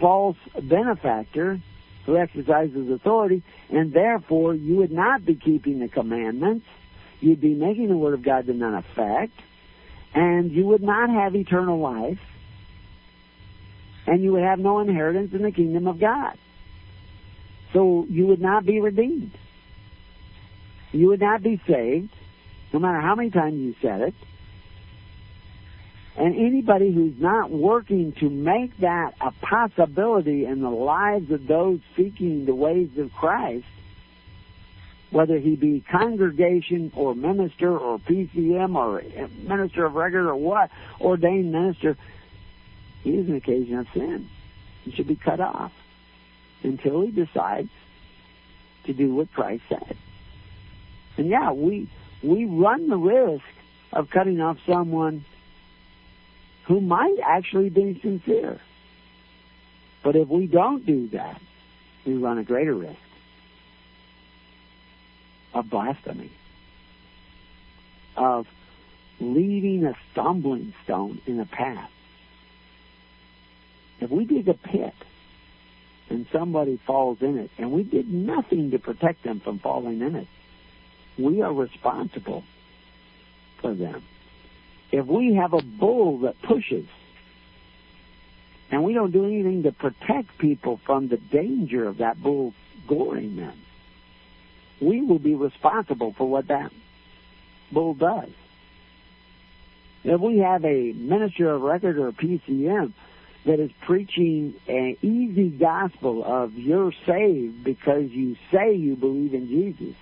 [0.00, 1.60] false benefactor
[2.04, 6.66] who exercises authority, and therefore you would not be keeping the commandments.
[7.20, 9.32] You'd be making the word of God to none effect,
[10.14, 12.20] and you would not have eternal life,
[14.06, 16.38] and you would have no inheritance in the kingdom of God.
[17.72, 19.32] So you would not be redeemed.
[20.92, 22.12] You would not be saved,
[22.72, 24.14] no matter how many times you said it.
[26.18, 31.80] And anybody who's not working to make that a possibility in the lives of those
[31.94, 33.66] seeking the ways of Christ,
[35.10, 39.02] whether he be congregation or minister or PCM or
[39.46, 41.98] minister of record or what, ordained minister,
[43.02, 44.28] he is an occasion of sin.
[44.84, 45.72] He should be cut off
[46.62, 47.68] until he decides
[48.86, 49.96] to do what Christ said.
[51.16, 51.90] And yeah, we
[52.22, 53.44] we run the risk
[53.92, 55.24] of cutting off someone
[56.66, 58.60] who might actually be sincere.
[60.02, 61.40] But if we don't do that,
[62.04, 62.98] we run a greater risk
[65.54, 66.30] of blasphemy,
[68.16, 68.46] of
[69.20, 71.90] leaving a stumbling stone in a path.
[74.00, 74.92] If we dig a pit
[76.10, 80.14] and somebody falls in it, and we did nothing to protect them from falling in
[80.14, 80.28] it,
[81.18, 82.44] we are responsible
[83.60, 84.02] for them.
[84.92, 86.86] If we have a bull that pushes,
[88.70, 92.52] and we don't do anything to protect people from the danger of that bull
[92.88, 93.58] goring them,
[94.80, 96.70] we will be responsible for what that
[97.72, 98.30] bull does.
[100.04, 102.92] If we have a minister of record or a PCM
[103.44, 109.48] that is preaching an easy gospel of you're saved because you say you believe in
[109.48, 109.96] Jesus,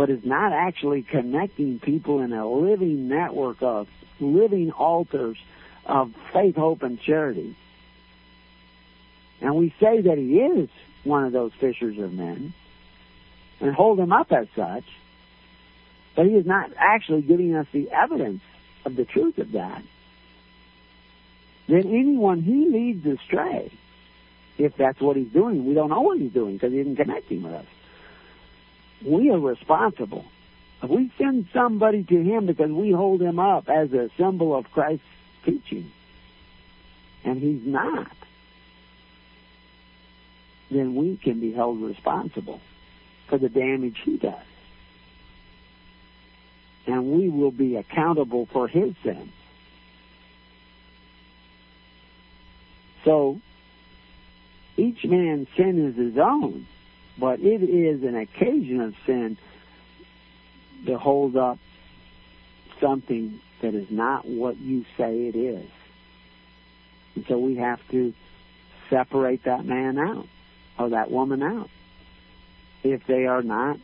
[0.00, 3.86] but is not actually connecting people in a living network of
[4.18, 5.36] living altars
[5.84, 7.54] of faith, hope, and charity.
[9.42, 10.70] And we say that he is
[11.04, 12.54] one of those fishers of men
[13.60, 14.84] and hold him up as such,
[16.16, 18.40] but he is not actually giving us the evidence
[18.86, 19.82] of the truth of that.
[21.68, 23.70] Then anyone he leads astray,
[24.56, 27.42] if that's what he's doing, we don't know what he's doing because he isn't connecting
[27.42, 27.66] with us
[29.04, 30.24] we are responsible.
[30.82, 34.64] If we send somebody to him because we hold him up as a symbol of
[34.72, 35.04] Christ's
[35.44, 35.90] teaching,
[37.24, 38.10] and he's not,
[40.70, 42.60] then we can be held responsible
[43.28, 44.34] for the damage he does.
[46.86, 49.32] And we will be accountable for his sins.
[53.04, 53.40] So,
[54.76, 56.66] each man's sin is his own.
[57.18, 59.36] But it is an occasion of sin
[60.86, 61.58] to hold up
[62.80, 65.70] something that is not what you say it is.
[67.14, 68.14] And so we have to
[68.88, 70.26] separate that man out
[70.78, 71.68] or that woman out
[72.82, 73.76] if they are not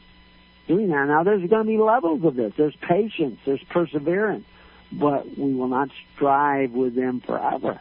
[0.67, 1.07] doing that.
[1.07, 2.53] Now, there's going to be levels of this.
[2.57, 4.47] There's patience, there's perseverance,
[4.93, 7.81] but we will not strive with them forever.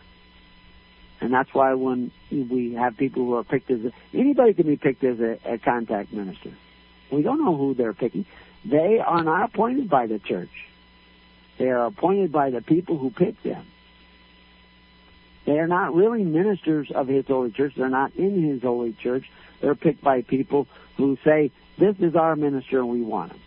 [1.22, 4.76] And that's why when we have people who are picked as a, anybody can be
[4.76, 6.52] picked as a, a contact minister.
[7.12, 8.26] We don't know who they're picking.
[8.66, 10.50] They are not appointed by the church.
[11.58, 13.66] They are appointed by the people who pick them.
[15.46, 17.74] They are not really ministers of His holy church.
[17.78, 19.26] They're not in His holy church.
[19.62, 20.68] They're picked by people
[20.98, 23.40] who say, "This is our minister, and we want him."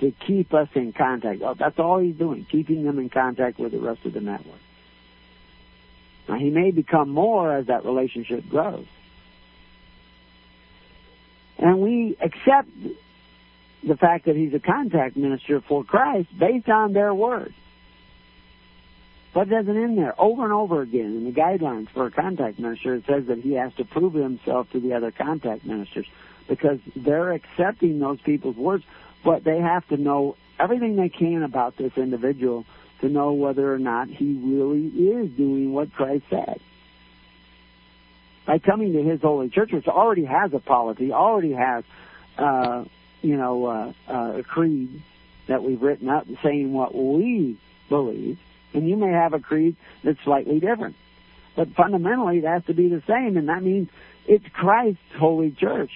[0.00, 1.42] To keep us in contact.
[1.42, 4.60] Oh, that's all he's doing, keeping them in contact with the rest of the network.
[6.30, 8.86] Now, he may become more as that relationship grows.
[11.58, 12.68] And we accept
[13.86, 17.52] the fact that he's a contact minister for Christ based on their word.
[19.34, 20.14] But doesn't end there.
[20.20, 23.54] Over and over again in the guidelines for a contact minister, it says that he
[23.54, 26.06] has to prove himself to the other contact ministers
[26.48, 28.84] because they're accepting those people's words,
[29.24, 32.64] but they have to know everything they can about this individual
[33.00, 36.60] to know whether or not he really is doing what Christ said.
[38.46, 41.84] By coming to his holy church, which already has a polity, already has,
[42.38, 42.84] uh,
[43.22, 45.02] you know, uh, uh, a creed
[45.48, 47.58] that we've written up saying what we
[47.88, 48.38] believe,
[48.72, 50.96] and you may have a creed that's slightly different.
[51.56, 53.88] But fundamentally, it has to be the same, and that means
[54.26, 55.90] it's Christ's holy church.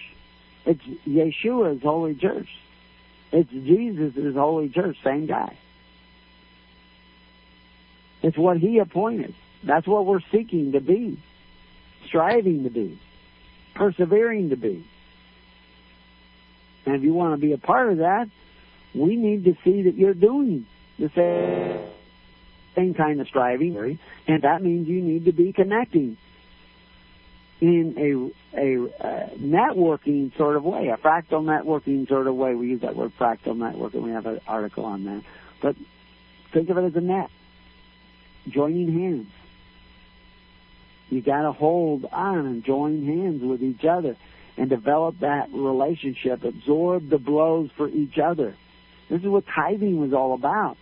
[0.65, 2.47] It's Yeshua's holy church.
[3.31, 5.57] It's Jesus' holy church, same guy.
[8.25, 9.35] It's what he appointed.
[9.63, 11.21] That's what we're seeking to be,
[12.07, 12.99] striving to be,
[13.75, 14.83] persevering to be.
[16.87, 18.27] And if you want to be a part of that,
[18.95, 20.65] we need to see that you're doing
[20.97, 21.87] the same,
[22.75, 26.17] same kind of striving, and that means you need to be connecting
[27.61, 32.55] in a, a networking sort of way, a fractal networking sort of way.
[32.55, 35.21] We use that word fractal network, and we have an article on that.
[35.61, 35.75] But
[36.51, 37.29] think of it as a net,
[38.49, 39.27] joining hands.
[41.09, 44.17] You got to hold on and join hands with each other
[44.57, 48.55] and develop that relationship, absorb the blows for each other.
[49.09, 50.77] This is what tithing was all about.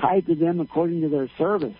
[0.00, 1.76] Tithe to them according to their service.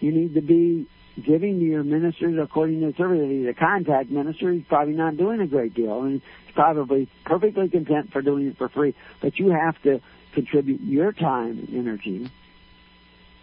[0.00, 0.88] You need to be
[1.22, 3.20] giving to your ministers according to the service.
[3.22, 6.00] If he's a contact minister, he's probably not doing a great deal.
[6.02, 8.94] Mean, he's probably perfectly content for doing it for free.
[9.20, 10.00] But you have to
[10.32, 12.30] contribute your time and energy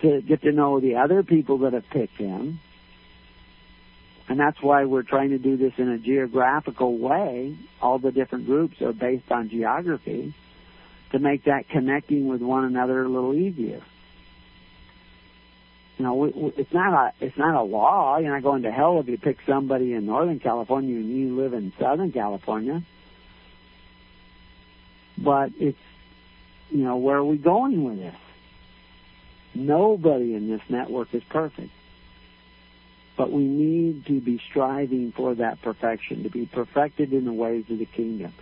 [0.02, 2.60] to get to know the other people that have picked him.
[4.28, 7.58] And that's why we're trying to do this in a geographical way.
[7.82, 10.36] All the different groups are based on geography
[11.12, 13.82] to make that connecting with one another a little easier.
[15.98, 18.20] You know, it's not a it's not a law.
[18.20, 21.54] You're not going to hell if you pick somebody in Northern California and you live
[21.54, 22.84] in Southern California.
[25.18, 25.78] But it's
[26.70, 28.16] you know where are we going with this?
[29.54, 31.72] Nobody in this network is perfect.
[33.18, 37.66] But we need to be striving for that perfection, to be perfected in the ways
[37.70, 38.34] of the kingdom.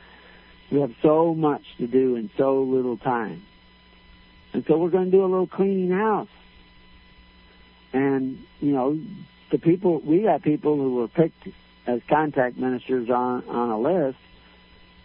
[0.71, 3.43] We have so much to do in so little time.
[4.53, 6.27] And so we're going to do a little cleaning house.
[7.93, 8.99] And, you know,
[9.51, 11.47] the people, we got people who were picked
[11.87, 14.17] as contact ministers on, on a list,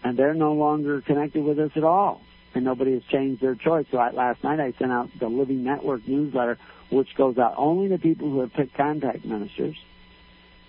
[0.02, 2.20] and they're no longer connected with us at all.
[2.54, 3.86] And nobody has changed their choice.
[3.90, 6.58] So I, last night I sent out the Living Network newsletter,
[6.90, 9.76] which goes out only to people who have picked contact ministers,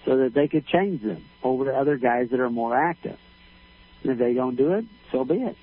[0.06, 3.18] so that they could change them over to other guys that are more active.
[4.04, 5.58] And if they don't do it, so be it.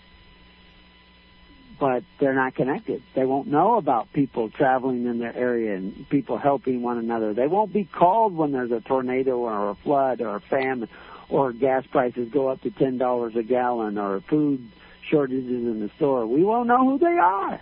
[1.79, 3.03] But they're not connected.
[3.15, 7.33] They won't know about people traveling in their area and people helping one another.
[7.33, 10.91] They won't be called when there's a tornado or a flood or a famine
[11.31, 14.71] or gas prices go up to ten dollars a gallon or food
[15.09, 16.27] shortages in the store.
[16.27, 17.61] We won't know who they are.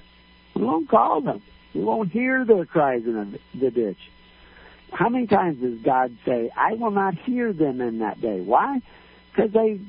[0.54, 1.42] We won't call them.
[1.74, 3.98] We won't hear their cries in the, ditch.
[4.92, 8.40] How many times does God say, I will not hear them in that day?
[8.40, 8.80] Why?
[9.30, 9.80] Because they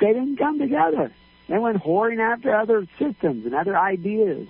[0.00, 1.12] they didn't come together.
[1.48, 4.46] They went whoring after other systems and other ideas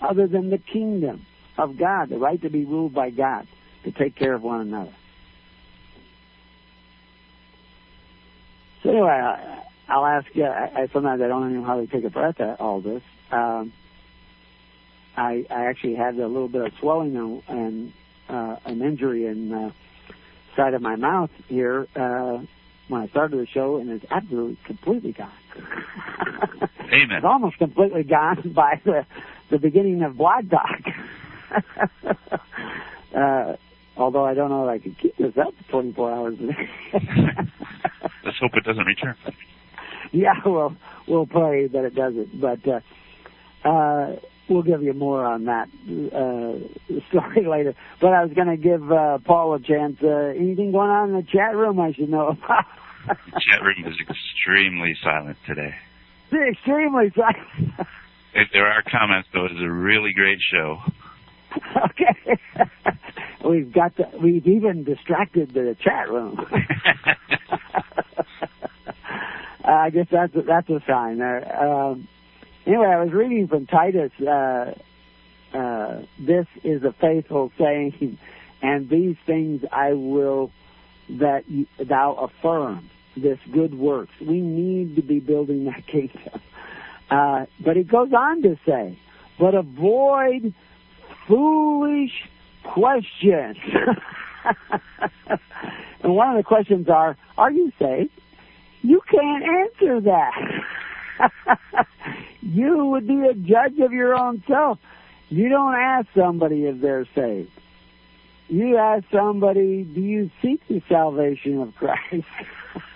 [0.00, 1.26] other than the kingdom
[1.58, 3.46] of God, the right to be ruled by God,
[3.84, 4.94] to take care of one another.
[8.82, 12.40] So anyway, I'll ask you, I, I, sometimes I don't even hardly take a breath
[12.40, 13.02] at all this.
[13.30, 13.72] Um,
[15.16, 17.92] I, I actually had a little bit of swelling and, and
[18.28, 19.72] uh, an injury in the
[20.56, 22.38] side of my mouth here uh,
[22.88, 25.30] when I started the show, and it's absolutely completely gone.
[26.92, 27.16] Amen.
[27.16, 29.06] it's almost completely gone by the
[29.50, 30.80] the beginning of Blog Talk.
[33.16, 33.56] uh,
[33.96, 36.68] although I don't know if I can keep this up for 24 hours a day.
[38.24, 39.14] Let's hope it doesn't return.
[40.16, 40.74] Yeah, well,
[41.06, 42.40] we'll pray that it doesn't.
[42.40, 44.16] But uh, uh,
[44.48, 47.74] we'll give you more on that uh, story later.
[48.00, 49.98] But I was going to give uh, Paul a chance.
[50.02, 52.64] Uh, anything going on in the chat room I should know about?
[53.06, 55.74] the chat room is extremely silent today.
[56.32, 57.88] Extremely silent.
[58.34, 60.78] if there are comments, though, it is a really great show.
[61.84, 62.38] okay.
[63.48, 66.38] we've got the, we've even distracted the chat room.
[69.66, 71.64] Uh, I guess that's a, that's a sign there.
[71.64, 72.08] Um,
[72.66, 74.12] anyway, I was reading from Titus.
[74.20, 74.74] Uh,
[75.56, 78.18] uh, this is a faithful saying,
[78.62, 80.50] and these things I will
[81.08, 84.12] that you, thou affirm this good works.
[84.20, 86.40] We need to be building that kingdom.
[87.10, 88.98] Uh, but it goes on to say,
[89.38, 90.52] but avoid
[91.26, 92.28] foolish
[92.64, 93.56] questions.
[96.02, 98.10] and one of the questions are, are you saved?
[98.82, 101.88] You can't answer that.
[102.40, 104.78] you would be a judge of your own self.
[105.28, 107.50] You don't ask somebody if they're saved.
[108.48, 112.26] You ask somebody, do you seek the salvation of Christ?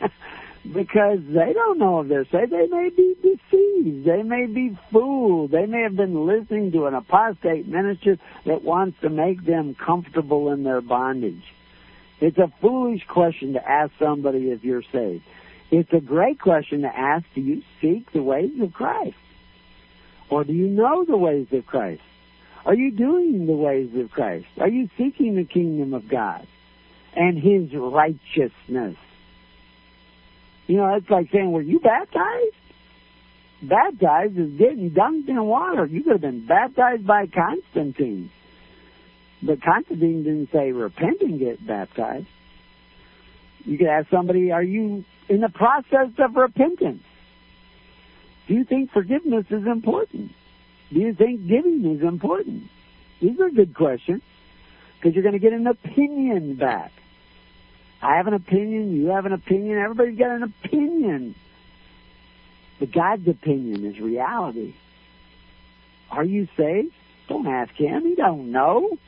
[0.72, 2.52] because they don't know if they're saved.
[2.52, 4.04] They may be deceived.
[4.04, 5.50] They may be fooled.
[5.50, 10.52] They may have been listening to an apostate minister that wants to make them comfortable
[10.52, 11.42] in their bondage.
[12.20, 15.24] It's a foolish question to ask somebody if you're saved.
[15.70, 19.16] It's a great question to ask, do you seek the ways of Christ?
[20.30, 22.02] Or do you know the ways of Christ?
[22.64, 24.46] Are you doing the ways of Christ?
[24.58, 26.46] Are you seeking the kingdom of God
[27.14, 28.96] and His righteousness?
[30.66, 32.56] You know, it's like saying, were you baptized?
[33.62, 35.86] Baptized is getting dunked in water.
[35.86, 38.30] You could have been baptized by Constantine.
[39.42, 42.26] But Constantine didn't say repent and get baptized.
[43.64, 47.02] You could ask somebody, are you in the process of repentance?
[48.48, 50.32] Do you think forgiveness is important?
[50.92, 52.64] Do you think giving is important?
[53.22, 54.22] These are good questions
[54.98, 56.90] because you're going to get an opinion back.
[58.02, 61.36] I have an opinion, you have an opinion, everybody's got an opinion.
[62.80, 64.74] But God's opinion is reality.
[66.10, 66.92] Are you saved?
[67.28, 68.04] Don't ask him.
[68.04, 68.98] He don't know.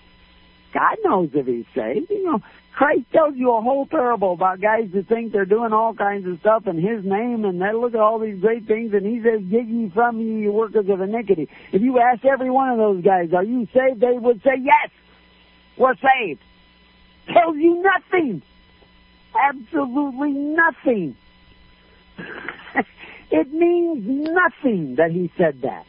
[0.73, 2.11] God knows if he's saved.
[2.11, 2.41] You know,
[2.75, 6.41] Christ tells you a whole parable about guys who think they're doing all kinds of
[6.41, 9.43] stuff in his name and they look at all these great things and he says,
[9.51, 11.49] Get ye from me, you workers of iniquity.
[11.73, 14.01] If you ask every one of those guys, Are you saved?
[14.01, 14.91] they would say, Yes,
[15.77, 16.41] we're saved.
[17.33, 18.43] Tells you nothing
[19.35, 21.17] absolutely nothing.
[23.31, 25.85] it means nothing that he said that.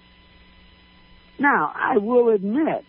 [1.39, 2.85] Now, I will admit,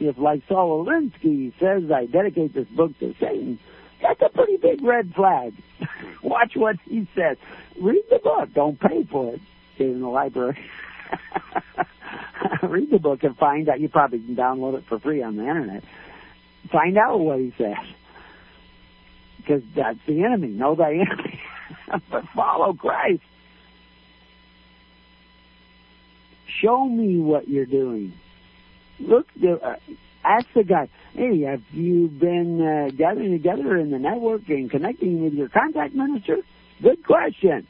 [0.00, 3.58] if like Saul Alinsky says I dedicate this book to Satan,
[4.02, 5.54] that's a pretty big red flag.
[6.22, 7.36] Watch what he says.
[7.80, 8.52] Read the book.
[8.54, 9.40] Don't pay for it.
[9.78, 10.58] Get in the library.
[12.62, 13.80] Read the book and find out.
[13.80, 15.84] You probably can download it for free on the internet.
[16.70, 17.76] Find out what he says
[19.44, 20.48] because that's the enemy.
[20.48, 21.40] Know thy enemy,
[22.10, 23.22] but follow Christ.
[26.60, 28.12] Show me what you're doing.
[29.00, 29.76] Look, uh,
[30.24, 35.22] ask the guy, hey, have you been uh, gathering together in the network and connecting
[35.22, 36.38] with your contact minister?
[36.82, 37.66] Good question.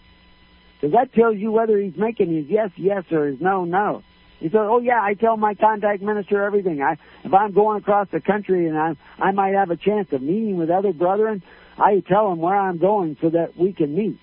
[0.80, 4.02] Because that tells you whether he's making his yes, yes, or his no, no.
[4.40, 6.82] He said, "Oh yeah, I tell my contact minister everything.
[6.82, 10.20] I if I'm going across the country and I I might have a chance of
[10.20, 11.42] meeting with other brethren,
[11.78, 14.18] I tell him where I'm going so that we can meet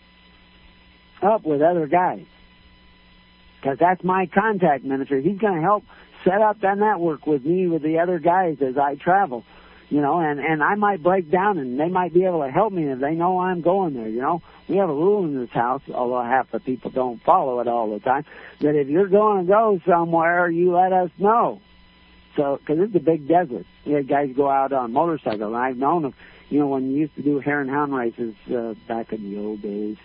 [1.23, 2.25] up with other guys.
[3.59, 5.19] Because that's my contact minister.
[5.19, 5.83] He's going to help
[6.23, 9.43] set up that network with me with the other guys as I travel.
[9.89, 12.71] You know, and and I might break down, and they might be able to help
[12.71, 14.07] me if they know I'm going there.
[14.07, 17.59] You know, we have a rule in this house, although half the people don't follow
[17.59, 18.23] it all the time,
[18.61, 21.59] that if you're going to go somewhere, you let us know.
[22.37, 25.75] So, because it's a big desert, we had guys go out on motorcycles, and I've
[25.75, 26.13] known them
[26.51, 29.39] you know, when you used to do hare and hound races uh, back in the
[29.39, 29.97] old days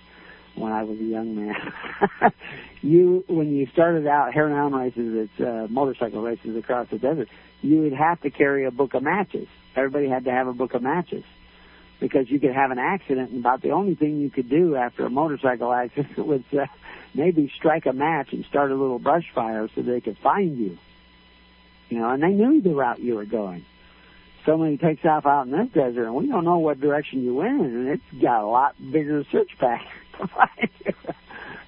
[0.57, 1.55] when I was a young man,
[2.83, 6.99] you when you started out hare and hound races, it's uh, motorcycle races across the
[6.99, 7.29] desert.
[7.63, 9.49] You would have to carry a book of matches.
[9.75, 11.25] Everybody had to have a book of matches
[12.01, 15.07] because you could have an accident, and about the only thing you could do after
[15.07, 16.67] a motorcycle accident was uh,
[17.15, 20.79] maybe strike a match and start a little brush fire so they could find you.
[21.89, 23.65] You know, and they knew the route you were going
[24.47, 27.61] somebody takes off out in this desert and we don't know what direction you went
[27.61, 29.85] and it's got a lot bigger search pack.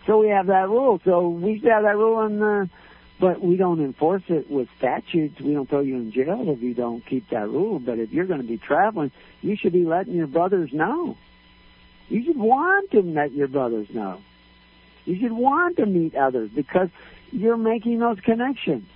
[0.09, 1.01] So we have that rule.
[1.05, 2.73] So we have that rule and uh
[3.21, 5.41] but we don't enforce it with statutes.
[5.41, 7.81] We don't throw you in jail if you don't keep that rule.
[7.81, 9.11] But if you're going to be traveling,
[9.41, 11.17] you should be letting your brothers know.
[12.09, 14.21] You should want to let your brothers know.
[15.05, 16.91] You should want to meet others because
[17.33, 18.87] you're making those connections.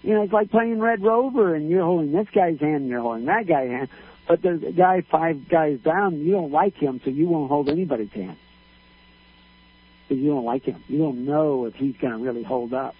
[0.00, 3.02] You know, it's like playing Red Rover and you're holding this guy's hand and you're
[3.02, 3.88] holding that guy's hand.
[4.28, 8.12] But a guy five guys down, you don't like him, so you won't hold anybody's
[8.12, 8.36] hand.
[10.06, 10.84] Because you don't like him.
[10.86, 12.94] You don't know if he's going to really hold up.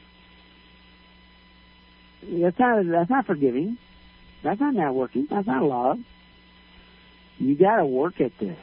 [2.23, 3.77] That's not that's not forgiving.
[4.43, 5.29] That's not networking.
[5.29, 5.99] That's not love.
[7.37, 8.59] You got to work at this.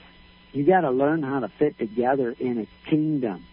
[0.52, 3.46] You got to learn how to fit together in a kingdom.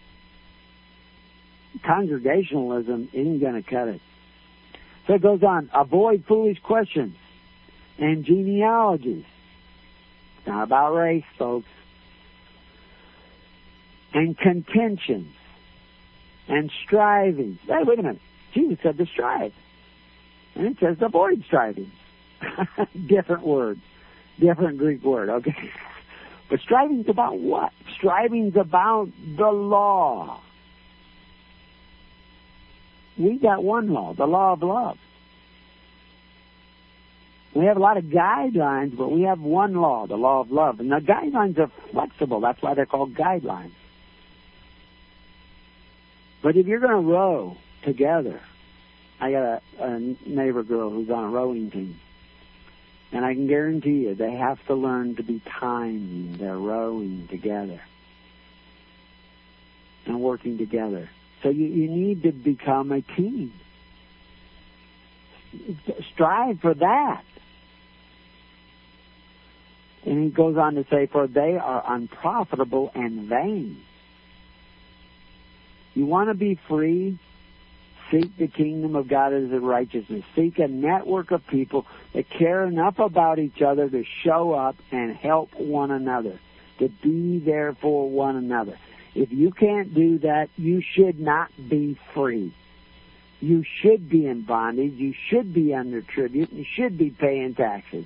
[1.85, 4.01] Congregationalism isn't going to cut it.
[5.07, 5.69] So it goes on.
[5.73, 7.15] Avoid foolish questions
[7.97, 9.25] and genealogies.
[10.37, 11.67] It's not about race, folks.
[14.13, 15.33] And contentions
[16.47, 17.57] and striving.
[17.65, 18.21] Hey, wait a minute.
[18.53, 19.53] Jesus said to strive.
[20.55, 21.91] And it says avoid striving.
[23.07, 23.79] different word.
[24.39, 25.71] Different Greek word, okay?
[26.49, 27.71] But striving's about what?
[27.95, 30.39] Striving's about the law.
[33.17, 34.97] We got one law, the law of love.
[37.55, 40.79] We have a lot of guidelines, but we have one law, the law of love.
[40.79, 42.41] And the guidelines are flexible.
[42.41, 43.73] That's why they're called guidelines.
[46.41, 48.41] But if you're going to row together,
[49.19, 51.99] I got a, a neighbor girl who's on a rowing team.
[53.11, 57.79] And I can guarantee you, they have to learn to be timing their rowing together
[60.07, 61.09] and working together.
[61.43, 63.53] So you, you need to become a team.
[66.13, 67.23] Strive for that.
[70.05, 73.81] And he goes on to say, for they are unprofitable and vain.
[75.93, 77.19] You want to be free?
[78.11, 80.23] Seek the kingdom of God as a righteousness.
[80.35, 85.15] Seek a network of people that care enough about each other to show up and
[85.15, 86.39] help one another,
[86.79, 88.77] to be there for one another.
[89.15, 92.53] If you can't do that, you should not be free.
[93.39, 94.93] You should be in bondage.
[94.93, 96.51] You should be under tribute.
[96.51, 98.05] You should be paying taxes.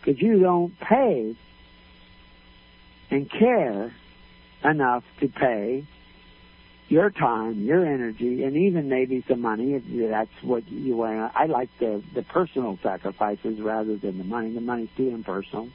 [0.00, 1.36] Because you don't pay
[3.10, 3.94] and care
[4.64, 5.86] enough to pay
[6.88, 11.32] your time, your energy, and even maybe some money if that's what you want.
[11.36, 14.52] I like the the personal sacrifices rather than the money.
[14.52, 15.68] The money's too impersonal.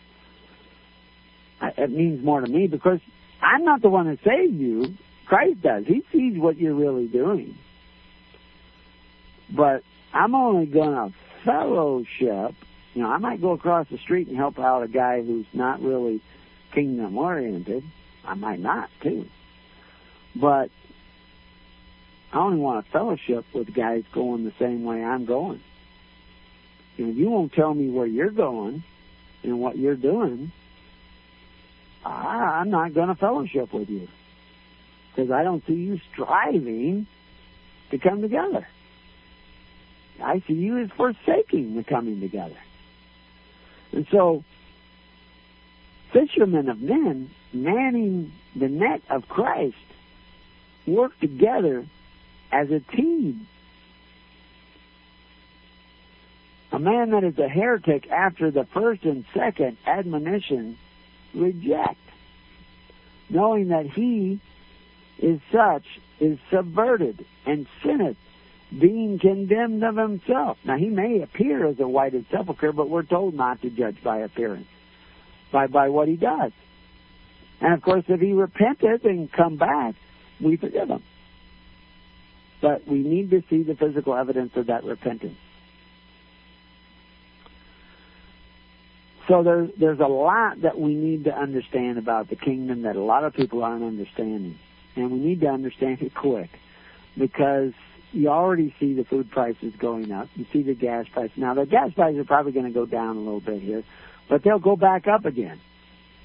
[1.61, 2.99] I, it means more to me because
[3.41, 4.95] I'm not the one that saved you.
[5.26, 5.85] Christ does.
[5.88, 7.57] He sees what you're really doing.
[9.49, 9.84] But
[10.14, 12.56] I'm only going to fellowship.
[12.95, 15.81] You know, I might go across the street and help out a guy who's not
[15.81, 16.22] really
[16.73, 17.84] kingdom oriented.
[18.23, 19.26] I might not too.
[20.34, 20.69] But
[22.31, 25.61] I only want a fellowship with guys going the same way I'm going.
[26.97, 28.81] And if you won't tell me where you're going
[29.43, 30.53] and what you're doing,
[32.05, 34.07] I'm not going to fellowship with you
[35.13, 37.07] because I don't see you striving
[37.91, 38.65] to come together.
[40.23, 42.55] I see you as forsaking the coming together.
[43.95, 44.43] And so,
[46.11, 49.76] fishermen of men manning the net of Christ
[50.85, 51.85] work together
[52.51, 53.47] as a team.
[56.73, 60.77] A man that is a heretic after the first and second admonition
[61.34, 61.99] reject,
[63.30, 64.41] knowing that he
[65.19, 65.85] is such,
[66.19, 68.17] is subverted and sinneth,
[68.71, 70.57] being condemned of himself.
[70.63, 74.19] Now he may appear as a whited sepulchre, but we're told not to judge by
[74.19, 74.67] appearance,
[75.51, 76.51] by by what he does.
[77.61, 79.95] And of course, if he repented and come back,
[80.41, 81.03] we forgive him.
[82.61, 85.37] But we need to see the physical evidence of that repentance.
[89.27, 93.01] So there's there's a lot that we need to understand about the kingdom that a
[93.01, 94.59] lot of people aren't understanding,
[94.95, 96.49] and we need to understand it quick,
[97.17, 97.73] because
[98.15, 100.29] you already see the food prices going up.
[100.35, 101.31] You see the gas price.
[101.35, 103.83] Now the gas prices are probably going to go down a little bit here,
[104.29, 105.59] but they'll go back up again.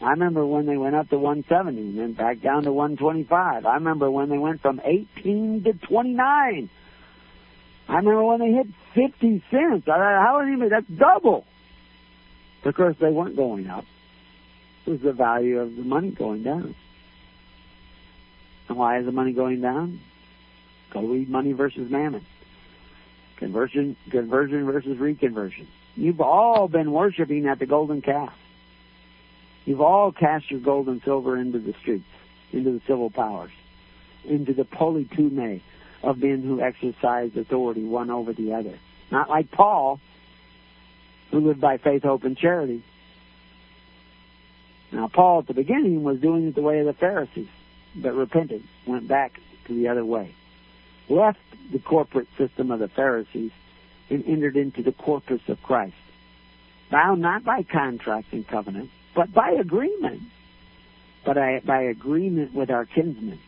[0.00, 3.66] I remember when they went up to 170 and then back down to 125.
[3.66, 6.70] I remember when they went from 18 to 29.
[7.88, 9.88] I remember when they hit 50 cents.
[9.88, 10.70] I, how many?
[10.70, 11.44] That's double.
[12.64, 13.84] Of course, they weren't going up.
[14.86, 16.74] It was the value of the money going down.
[18.68, 20.00] And why is the money going down?
[20.92, 22.26] Go read Money versus Mammon.
[23.36, 25.66] Conversion, conversion versus reconversion.
[25.94, 28.32] You've all been worshiping at the golden calf.
[29.64, 32.04] You've all cast your gold and silver into the streets,
[32.52, 33.52] into the civil powers,
[34.24, 35.62] into the politeuma
[36.02, 38.78] of men who exercise authority one over the other.
[39.10, 40.00] Not like Paul,
[41.30, 42.84] who lived by faith, hope, and charity.
[44.92, 47.48] Now, Paul at the beginning was doing it the way of the Pharisees,
[47.94, 50.34] but repented, went back to the other way,
[51.10, 51.38] left
[51.72, 53.52] the corporate system of the Pharisees,
[54.08, 55.94] and entered into the corpus of Christ,
[56.90, 60.22] bound not by contract and covenant, but by agreement,
[61.24, 63.38] but by agreement with our kinsman,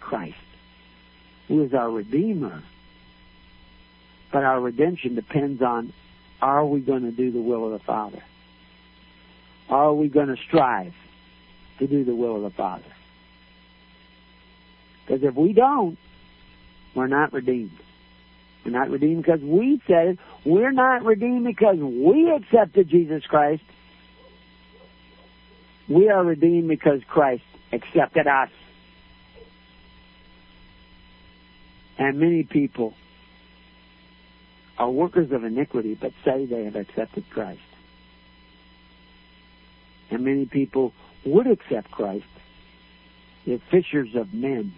[0.00, 0.36] Christ,
[1.48, 2.62] who is our Redeemer,
[4.32, 5.92] But our redemption depends on
[6.42, 8.22] are we going to do the will of the Father?
[9.68, 10.92] Are we going to strive
[11.78, 12.84] to do the will of the Father?
[15.06, 15.98] Because if we don't,
[16.94, 17.78] we're not redeemed.
[18.64, 20.18] We're not redeemed because we said it.
[20.44, 23.62] We're not redeemed because we accepted Jesus Christ.
[25.88, 27.42] We are redeemed because Christ
[27.72, 28.50] accepted us.
[31.98, 32.94] And many people
[34.78, 37.60] are workers of iniquity but say they have accepted Christ.
[40.10, 40.92] And many people
[41.24, 42.24] would accept Christ
[43.46, 44.74] if fishers of men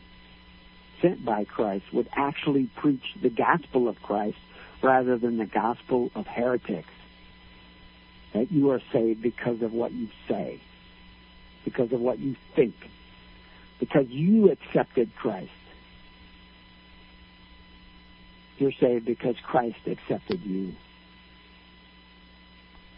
[1.01, 4.39] sent by Christ would actually preach the gospel of Christ
[4.83, 6.89] rather than the gospel of heretics.
[8.35, 10.61] That you are saved because of what you say,
[11.65, 12.75] because of what you think,
[13.81, 15.51] because you accepted Christ.
[18.59, 20.75] You're saved because Christ accepted you.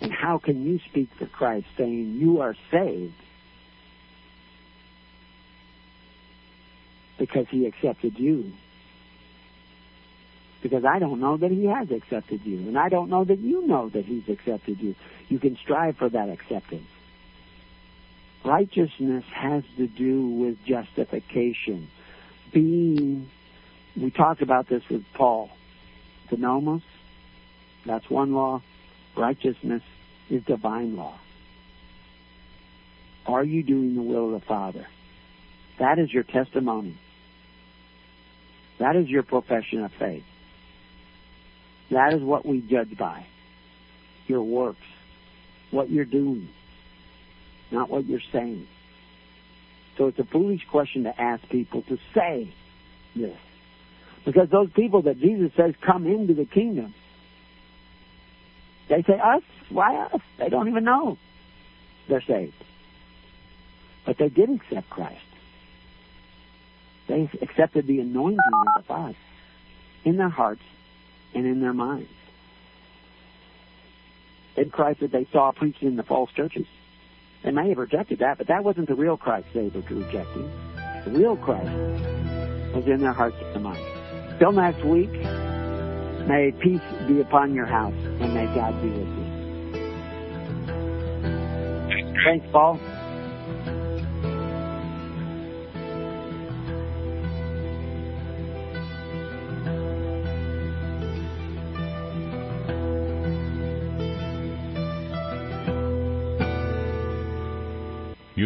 [0.01, 3.15] And how can you speak for Christ saying you are saved
[7.19, 8.53] because he accepted you?
[10.63, 13.67] Because I don't know that he has accepted you, and I don't know that you
[13.67, 14.95] know that he's accepted you.
[15.29, 16.89] You can strive for that acceptance.
[18.45, 21.89] Righteousness has to do with justification.
[22.53, 23.31] Being,
[23.97, 25.51] we talked about this with Paul.
[26.31, 26.83] The nomos,
[27.87, 28.63] that's one law.
[29.17, 29.83] Righteousness
[30.31, 31.19] is divine law.
[33.27, 34.87] Are you doing the will of the Father?
[35.79, 36.97] That is your testimony.
[38.79, 40.25] That is your profession of faith.
[41.91, 43.27] That is what we judge by.
[44.27, 44.79] Your works.
[45.71, 46.49] What you're doing.
[47.71, 48.67] Not what you're saying.
[49.97, 52.53] So it's a foolish question to ask people to say
[53.17, 53.37] this.
[54.25, 56.95] Because those people that Jesus says come into the kingdom,
[58.89, 59.43] they say, us?
[59.71, 60.21] Why us?
[60.39, 61.19] They don't even know
[62.09, 62.55] they're saved.
[64.07, 65.21] But they did accept Christ.
[67.09, 69.17] They accepted the anointing of the Father
[70.05, 70.63] in their hearts
[71.35, 72.11] and in their minds.
[74.57, 76.67] In Christ that they saw preached in the false churches.
[77.45, 80.51] They may have rejected that, but that wasn't the real Christ they were rejecting.
[81.05, 81.71] The real Christ
[82.75, 84.39] was in their hearts and minds.
[84.39, 85.13] Till next week,
[86.29, 89.29] may peace be upon your house, and may God be with you.
[92.25, 92.79] Thanks, Paul.